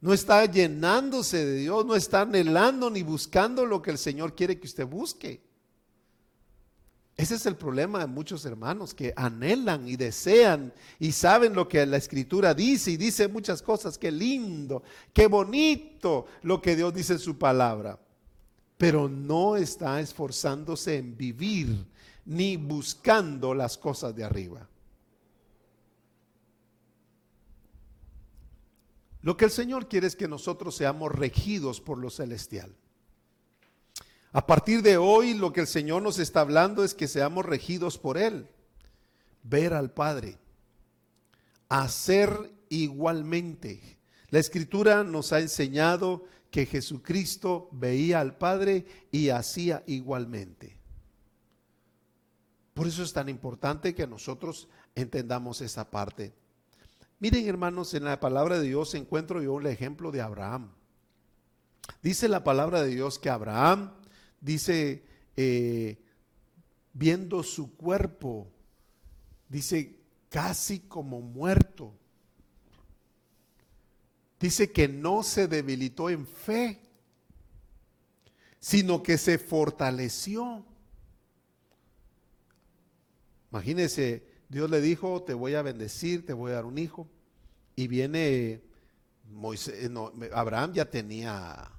no 0.00 0.14
está 0.14 0.46
llenándose 0.46 1.44
de 1.44 1.56
Dios, 1.56 1.84
no 1.84 1.94
está 1.94 2.22
anhelando 2.22 2.88
ni 2.88 3.02
buscando 3.02 3.66
lo 3.66 3.82
que 3.82 3.90
el 3.90 3.98
Señor 3.98 4.34
quiere 4.34 4.58
que 4.58 4.66
usted 4.66 4.86
busque. 4.86 5.47
Ese 7.18 7.34
es 7.34 7.46
el 7.46 7.56
problema 7.56 7.98
de 7.98 8.06
muchos 8.06 8.44
hermanos 8.44 8.94
que 8.94 9.12
anhelan 9.16 9.88
y 9.88 9.96
desean 9.96 10.72
y 11.00 11.10
saben 11.10 11.52
lo 11.52 11.66
que 11.66 11.84
la 11.84 11.96
escritura 11.96 12.54
dice 12.54 12.92
y 12.92 12.96
dice 12.96 13.26
muchas 13.26 13.60
cosas. 13.60 13.98
Qué 13.98 14.12
lindo, 14.12 14.84
qué 15.12 15.26
bonito 15.26 16.26
lo 16.42 16.62
que 16.62 16.76
Dios 16.76 16.94
dice 16.94 17.14
en 17.14 17.18
su 17.18 17.36
palabra. 17.36 17.98
Pero 18.76 19.08
no 19.08 19.56
está 19.56 19.98
esforzándose 20.00 20.96
en 20.96 21.16
vivir 21.16 21.84
ni 22.24 22.56
buscando 22.56 23.52
las 23.52 23.76
cosas 23.76 24.14
de 24.14 24.22
arriba. 24.22 24.68
Lo 29.22 29.36
que 29.36 29.46
el 29.46 29.50
Señor 29.50 29.88
quiere 29.88 30.06
es 30.06 30.14
que 30.14 30.28
nosotros 30.28 30.76
seamos 30.76 31.10
regidos 31.10 31.80
por 31.80 31.98
lo 31.98 32.10
celestial. 32.10 32.76
A 34.32 34.46
partir 34.46 34.82
de 34.82 34.96
hoy 34.96 35.34
lo 35.34 35.52
que 35.52 35.60
el 35.60 35.66
Señor 35.66 36.02
nos 36.02 36.18
está 36.18 36.40
hablando 36.40 36.84
es 36.84 36.94
que 36.94 37.08
seamos 37.08 37.46
regidos 37.46 37.98
por 37.98 38.18
Él. 38.18 38.48
Ver 39.42 39.72
al 39.72 39.90
Padre. 39.90 40.38
Hacer 41.68 42.52
igualmente. 42.68 43.98
La 44.30 44.38
Escritura 44.38 45.04
nos 45.04 45.32
ha 45.32 45.40
enseñado 45.40 46.24
que 46.50 46.66
Jesucristo 46.66 47.68
veía 47.72 48.20
al 48.20 48.36
Padre 48.36 48.86
y 49.10 49.30
hacía 49.30 49.82
igualmente. 49.86 50.78
Por 52.74 52.86
eso 52.86 53.02
es 53.02 53.12
tan 53.12 53.28
importante 53.28 53.94
que 53.94 54.06
nosotros 54.06 54.68
entendamos 54.94 55.60
esa 55.62 55.90
parte. 55.90 56.34
Miren 57.18 57.48
hermanos, 57.48 57.94
en 57.94 58.04
la 58.04 58.20
palabra 58.20 58.58
de 58.58 58.68
Dios 58.68 58.94
encuentro 58.94 59.42
yo 59.42 59.58
el 59.58 59.66
ejemplo 59.66 60.12
de 60.12 60.20
Abraham. 60.20 60.70
Dice 62.02 62.28
la 62.28 62.44
palabra 62.44 62.82
de 62.82 62.94
Dios 62.94 63.18
que 63.18 63.30
Abraham 63.30 63.92
dice, 64.40 65.04
eh, 65.36 65.98
viendo 66.92 67.42
su 67.42 67.76
cuerpo, 67.76 68.50
dice, 69.48 69.98
casi 70.28 70.80
como 70.80 71.20
muerto. 71.20 71.94
Dice 74.40 74.70
que 74.70 74.88
no 74.88 75.22
se 75.22 75.48
debilitó 75.48 76.10
en 76.10 76.26
fe, 76.26 76.80
sino 78.60 79.02
que 79.02 79.18
se 79.18 79.38
fortaleció. 79.38 80.64
Imagínese, 83.50 84.24
Dios 84.48 84.70
le 84.70 84.80
dijo, 84.80 85.22
te 85.22 85.34
voy 85.34 85.54
a 85.54 85.62
bendecir, 85.62 86.24
te 86.24 86.32
voy 86.32 86.52
a 86.52 86.56
dar 86.56 86.66
un 86.66 86.78
hijo. 86.78 87.08
Y 87.74 87.88
viene 87.88 88.62
Moisés, 89.30 89.90
Abraham 90.32 90.72
ya 90.72 90.90
tenía 90.90 91.70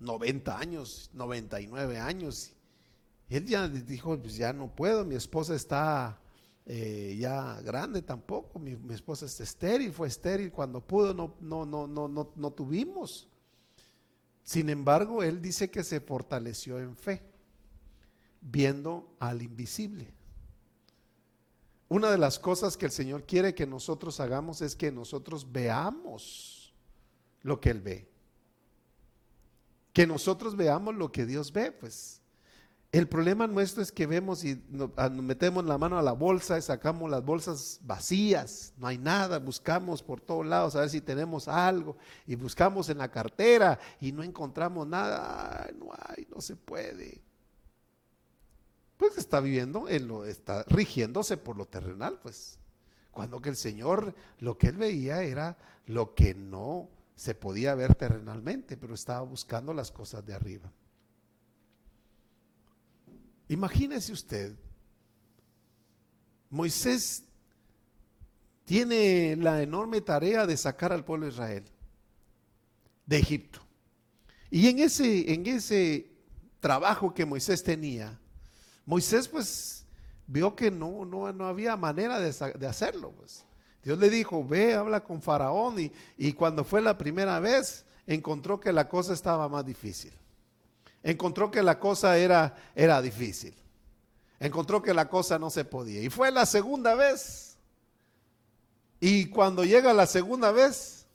90 0.00 0.58
años, 0.58 1.10
99 1.12 1.98
años. 1.98 2.52
Él 3.28 3.46
ya 3.46 3.68
dijo, 3.68 4.18
pues 4.18 4.36
ya 4.36 4.52
no 4.52 4.74
puedo, 4.74 5.04
mi 5.04 5.14
esposa 5.14 5.54
está 5.54 6.18
eh, 6.64 7.16
ya 7.18 7.60
grande 7.60 8.02
tampoco, 8.02 8.58
mi, 8.58 8.76
esposa 8.92 9.26
está 9.26 9.42
estéril, 9.42 9.92
fue 9.92 10.08
estéril, 10.08 10.50
cuando 10.50 10.80
pudo 10.80 11.12
no, 11.12 11.34
no, 11.40 11.66
no, 11.66 11.86
no, 11.86 12.08
no, 12.08 12.32
no 12.34 12.50
tuvimos. 12.52 13.28
Sin 14.42 14.70
embargo, 14.70 15.22
él 15.22 15.42
dice 15.42 15.70
que 15.70 15.84
se 15.84 16.00
fortaleció 16.00 16.78
en 16.78 16.96
fe, 16.96 17.22
viendo 18.40 19.14
al 19.18 19.42
invisible. 19.42 20.14
Una 21.90 22.10
de 22.10 22.18
las 22.18 22.38
cosas 22.38 22.76
que 22.76 22.86
el 22.86 22.92
Señor 22.92 23.24
quiere 23.24 23.54
que 23.54 23.66
nosotros 23.66 24.20
hagamos 24.20 24.62
es 24.62 24.76
que 24.76 24.90
nosotros 24.92 25.50
veamos 25.50 26.74
lo 27.42 27.60
que 27.60 27.70
Él 27.70 27.80
ve 27.80 28.07
que 29.98 30.06
nosotros 30.06 30.54
veamos 30.54 30.94
lo 30.94 31.10
que 31.10 31.26
Dios 31.26 31.52
ve, 31.52 31.72
pues. 31.72 32.22
El 32.92 33.08
problema 33.08 33.48
nuestro 33.48 33.82
es 33.82 33.90
que 33.90 34.06
vemos 34.06 34.44
y 34.44 34.62
ah, 34.96 35.08
nos, 35.08 35.24
metemos 35.24 35.64
la 35.64 35.76
mano 35.76 35.98
a 35.98 36.02
la 36.02 36.12
bolsa 36.12 36.56
y 36.56 36.62
sacamos 36.62 37.10
las 37.10 37.24
bolsas 37.24 37.80
vacías, 37.82 38.72
no 38.76 38.86
hay 38.86 38.96
nada, 38.96 39.40
buscamos 39.40 40.04
por 40.04 40.20
todos 40.20 40.46
lados 40.46 40.76
a 40.76 40.82
ver 40.82 40.90
si 40.90 41.00
tenemos 41.00 41.48
algo 41.48 41.96
y 42.28 42.36
buscamos 42.36 42.88
en 42.90 42.98
la 42.98 43.10
cartera 43.10 43.76
y 44.00 44.12
no 44.12 44.22
encontramos 44.22 44.86
nada, 44.86 45.68
no 45.76 45.88
hay, 45.90 46.28
no 46.32 46.40
se 46.40 46.54
puede. 46.54 47.20
Pues 48.98 49.18
está 49.18 49.40
viviendo, 49.40 49.88
está 49.88 50.62
rigiéndose 50.68 51.38
por 51.38 51.56
lo 51.56 51.66
terrenal, 51.66 52.20
pues. 52.22 52.56
Cuando 53.10 53.40
que 53.40 53.48
el 53.48 53.56
Señor 53.56 54.14
lo 54.38 54.56
que 54.58 54.68
él 54.68 54.76
veía 54.76 55.24
era 55.24 55.58
lo 55.86 56.14
que 56.14 56.36
no 56.36 56.88
se 57.18 57.34
podía 57.34 57.74
ver 57.74 57.96
terrenalmente, 57.96 58.76
pero 58.76 58.94
estaba 58.94 59.22
buscando 59.22 59.74
las 59.74 59.90
cosas 59.90 60.24
de 60.24 60.34
arriba. 60.34 60.72
Imagínese 63.48 64.12
usted, 64.12 64.54
Moisés 66.48 67.24
tiene 68.64 69.34
la 69.34 69.60
enorme 69.60 70.00
tarea 70.00 70.46
de 70.46 70.56
sacar 70.56 70.92
al 70.92 71.04
pueblo 71.04 71.26
de 71.26 71.32
Israel 71.32 71.64
de 73.04 73.18
Egipto. 73.18 73.58
Y 74.48 74.68
en 74.68 74.78
ese, 74.78 75.32
en 75.32 75.44
ese 75.48 76.12
trabajo 76.60 77.12
que 77.12 77.26
Moisés 77.26 77.64
tenía, 77.64 78.16
Moisés 78.86 79.26
pues 79.26 79.84
vio 80.24 80.54
que 80.54 80.70
no, 80.70 81.04
no, 81.04 81.32
no 81.32 81.46
había 81.48 81.76
manera 81.76 82.20
de, 82.20 82.32
de 82.56 82.66
hacerlo. 82.68 83.10
Pues. 83.10 83.44
Dios 83.82 83.98
le 83.98 84.10
dijo, 84.10 84.46
ve, 84.46 84.74
habla 84.74 85.00
con 85.02 85.22
Faraón. 85.22 85.76
Y, 86.16 86.32
cuando 86.32 86.64
fue 86.64 86.80
la 86.80 86.98
primera 86.98 87.40
vez, 87.40 87.84
encontró 88.06 88.60
que 88.60 88.72
la 88.72 88.88
cosa 88.88 89.12
estaba 89.12 89.48
más 89.48 89.64
difícil. 89.64 90.12
Encontró 91.02 91.50
que 91.50 91.62
la 91.62 91.78
cosa 91.78 92.18
era, 92.18 92.56
era 92.74 93.00
difícil. 93.00 93.54
Encontró 94.40 94.82
que 94.82 94.94
la 94.94 95.08
cosa 95.08 95.38
no 95.38 95.50
se 95.50 95.64
podía. 95.64 96.02
Y 96.02 96.10
fue 96.10 96.30
la 96.30 96.44
segunda 96.44 96.94
vez. 96.94 97.56
Y 99.00 99.26
cuando 99.26 99.64
llega 99.64 99.92
la 99.92 100.06
segunda 100.06 100.50
vez, 100.50 101.06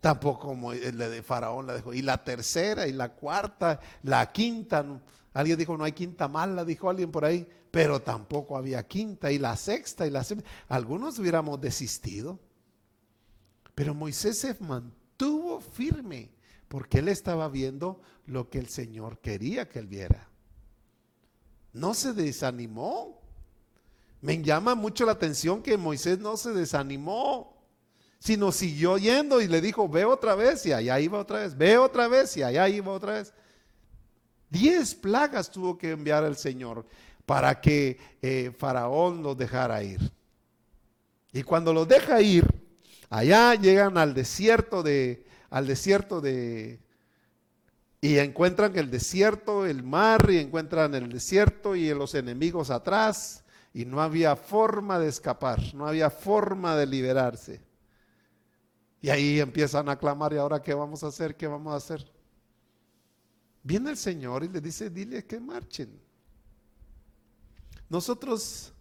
tampoco 0.00 0.72
el 0.72 0.98
de 0.98 1.22
Faraón 1.22 1.66
la 1.66 1.74
dejó. 1.74 1.94
Y 1.94 2.02
la 2.02 2.22
tercera, 2.24 2.86
y 2.86 2.92
la 2.92 3.10
cuarta, 3.10 3.80
la 4.02 4.30
quinta. 4.32 4.84
Alguien 5.32 5.58
dijo, 5.58 5.76
no 5.76 5.84
hay 5.84 5.92
quinta 5.92 6.26
mala, 6.26 6.64
dijo 6.64 6.90
alguien 6.90 7.12
por 7.12 7.24
ahí. 7.24 7.48
Pero 7.70 8.00
tampoco 8.00 8.56
había 8.56 8.86
quinta. 8.86 9.30
Y 9.30 9.38
la 9.38 9.56
sexta 9.56 10.06
y 10.06 10.10
la 10.10 10.24
séptima. 10.24 10.48
Algunos 10.68 11.18
hubiéramos 11.18 11.60
desistido. 11.60 12.38
Pero 13.74 13.94
Moisés 13.94 14.38
se 14.38 14.56
mantuvo 14.60 15.60
firme 15.60 16.32
porque 16.68 16.98
él 16.98 17.08
estaba 17.08 17.48
viendo 17.48 18.00
lo 18.26 18.50
que 18.50 18.58
el 18.58 18.68
Señor 18.68 19.20
quería 19.20 19.68
que 19.68 19.78
él 19.78 19.86
viera. 19.86 20.28
No 21.72 21.94
se 21.94 22.12
desanimó. 22.12 23.20
Me 24.20 24.42
llama 24.42 24.74
mucho 24.74 25.06
la 25.06 25.12
atención 25.12 25.62
que 25.62 25.76
Moisés 25.76 26.18
no 26.18 26.36
se 26.36 26.50
desanimó, 26.52 27.56
sino 28.18 28.50
siguió 28.50 28.98
yendo 28.98 29.40
y 29.40 29.46
le 29.46 29.60
dijo, 29.60 29.88
ve 29.88 30.04
otra 30.04 30.34
vez 30.34 30.66
y 30.66 30.72
allá 30.72 30.98
iba 30.98 31.20
otra 31.20 31.40
vez, 31.40 31.56
ve 31.56 31.78
otra 31.78 32.08
vez 32.08 32.36
y 32.36 32.42
allá 32.42 32.68
iba 32.68 32.92
otra 32.92 33.12
vez. 33.14 33.32
Diez 34.50 34.94
plagas 34.94 35.50
tuvo 35.50 35.78
que 35.78 35.92
enviar 35.92 36.24
el 36.24 36.36
Señor 36.36 36.84
para 37.28 37.60
que 37.60 37.98
eh, 38.22 38.54
Faraón 38.56 39.22
los 39.22 39.36
dejara 39.36 39.82
ir. 39.82 40.00
Y 41.30 41.42
cuando 41.42 41.74
los 41.74 41.86
deja 41.86 42.22
ir, 42.22 42.46
allá 43.10 43.54
llegan 43.54 43.98
al 43.98 44.14
desierto 44.14 44.82
de, 44.82 45.26
al 45.50 45.66
desierto 45.66 46.22
de, 46.22 46.80
y 48.00 48.16
encuentran 48.16 48.74
el 48.78 48.90
desierto, 48.90 49.66
el 49.66 49.82
mar, 49.82 50.30
y 50.30 50.38
encuentran 50.38 50.94
el 50.94 51.12
desierto 51.12 51.76
y 51.76 51.92
los 51.92 52.14
enemigos 52.14 52.70
atrás, 52.70 53.44
y 53.74 53.84
no 53.84 54.00
había 54.00 54.34
forma 54.34 54.98
de 54.98 55.08
escapar, 55.08 55.60
no 55.74 55.86
había 55.86 56.08
forma 56.08 56.76
de 56.76 56.86
liberarse. 56.86 57.60
Y 59.02 59.10
ahí 59.10 59.38
empiezan 59.38 59.90
a 59.90 59.98
clamar, 59.98 60.32
¿y 60.32 60.38
ahora 60.38 60.62
qué 60.62 60.72
vamos 60.72 61.04
a 61.04 61.08
hacer? 61.08 61.36
¿Qué 61.36 61.46
vamos 61.46 61.74
a 61.74 61.76
hacer? 61.76 62.10
Viene 63.62 63.90
el 63.90 63.98
Señor 63.98 64.44
y 64.44 64.48
le 64.48 64.62
dice, 64.62 64.88
dile 64.88 65.26
que 65.26 65.38
marchen. 65.38 66.07
Nosotros 67.88 68.72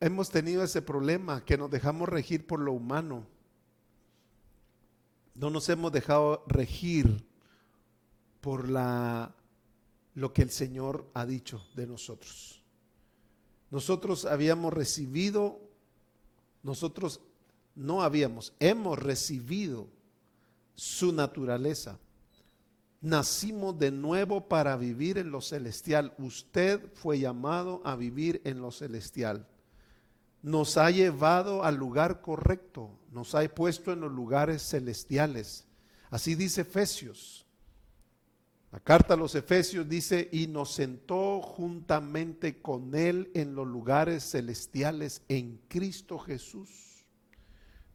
hemos 0.00 0.30
tenido 0.30 0.62
ese 0.62 0.82
problema, 0.82 1.44
que 1.44 1.56
nos 1.56 1.70
dejamos 1.70 2.08
regir 2.08 2.46
por 2.46 2.60
lo 2.60 2.72
humano. 2.72 3.26
No 5.34 5.50
nos 5.50 5.68
hemos 5.68 5.92
dejado 5.92 6.44
regir 6.46 7.24
por 8.40 8.68
la, 8.68 9.34
lo 10.14 10.32
que 10.32 10.42
el 10.42 10.50
Señor 10.50 11.08
ha 11.14 11.26
dicho 11.26 11.64
de 11.74 11.86
nosotros. 11.86 12.62
Nosotros 13.70 14.24
habíamos 14.24 14.72
recibido, 14.72 15.60
nosotros 16.62 17.20
no 17.74 18.02
habíamos, 18.02 18.54
hemos 18.58 18.98
recibido 18.98 19.86
su 20.74 21.12
naturaleza. 21.12 21.98
Nacimos 23.00 23.78
de 23.78 23.90
nuevo 23.90 24.48
para 24.48 24.76
vivir 24.76 25.18
en 25.18 25.30
lo 25.30 25.40
celestial. 25.40 26.14
Usted 26.18 26.92
fue 26.94 27.18
llamado 27.18 27.80
a 27.84 27.96
vivir 27.96 28.42
en 28.44 28.60
lo 28.60 28.70
celestial 28.70 29.46
nos 30.42 30.76
ha 30.76 30.90
llevado 30.90 31.64
al 31.64 31.76
lugar 31.76 32.20
correcto, 32.20 32.90
nos 33.12 33.34
ha 33.34 33.46
puesto 33.48 33.92
en 33.92 34.00
los 34.00 34.12
lugares 34.12 34.62
celestiales. 34.62 35.66
Así 36.10 36.34
dice 36.34 36.62
Efesios. 36.62 37.44
La 38.70 38.80
carta 38.80 39.14
a 39.14 39.16
los 39.16 39.34
Efesios 39.34 39.88
dice, 39.88 40.28
y 40.30 40.46
nos 40.46 40.72
sentó 40.74 41.40
juntamente 41.40 42.60
con 42.60 42.94
Él 42.94 43.30
en 43.34 43.54
los 43.54 43.66
lugares 43.66 44.30
celestiales 44.30 45.22
en 45.28 45.58
Cristo 45.68 46.18
Jesús. 46.18 47.04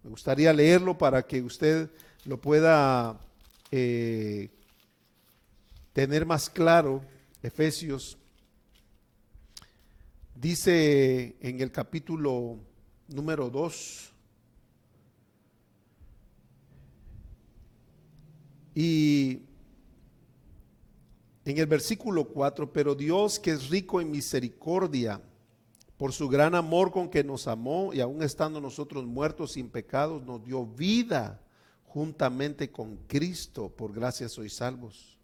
Me 0.04 0.10
gustaría 0.10 0.51
leerlo 0.51 0.97
para 0.97 1.26
que 1.26 1.41
usted 1.43 1.91
lo 2.26 2.41
pueda 2.41 3.20
eh, 3.72 4.49
tener 5.94 6.26
más 6.26 6.50
claro. 6.50 7.02
Efesios 7.41 8.18
Dice 10.36 11.38
en 11.39 11.62
el 11.62 11.72
capítulo 11.72 12.58
número 13.08 13.50
2, 13.50 14.12
y 18.76 19.39
en 21.46 21.58
el 21.58 21.68
versículo 21.68 22.26
4, 22.26 22.74
pero 22.74 22.96
Dios 22.96 23.39
que 23.39 23.52
es 23.52 23.70
rico 23.70 24.02
en 24.02 24.12
misericordia, 24.12 25.22
por 25.98 26.12
su 26.12 26.28
gran 26.28 26.56
amor 26.56 26.91
con 26.91 27.10
que 27.10 27.24
nos 27.24 27.48
amó 27.48 27.94
y 27.94 28.02
aún 28.02 28.22
estando 28.24 28.60
nosotros 28.60 29.06
muertos 29.06 29.54
sin 29.54 29.70
pecados, 29.70 30.24
nos 30.24 30.44
dio 30.44 30.66
vida 30.66 31.39
juntamente 31.86 32.70
con 32.70 32.98
Cristo, 33.08 33.70
por 33.70 33.94
gracia 33.94 34.28
sois 34.28 34.54
salvos. 34.54 35.18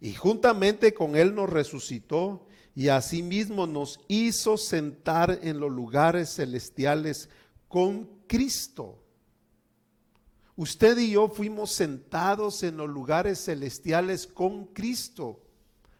Y 0.00 0.14
juntamente 0.14 0.94
con 0.94 1.16
Él 1.16 1.34
nos 1.34 1.50
resucitó 1.50 2.46
y 2.74 2.88
asimismo 2.88 3.66
nos 3.66 4.00
hizo 4.06 4.56
sentar 4.56 5.40
en 5.42 5.58
los 5.58 5.70
lugares 5.70 6.34
celestiales 6.34 7.28
con 7.66 8.08
Cristo. 8.28 9.02
Usted 10.54 10.98
y 10.98 11.12
yo 11.12 11.28
fuimos 11.28 11.72
sentados 11.72 12.62
en 12.62 12.76
los 12.76 12.88
lugares 12.88 13.44
celestiales 13.44 14.26
con 14.26 14.66
Cristo. 14.66 15.40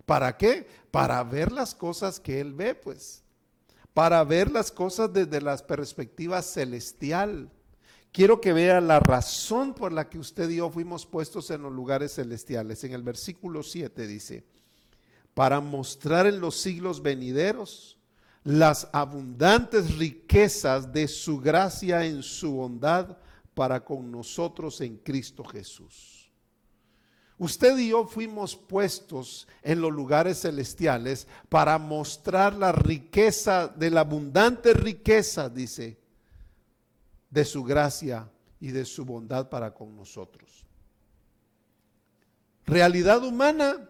¿Para 0.05 0.37
qué? 0.37 0.67
Para 0.91 1.23
ver 1.23 1.53
las 1.53 1.75
cosas 1.75 2.19
que 2.19 2.41
Él 2.41 2.55
ve, 2.55 2.75
pues. 2.75 3.23
Para 3.95 4.23
ver 4.25 4.51
las 4.51 4.73
cosas 4.73 5.13
desde 5.13 5.41
la 5.41 5.57
perspectiva 5.59 6.41
celestial. 6.43 7.51
Quiero 8.13 8.41
que 8.41 8.53
vea 8.53 8.81
la 8.81 9.01
razón 9.01 9.75
por 9.75 9.93
la 9.93 10.09
que 10.09 10.19
usted 10.19 10.49
y 10.51 10.57
yo 10.57 10.71
fuimos 10.71 11.07
puestos 11.07 11.51
en 11.51 11.63
los 11.63 11.73
lugares 11.73 12.15
celestiales. 12.15 12.83
En 12.85 12.93
el 12.93 13.03
versículo 13.03 13.63
7 13.63 14.07
dice, 14.07 14.45
para 15.35 15.61
mostrar 15.61 16.27
en 16.27 16.41
los 16.41 16.57
siglos 16.57 17.03
venideros 17.03 17.99
las 18.45 18.89
abundantes 18.93 19.97
riquezas 19.97 20.93
de 20.93 21.07
su 21.07 21.39
gracia 21.39 22.05
en 22.07 22.23
su 22.23 22.53
bondad 22.53 23.19
para 23.55 23.85
con 23.85 24.11
nosotros 24.11 24.81
en 24.81 24.97
Cristo 24.97 25.45
Jesús. 25.45 26.33
Usted 27.37 27.79
y 27.79 27.91
yo 27.91 28.05
fuimos 28.05 28.57
puestos 28.57 29.47
en 29.63 29.81
los 29.81 29.93
lugares 29.93 30.41
celestiales 30.41 31.29
para 31.49 31.79
mostrar 31.79 32.55
la 32.55 32.73
riqueza, 32.73 33.69
de 33.69 33.91
la 33.91 34.01
abundante 34.01 34.75
riqueza, 34.75 35.49
dice, 35.49 35.99
de 37.31 37.45
su 37.45 37.65
gracia 37.65 38.31
y 38.61 38.71
de 38.71 38.85
su 38.85 39.05
bondad 39.05 39.49
para 39.49 39.75
con 39.75 39.95
nosotros. 39.97 40.65
Realidad 42.67 43.25
humana, 43.25 43.89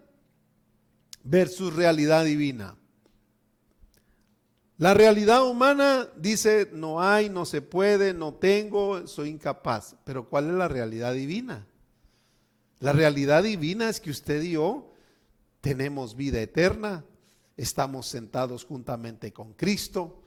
versus 1.24 1.74
realidad 1.74 2.24
divina. 2.24 2.76
La 4.78 4.95
realidad 4.95 5.45
humana 5.45 6.09
dice, 6.16 6.70
no 6.72 7.03
hay, 7.03 7.28
no 7.28 7.45
se 7.45 7.61
puede, 7.61 8.14
no 8.14 8.34
tengo, 8.34 9.07
soy 9.09 9.30
incapaz. 9.30 9.97
Pero 10.05 10.28
¿cuál 10.28 10.47
es 10.49 10.55
la 10.55 10.68
realidad 10.68 11.14
divina? 11.14 11.66
La 12.78 12.93
realidad 12.93 13.43
divina 13.43 13.89
es 13.89 14.01
que 14.01 14.11
usted 14.11 14.41
y 14.43 14.53
yo 14.53 14.93
tenemos 15.61 16.14
vida 16.14 16.41
eterna, 16.41 17.05
estamos 17.57 18.07
sentados 18.07 18.64
juntamente 18.64 19.32
con 19.32 19.53
Cristo. 19.55 20.22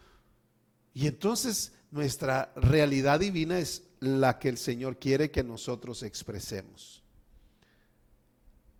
Y 0.94 1.08
entonces 1.08 1.72
nuestra 1.92 2.52
realidad 2.56 3.20
divina 3.20 3.60
es 3.60 3.84
la 4.00 4.40
que 4.40 4.50
el 4.50 4.58
Señor 4.58 4.98
quiere 4.98 5.30
que 5.30 5.44
nosotros 5.44 6.04
expresemos. 6.04 7.04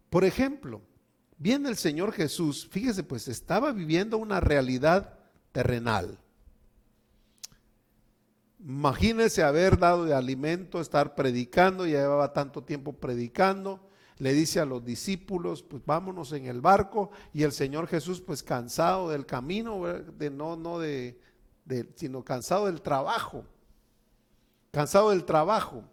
Por 0.10 0.26
ejemplo, 0.26 0.82
Viene 1.42 1.70
el 1.70 1.76
Señor 1.76 2.12
Jesús, 2.12 2.68
fíjese 2.70 3.02
pues, 3.02 3.28
estaba 3.28 3.72
viviendo 3.72 4.20
una 4.20 4.40
realidad 4.40 5.18
terrenal. 5.52 6.20
Imagínese 8.60 9.42
haber 9.42 9.80
dado 9.80 10.06
de 10.06 10.14
alimento, 10.14 10.80
estar 10.80 11.16
predicando, 11.16 11.88
ya 11.88 12.02
llevaba 12.02 12.32
tanto 12.32 12.64
tiempo 12.64 12.94
predicando. 12.94 13.90
Le 14.20 14.34
dice 14.34 14.60
a 14.60 14.66
los 14.66 14.86
discípulos, 14.86 15.64
pues 15.64 15.84
vámonos 15.84 16.32
en 16.34 16.46
el 16.46 16.62
barco. 16.62 17.10
Y 17.34 17.42
el 17.42 17.54
Señor 17.54 17.88
Jesús, 17.88 18.22
pues 18.22 18.44
cansado 18.44 19.10
del 19.10 19.26
camino, 19.26 19.82
de, 19.88 20.30
no, 20.30 20.56
no 20.56 20.78
de, 20.78 21.20
sino 21.96 22.24
cansado 22.24 22.66
del 22.66 22.82
trabajo. 22.82 23.46
Cansado 24.72 25.10
del 25.10 25.26
trabajo. 25.26 25.84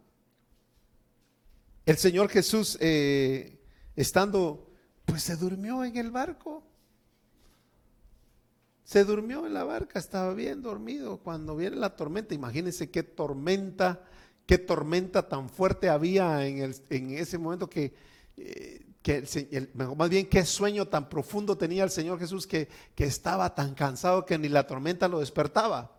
El 1.86 1.96
Señor 1.96 2.28
Jesús, 2.28 2.76
eh, 2.80 3.58
estando 3.96 4.68
pues 5.04 5.22
se 5.22 5.36
durmió 5.36 5.84
en 5.84 5.96
el 5.96 6.10
barco. 6.10 6.62
Se 8.84 9.04
durmió 9.04 9.46
en 9.46 9.54
la 9.54 9.64
barca, 9.64 9.98
estaba 9.98 10.34
bien 10.34 10.62
dormido. 10.62 11.18
Cuando 11.18 11.56
viene 11.56 11.76
la 11.76 11.96
tormenta, 11.96 12.34
imagínense 12.34 12.90
qué 12.90 13.02
tormenta, 13.02 14.04
qué 14.46 14.58
tormenta 14.58 15.28
tan 15.28 15.48
fuerte 15.48 15.88
había 15.88 16.46
en, 16.46 16.58
el, 16.58 16.76
en 16.90 17.10
ese 17.12 17.38
momento 17.38 17.68
que, 17.68 17.94
eh, 18.36 18.87
que 19.02 19.70
más 19.74 20.08
bien 20.10 20.28
qué 20.28 20.44
sueño 20.44 20.86
tan 20.86 21.08
profundo 21.08 21.56
tenía 21.56 21.84
el 21.84 21.90
Señor 21.90 22.18
Jesús 22.18 22.46
que, 22.46 22.68
que 22.94 23.04
estaba 23.04 23.54
tan 23.54 23.74
cansado 23.74 24.24
que 24.26 24.38
ni 24.38 24.48
la 24.48 24.66
tormenta 24.66 25.08
lo 25.08 25.20
despertaba. 25.20 25.98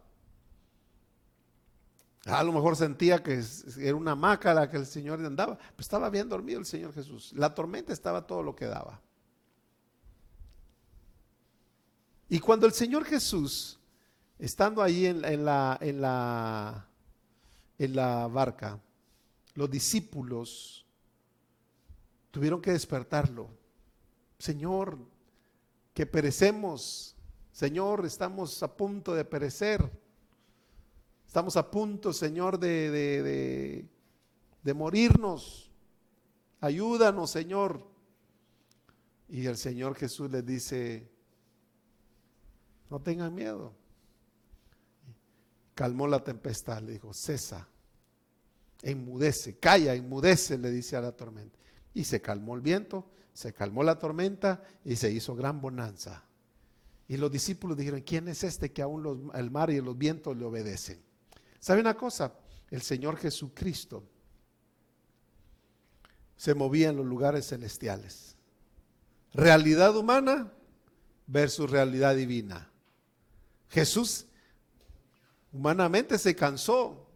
A 2.26 2.44
lo 2.44 2.52
mejor 2.52 2.76
sentía 2.76 3.24
que 3.24 3.42
era 3.80 3.96
una 3.96 4.14
maca 4.14 4.54
la 4.54 4.70
que 4.70 4.78
el 4.78 4.86
Señor 4.86 5.24
andaba, 5.26 5.58
pero 5.58 5.80
estaba 5.80 6.10
bien 6.10 6.28
dormido 6.28 6.60
el 6.60 6.66
Señor 6.66 6.94
Jesús. 6.94 7.32
La 7.34 7.56
tormenta 7.56 7.94
estaba 7.94 8.28
todo 8.28 8.44
lo 8.44 8.56
que 8.56 8.66
daba. 8.66 9.02
Y 12.28 12.40
cuando 12.40 12.68
el 12.68 12.74
Señor 12.74 13.06
Jesús, 13.06 13.80
estando 14.38 14.84
ahí 14.84 15.08
en, 15.08 15.22
la, 15.22 15.78
en, 15.82 16.02
la, 16.02 16.88
en 17.80 17.96
la 17.96 18.28
barca, 18.28 18.80
los 19.56 19.72
discípulos 19.72 20.86
tuvieron 22.32 22.62
que 22.62 22.72
despertarlo. 22.72 23.50
Señor, 24.38 24.98
que 25.94 26.06
perecemos. 26.06 27.16
Señor, 27.52 28.06
estamos 28.06 28.62
a 28.64 28.76
punto 28.76 29.14
de 29.14 29.26
perecer. 29.26 29.90
Estamos 31.28 31.58
a 31.58 31.70
punto, 31.70 32.14
Señor, 32.14 32.58
de, 32.60 32.90
de, 32.90 33.90
de 34.64 34.74
morirnos. 34.74 35.70
Ayúdanos, 36.62 37.30
Señor. 37.32 37.86
Y 39.28 39.46
el 39.46 39.58
Señor 39.58 39.96
Jesús 39.96 40.32
les 40.32 40.46
dice, 40.46 41.08
no 42.90 43.00
tengan 43.00 43.34
miedo. 43.36 43.74
Calmó 45.76 46.08
la 46.08 46.24
tempestad, 46.24 46.82
le 46.82 46.94
dijo, 46.94 47.14
cesa, 47.14 47.68
enmudece, 48.82 49.58
calla, 49.60 49.94
enmudece, 49.94 50.58
le 50.58 50.72
dice 50.72 50.98
a 50.98 51.02
la 51.02 51.12
tormenta. 51.12 51.58
Y 52.00 52.06
se 52.06 52.22
calmó 52.22 52.56
el 52.56 52.62
viento, 52.62 53.12
se 53.34 53.52
calmó 53.52 53.84
la 53.84 54.00
tormenta 54.00 54.64
y 54.86 54.96
se 54.96 55.12
hizo 55.12 55.36
gran 55.36 55.60
bonanza. 55.60 56.24
Y 57.10 57.18
los 57.18 57.30
discípulos 57.30 57.76
dijeron, 57.76 58.00
¿quién 58.04 58.30
es 58.30 58.46
este 58.46 58.72
que 58.72 58.82
aún 58.82 59.30
el 59.34 59.52
mar 59.52 59.70
y 59.70 59.82
los 59.82 59.98
vientos 59.98 60.38
le 60.38 60.46
obedecen? 60.46 61.04
¿Sabe 61.60 61.82
una 61.82 61.98
cosa? 61.98 62.36
El 62.70 62.82
Señor 62.82 63.18
Jesucristo 63.18 64.08
se 66.38 66.56
movía 66.56 66.88
en 66.88 66.96
los 66.96 67.06
lugares 67.06 67.50
celestiales. 67.50 68.38
Realidad 69.34 69.94
humana 69.98 70.54
versus 71.28 71.70
realidad 71.70 72.16
divina. 72.16 72.72
Jesús 73.68 74.26
humanamente 75.52 76.18
se 76.18 76.34
cansó, 76.34 77.10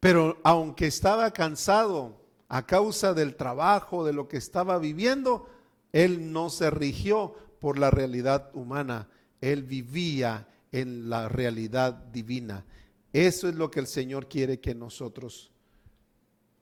pero 0.00 0.40
aunque 0.42 0.86
estaba 0.86 1.30
cansado 1.34 2.24
a 2.48 2.66
causa 2.66 3.14
del 3.14 3.36
trabajo, 3.36 4.04
de 4.04 4.12
lo 4.12 4.28
que 4.28 4.36
estaba 4.36 4.78
viviendo, 4.78 5.48
él 5.92 6.32
no 6.32 6.50
se 6.50 6.70
rigió 6.70 7.34
por 7.60 7.78
la 7.78 7.90
realidad 7.90 8.50
humana, 8.54 9.08
él 9.40 9.62
vivía 9.62 10.48
en 10.72 11.08
la 11.08 11.28
realidad 11.28 11.92
divina. 11.92 12.64
Eso 13.12 13.48
es 13.48 13.54
lo 13.54 13.70
que 13.70 13.80
el 13.80 13.86
Señor 13.86 14.28
quiere 14.28 14.60
que 14.60 14.74
nosotros 14.74 15.50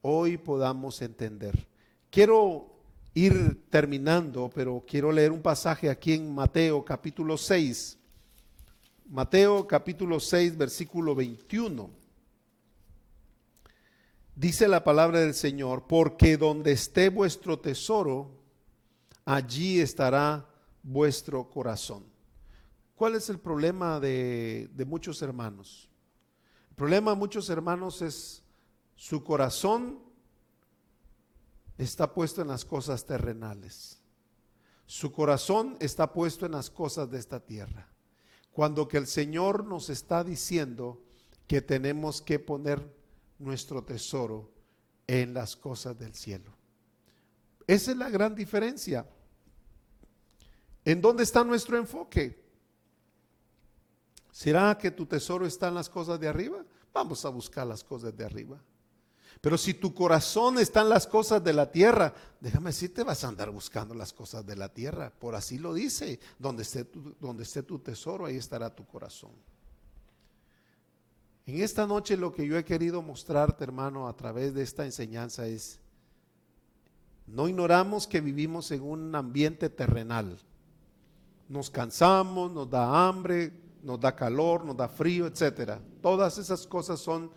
hoy 0.03 0.37
podamos 0.37 1.03
entender. 1.03 1.67
Quiero 2.11 2.71
ir 3.15 3.65
terminando, 3.71 4.51
pero 4.55 4.85
quiero 4.87 5.11
leer 5.11 5.33
un 5.33 5.43
pasaje 5.43 5.91
aquí 5.91 6.13
en 6.13 6.35
Mateo 6.35 6.85
capítulo 6.85 7.37
6 7.37 7.99
Mateo 9.11 9.67
capítulo 9.67 10.19
6, 10.19 10.57
versículo 10.57 11.15
21. 11.15 11.91
Dice 14.37 14.67
la 14.67 14.83
palabra 14.83 15.21
del 15.21 15.35
Señor, 15.35 15.87
porque 15.87 16.37
donde 16.37 16.73
esté 16.73 17.09
vuestro 17.09 17.61
tesoro, 17.61 18.33
allí 19.25 19.81
estará 19.81 20.49
vuestro 20.83 21.49
corazón. 21.49 22.05
¿Cuál 22.97 23.15
es 23.15 23.31
el 23.31 23.39
problema 23.39 24.01
de, 24.01 24.69
muchos 24.89 25.23
hermanos? 25.23 25.89
El 26.71 26.75
problema 26.75 27.13
de 27.13 27.17
muchos 27.17 27.49
hermanos 27.49 28.03
es 28.03 28.43
su 28.97 29.23
corazón 29.23 30.01
está 31.79 32.13
puesto 32.13 32.43
en 32.43 32.49
las 32.49 32.65
cosas 32.65 33.07
terrenales. 33.07 34.01
Su 34.87 35.13
corazón 35.13 35.77
está 35.79 36.13
puesto 36.13 36.45
en 36.45 36.53
las 36.53 36.71
cosas 36.71 37.09
de 37.09 37.19
esta 37.19 37.39
tierra. 37.39 37.89
Cuando 38.53 38.89
que 38.89 38.99
el 38.99 39.07
Señor 39.07 39.65
nos 39.65 39.91
está 39.91 40.25
diciendo 40.25 41.03
que 41.47 41.61
tenemos 41.63 42.21
que 42.21 42.39
poner 42.39 43.04
nuestro 43.39 43.83
tesoro 43.85 44.51
en 45.07 45.35
las 45.35 45.57
cosas 45.57 45.99
del 45.99 46.15
cielo. 46.15 46.53
Esa 47.67 47.93
es 47.93 47.97
la 47.97 48.11
gran 48.11 48.35
diferencia. 48.35 49.07
¿En 50.85 51.01
dónde 51.01 51.23
está 51.23 51.43
nuestro 51.45 51.79
enfoque? 51.79 52.43
¿Será 54.31 54.77
que 54.77 54.91
tu 54.91 55.07
tesoro 55.07 55.47
está 55.47 55.69
en 55.69 55.75
las 55.75 55.89
cosas 55.89 56.21
de 56.21 56.29
arriba? 56.29 56.65
Vamos 56.93 57.25
a 57.25 57.29
buscar 57.29 57.67
las 57.67 57.83
cosas 57.83 58.17
de 58.17 58.25
arriba. 58.25 58.61
Pero 59.41 59.59
si 59.59 59.75
tu 59.75 59.95
corazón 59.95 60.59
está 60.59 60.81
en 60.81 60.89
las 60.89 61.07
cosas 61.07 61.43
de 61.43 61.53
la 61.53 61.71
tierra, 61.71 62.15
déjame 62.41 62.71
decirte, 62.71 63.03
vas 63.03 63.25
a 63.25 63.29
andar 63.29 63.51
buscando 63.51 63.95
las 63.95 64.13
cosas 64.13 64.47
de 64.47 64.57
la 64.57 64.69
tierra. 64.69 65.11
Por 65.11 65.35
así 65.35 65.59
lo 65.59 65.75
dice, 65.75 66.19
donde 66.39 66.63
esté 66.63 66.85
tu, 66.85 67.15
donde 67.21 67.43
esté 67.43 67.63
tu 67.63 67.79
tesoro, 67.79 68.27
ahí 68.27 68.37
estará 68.37 68.75
tu 68.75 68.87
corazón. 68.87 69.33
En 71.47 71.61
esta 71.61 71.87
noche 71.87 72.17
lo 72.17 72.33
que 72.33 72.47
yo 72.47 72.57
he 72.57 72.65
querido 72.65 73.03
mostrarte, 73.03 73.65
hermano, 73.65 74.09
a 74.09 74.17
través 74.17 74.55
de 74.55 74.63
esta 74.63 74.85
enseñanza 74.85 75.47
es, 75.47 75.79
no 77.27 77.49
ignoramos 77.49 78.07
que 78.07 78.21
vivimos 78.21 78.71
en 78.71 78.83
un 78.83 79.15
ambiente 79.15 79.69
terrenal. 79.69 80.39
Nos 81.49 81.69
cansamos, 81.69 82.51
nos 82.51 82.69
da 82.71 83.07
hambre, 83.07 83.53
nos 83.83 84.01
da 84.01 84.17
calor, 84.17 84.65
nos 84.65 84.77
da 84.77 84.89
frío, 84.89 85.27
etcétera. 85.27 85.81
Todas 86.01 86.39
esas 86.39 86.67
cosas 86.67 87.01
son 87.01 87.31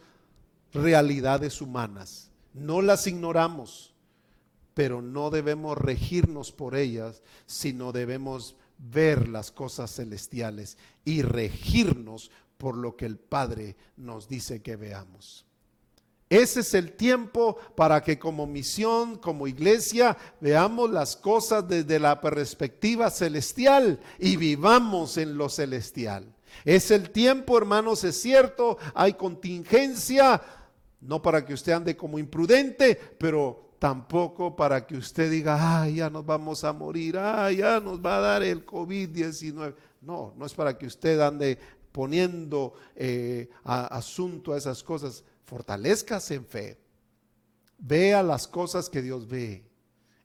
realidades 0.73 1.61
humanas. 1.61 2.31
No 2.53 2.81
las 2.81 3.07
ignoramos, 3.07 3.93
pero 4.73 5.01
no 5.01 5.29
debemos 5.29 5.77
regirnos 5.77 6.53
por 6.53 6.75
ellas, 6.75 7.21
sino 7.45 7.91
debemos 7.91 8.55
ver 8.77 9.27
las 9.27 9.51
cosas 9.51 9.93
celestiales 9.93 10.77
y 11.03 11.21
regirnos 11.23 12.31
por 12.57 12.75
lo 12.75 12.95
que 12.95 13.05
el 13.05 13.17
Padre 13.17 13.75
nos 13.95 14.27
dice 14.27 14.61
que 14.61 14.75
veamos. 14.75 15.45
Ese 16.29 16.59
es 16.59 16.73
el 16.73 16.91
tiempo 16.93 17.57
para 17.75 18.01
que 18.01 18.19
como 18.19 18.45
misión, 18.47 19.17
como 19.17 19.47
iglesia, 19.47 20.17
veamos 20.41 20.89
las 20.89 21.15
cosas 21.15 21.67
desde 21.67 21.99
la 21.99 22.19
perspectiva 22.19 23.09
celestial 23.09 23.99
y 24.19 24.35
vivamos 24.35 25.17
en 25.17 25.37
lo 25.37 25.47
celestial. 25.47 26.33
Es 26.65 26.91
el 26.91 27.11
tiempo, 27.11 27.57
hermanos, 27.57 28.03
es 28.03 28.19
cierto, 28.21 28.77
hay 28.93 29.13
contingencia, 29.13 30.41
no 30.99 31.21
para 31.21 31.45
que 31.45 31.53
usted 31.53 31.71
ande 31.71 31.95
como 31.95 32.19
imprudente, 32.19 32.99
pero 33.17 33.67
tampoco 33.79 34.55
para 34.55 34.85
que 34.85 34.97
usted 34.97 35.31
diga, 35.31 35.81
ay, 35.81 35.95
ya 35.95 36.09
nos 36.09 36.25
vamos 36.25 36.63
a 36.65 36.73
morir, 36.73 37.17
ay, 37.17 37.57
ya 37.57 37.79
nos 37.79 38.03
va 38.03 38.17
a 38.17 38.21
dar 38.21 38.43
el 38.43 38.65
COVID-19. 38.65 39.75
No, 40.01 40.33
no 40.35 40.45
es 40.45 40.53
para 40.53 40.77
que 40.77 40.87
usted 40.87 41.19
ande 41.19 41.57
poniendo 41.97 42.75
eh, 42.95 43.49
asunto 43.63 44.53
a 44.53 44.57
esas 44.57 44.83
cosas. 44.83 45.23
Fortalezcase 45.45 46.35
en 46.35 46.45
fe. 46.45 46.77
Vea 47.79 48.21
las 48.21 48.47
cosas 48.47 48.87
que 48.87 49.01
Dios 49.01 49.27
ve. 49.27 49.63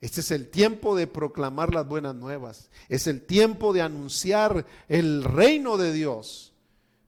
Este 0.02 0.20
es 0.20 0.30
el 0.32 0.50
tiempo 0.50 0.94
de 0.94 1.06
proclamar 1.06 1.72
las 1.72 1.88
buenas 1.88 2.14
nuevas. 2.14 2.68
Es 2.90 3.06
el 3.06 3.22
tiempo 3.22 3.72
de 3.72 3.80
anunciar 3.80 4.66
el 4.86 5.24
reino 5.24 5.78
de 5.78 5.94
Dios. 5.94 6.52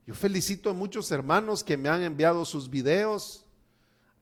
Yo 0.07 0.15
felicito 0.15 0.71
a 0.71 0.73
muchos 0.73 1.11
hermanos 1.11 1.63
que 1.63 1.77
me 1.77 1.89
han 1.89 2.01
enviado 2.01 2.43
sus 2.45 2.71
videos 2.71 3.45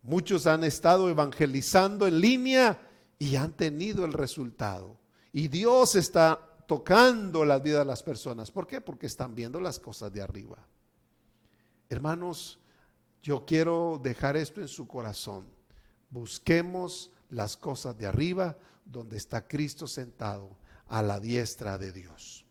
Muchos 0.03 0.47
han 0.47 0.65
estado 0.65 1.09
evangelizando 1.09 2.05
en 2.05 2.19
línea 2.19 2.77
y 3.17 3.37
han 3.37 3.53
tenido 3.53 4.03
el 4.03 4.11
resultado. 4.11 4.99
Y 5.31 5.47
Dios 5.47 5.95
está 5.95 6.52
tocando 6.65 7.45
la 7.45 7.59
vida 7.59 7.79
de 7.79 7.85
las 7.85 8.03
personas. 8.03 8.51
¿Por 8.51 8.67
qué? 8.67 8.81
Porque 8.81 9.07
están 9.07 9.35
viendo 9.35 9.59
las 9.59 9.79
cosas 9.79 10.11
de 10.11 10.21
arriba. 10.21 10.57
Hermanos, 11.89 12.59
yo 13.21 13.45
quiero 13.45 13.99
dejar 14.03 14.35
esto 14.37 14.61
en 14.61 14.67
su 14.67 14.87
corazón. 14.87 15.45
Busquemos 16.09 17.11
las 17.29 17.57
cosas 17.57 17.97
de 17.97 18.05
arriba 18.05 18.57
donde 18.85 19.17
está 19.17 19.47
Cristo 19.47 19.87
sentado 19.87 20.57
a 20.87 21.01
la 21.01 21.19
diestra 21.19 21.77
de 21.77 21.91
Dios. 21.91 22.45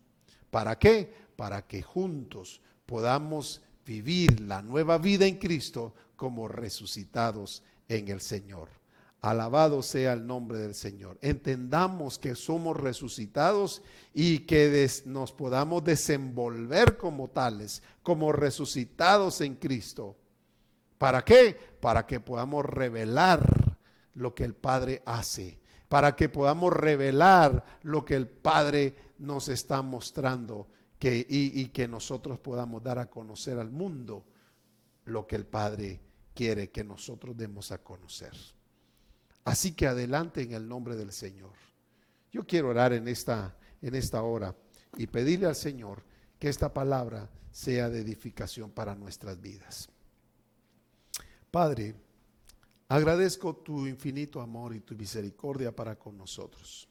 ¿Para 0.49 0.77
qué? 0.77 1.13
Para 1.35 1.65
que 1.65 1.81
juntos 1.81 2.61
podamos 2.85 3.61
vivir 3.85 4.39
la 4.41 4.61
nueva 4.61 4.97
vida 4.97 5.25
en 5.25 5.37
Cristo 5.37 5.93
como 6.15 6.47
resucitados 6.47 7.63
en 7.87 8.07
el 8.07 8.21
Señor. 8.21 8.69
Alabado 9.23 9.81
sea 9.81 10.11
el 10.11 10.27
nombre 10.27 10.59
del 10.59 10.75
Señor. 10.75 11.17
Entendamos 11.21 12.19
que 12.19 12.35
somos 12.35 12.75
resucitados 12.75 13.81
y 14.13 14.39
que 14.39 14.85
nos 15.05 15.31
podamos 15.31 15.81
desenvolver 15.81 16.97
como 16.97 17.29
tales, 17.29 17.81
como 18.03 18.33
resucitados 18.33 19.39
en 19.39 19.55
Cristo. 19.55 20.17
¿Para 20.97 21.23
qué? 21.23 21.57
Para 21.79 22.05
que 22.05 22.19
podamos 22.19 22.65
revelar 22.65 23.77
lo 24.15 24.35
que 24.35 24.43
el 24.43 24.55
Padre 24.55 25.01
hace, 25.05 25.57
para 25.87 26.17
que 26.17 26.27
podamos 26.27 26.73
revelar 26.73 27.63
lo 27.83 28.03
que 28.03 28.15
el 28.15 28.27
Padre 28.27 28.93
nos 29.19 29.47
está 29.47 29.81
mostrando 29.81 30.67
que, 30.99 31.25
y, 31.29 31.61
y 31.61 31.67
que 31.69 31.87
nosotros 31.87 32.39
podamos 32.39 32.83
dar 32.83 32.99
a 32.99 33.09
conocer 33.09 33.57
al 33.57 33.71
mundo 33.71 34.25
lo 35.05 35.25
que 35.25 35.37
el 35.37 35.45
Padre 35.45 36.01
quiere 36.33 36.71
que 36.71 36.83
nosotros 36.83 37.37
demos 37.37 37.71
a 37.71 37.77
conocer. 37.77 38.33
Así 39.45 39.73
que 39.73 39.87
adelante 39.87 40.41
en 40.41 40.53
el 40.53 40.67
nombre 40.67 40.95
del 40.95 41.11
Señor. 41.11 41.53
Yo 42.31 42.45
quiero 42.45 42.69
orar 42.69 42.93
en 42.93 43.07
esta, 43.07 43.55
en 43.81 43.95
esta 43.95 44.23
hora 44.23 44.55
y 44.97 45.07
pedirle 45.07 45.47
al 45.47 45.55
Señor 45.55 46.03
que 46.39 46.49
esta 46.49 46.73
palabra 46.73 47.29
sea 47.51 47.89
de 47.89 48.01
edificación 48.01 48.71
para 48.71 48.95
nuestras 48.95 49.39
vidas. 49.39 49.89
Padre, 51.51 51.95
agradezco 52.87 53.55
tu 53.55 53.85
infinito 53.85 54.41
amor 54.41 54.75
y 54.75 54.79
tu 54.79 54.95
misericordia 54.95 55.75
para 55.75 55.97
con 55.97 56.17
nosotros. 56.17 56.87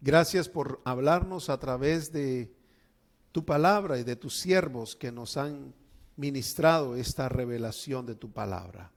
Gracias 0.00 0.48
por 0.48 0.80
hablarnos 0.84 1.48
a 1.48 1.58
través 1.58 2.12
de 2.12 2.54
tu 3.32 3.44
palabra 3.44 3.98
y 3.98 4.04
de 4.04 4.14
tus 4.14 4.38
siervos 4.38 4.94
que 4.94 5.10
nos 5.10 5.36
han 5.36 5.74
ministrado 6.16 6.94
esta 6.94 7.28
revelación 7.28 8.06
de 8.06 8.14
tu 8.14 8.30
palabra. 8.30 8.92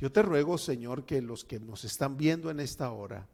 Yo 0.00 0.12
te 0.12 0.22
ruego, 0.22 0.58
Señor, 0.58 1.04
que 1.04 1.20
los 1.20 1.44
que 1.44 1.58
nos 1.58 1.84
están 1.84 2.16
viendo 2.16 2.50
en 2.50 2.60
esta 2.60 2.92
hora 2.92 3.26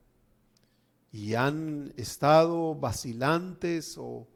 y 1.12 1.34
han 1.34 1.92
estado 1.96 2.74
vacilantes 2.74 3.96
o 3.98 4.26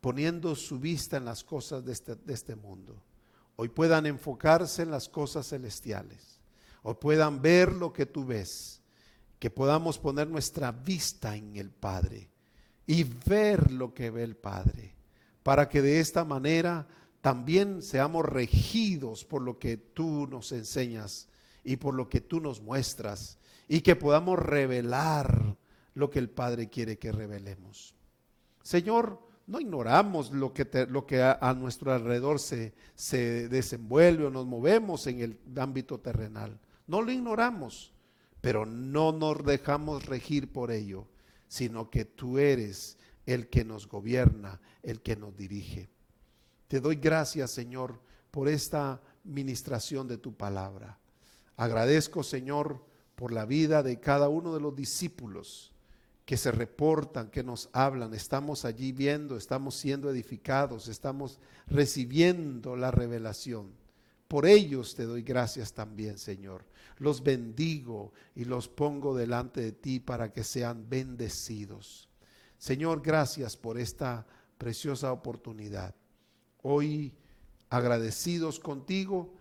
poniendo 0.00 0.54
su 0.54 0.78
vista 0.78 1.16
en 1.16 1.24
las 1.24 1.42
cosas 1.42 1.84
de 1.84 1.92
este, 1.92 2.14
de 2.14 2.32
este 2.32 2.54
mundo, 2.54 3.02
hoy 3.56 3.68
puedan 3.68 4.06
enfocarse 4.06 4.82
en 4.82 4.90
las 4.90 5.08
cosas 5.08 5.48
celestiales, 5.48 6.40
o 6.82 6.98
puedan 6.98 7.42
ver 7.42 7.72
lo 7.72 7.92
que 7.92 8.06
tú 8.06 8.24
ves, 8.24 8.80
que 9.38 9.50
podamos 9.50 9.98
poner 9.98 10.28
nuestra 10.28 10.70
vista 10.70 11.34
en 11.34 11.56
el 11.56 11.70
Padre 11.70 12.30
y 12.86 13.04
ver 13.04 13.72
lo 13.72 13.92
que 13.92 14.10
ve 14.10 14.22
el 14.22 14.36
Padre, 14.36 14.94
para 15.42 15.68
que 15.68 15.82
de 15.82 16.00
esta 16.00 16.24
manera 16.24 16.86
también 17.20 17.82
seamos 17.82 18.24
regidos 18.24 19.24
por 19.24 19.42
lo 19.42 19.58
que 19.58 19.76
tú 19.76 20.26
nos 20.26 20.52
enseñas 20.52 21.28
y 21.64 21.76
por 21.76 21.94
lo 21.94 22.08
que 22.08 22.20
tú 22.20 22.40
nos 22.40 22.62
muestras 22.62 23.38
y 23.68 23.82
que 23.82 23.96
podamos 23.96 24.38
revelar 24.38 25.56
lo 25.94 26.10
que 26.10 26.18
el 26.18 26.30
Padre 26.30 26.68
quiere 26.68 26.98
que 26.98 27.12
revelemos. 27.12 27.94
Señor, 28.62 29.20
no 29.46 29.60
ignoramos 29.60 30.30
lo 30.30 30.54
que, 30.54 30.86
lo 30.88 31.06
que 31.06 31.22
a, 31.22 31.54
nuestro 31.54 31.92
alrededor 31.92 32.38
se 32.38 32.72
desenvuelve 33.48 34.26
o 34.26 34.30
nos 34.30 34.46
movemos 34.46 35.06
en 35.06 35.20
el 35.20 35.38
ámbito 35.56 35.98
terrenal. 36.00 36.58
No 36.86 37.02
lo 37.02 37.12
ignoramos, 37.12 37.92
pero 38.40 38.64
no 38.64 39.12
nos 39.12 39.44
dejamos 39.44 40.06
regir 40.06 40.52
por 40.52 40.70
ello, 40.70 41.06
sino 41.48 41.90
que 41.90 42.04
tú 42.04 42.38
eres 42.38 42.96
el 43.26 43.48
que 43.48 43.64
nos 43.64 43.86
gobierna, 43.88 44.60
el 44.82 45.02
que 45.02 45.16
nos 45.16 45.36
dirige. 45.36 45.90
Te 46.70 46.80
doy 46.80 46.94
gracias, 46.94 47.50
Señor, 47.50 47.98
por 48.30 48.48
esta 48.48 49.02
ministración 49.24 50.06
de 50.06 50.18
tu 50.18 50.36
palabra. 50.36 51.00
Agradezco, 51.56 52.22
Señor, 52.22 52.80
por 53.16 53.32
la 53.32 53.44
vida 53.44 53.82
de 53.82 53.98
cada 53.98 54.28
uno 54.28 54.54
de 54.54 54.60
los 54.60 54.76
discípulos 54.76 55.72
que 56.24 56.36
se 56.36 56.52
reportan, 56.52 57.28
que 57.28 57.42
nos 57.42 57.70
hablan. 57.72 58.14
Estamos 58.14 58.64
allí 58.64 58.92
viendo, 58.92 59.36
estamos 59.36 59.74
siendo 59.74 60.08
edificados, 60.12 60.86
estamos 60.86 61.40
recibiendo 61.66 62.76
la 62.76 62.92
revelación. 62.92 63.72
Por 64.28 64.46
ellos 64.46 64.94
te 64.94 65.06
doy 65.06 65.22
gracias 65.22 65.72
también, 65.72 66.18
Señor. 66.18 66.64
Los 66.98 67.24
bendigo 67.24 68.12
y 68.36 68.44
los 68.44 68.68
pongo 68.68 69.16
delante 69.16 69.60
de 69.60 69.72
ti 69.72 69.98
para 69.98 70.32
que 70.32 70.44
sean 70.44 70.88
bendecidos. 70.88 72.08
Señor, 72.58 73.02
gracias 73.02 73.56
por 73.56 73.76
esta 73.76 74.24
preciosa 74.56 75.12
oportunidad. 75.12 75.96
Hoy, 76.62 77.12
agradecidos 77.68 78.60
contigo, 78.60 79.32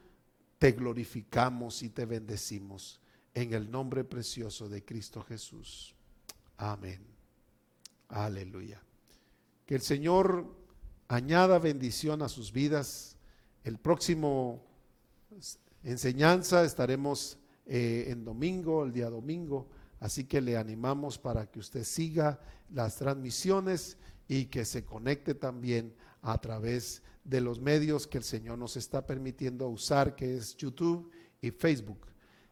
te 0.58 0.72
glorificamos 0.72 1.84
y 1.84 1.90
te 1.90 2.06
bendecimos 2.06 3.00
en 3.34 3.54
el 3.54 3.70
nombre 3.70 4.04
precioso 4.04 4.70
de 4.70 4.84
Cristo 4.84 5.22
Jesús. 5.24 5.96
Amén. 6.58 7.02
Aleluya. 8.10 8.82
Que 9.66 9.76
el 9.76 9.82
Señor 9.82 10.46
añada 11.08 11.60
bendición 11.60 12.22
a 12.22 12.30
sus 12.30 12.52
vidas. 12.52 13.18
El 13.64 13.78
próximo 13.78 14.64
enseñanza 15.84 16.64
estaremos 16.64 17.38
eh, 17.66 18.06
en 18.08 18.24
domingo, 18.24 18.84
el 18.84 18.92
día 18.92 19.10
domingo. 19.10 19.70
Así 20.00 20.24
que 20.24 20.42
le 20.42 20.58
animamos 20.58 21.18
para 21.18 21.46
que 21.48 21.60
usted 21.60 21.84
siga 21.84 22.40
las 22.72 22.96
transmisiones 22.96 23.98
y 24.28 24.46
que 24.46 24.64
se 24.64 24.86
conecte 24.86 25.36
también 25.36 25.94
a 26.22 26.40
través 26.40 27.04
de 27.24 27.42
los 27.42 27.60
medios 27.60 28.08
que 28.08 28.18
el 28.18 28.24
Señor 28.24 28.58
nos 28.58 28.78
está 28.78 29.06
permitiendo 29.06 29.68
usar, 29.68 30.16
que 30.16 30.38
es 30.38 30.56
YouTube 30.58 31.12
y 31.42 31.52
Facebook. 31.52 32.08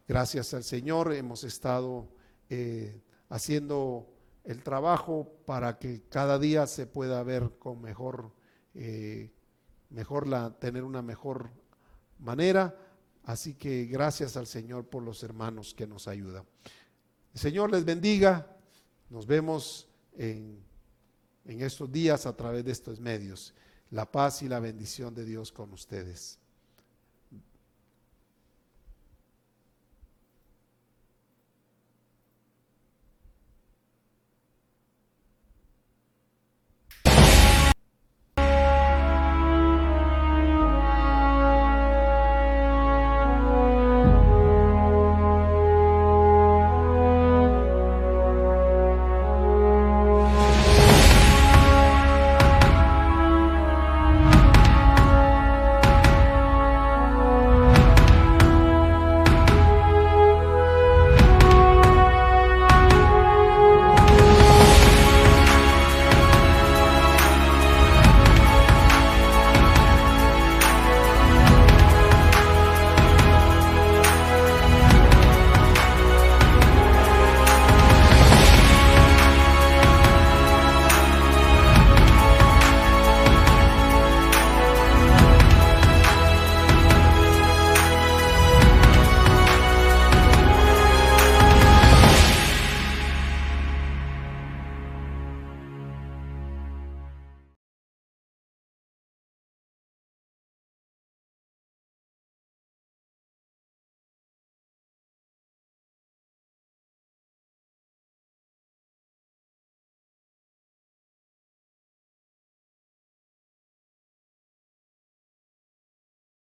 Gracias 0.07 0.53
al 0.53 0.63
Señor 0.63 1.13
hemos 1.13 1.43
estado 1.43 2.07
eh, 2.49 3.01
haciendo 3.29 4.13
el 4.43 4.63
trabajo 4.63 5.41
para 5.45 5.77
que 5.77 6.03
cada 6.07 6.39
día 6.39 6.67
se 6.67 6.87
pueda 6.87 7.21
ver 7.23 7.57
con 7.59 7.81
mejor, 7.81 8.31
eh, 8.73 9.33
mejor 9.89 10.27
la, 10.27 10.57
tener 10.57 10.83
una 10.83 11.01
mejor 11.01 11.49
manera. 12.19 12.77
Así 13.23 13.55
que 13.55 13.85
gracias 13.85 14.37
al 14.37 14.47
Señor 14.47 14.87
por 14.87 15.03
los 15.03 15.21
hermanos 15.23 15.73
que 15.73 15.85
nos 15.85 16.07
ayudan. 16.07 16.45
El 17.33 17.39
Señor 17.39 17.71
les 17.71 17.83
bendiga. 17.83 18.55
Nos 19.09 19.27
vemos 19.27 19.89
en 20.13 20.63
en 21.47 21.61
estos 21.61 21.91
días 21.91 22.25
a 22.25 22.35
través 22.35 22.63
de 22.65 22.71
estos 22.71 22.99
medios. 22.99 23.53
La 23.89 24.11
paz 24.11 24.41
y 24.41 24.49
la 24.49 24.59
bendición 24.59 25.15
de 25.15 25.25
Dios 25.25 25.51
con 25.51 25.71
ustedes. 25.73 26.39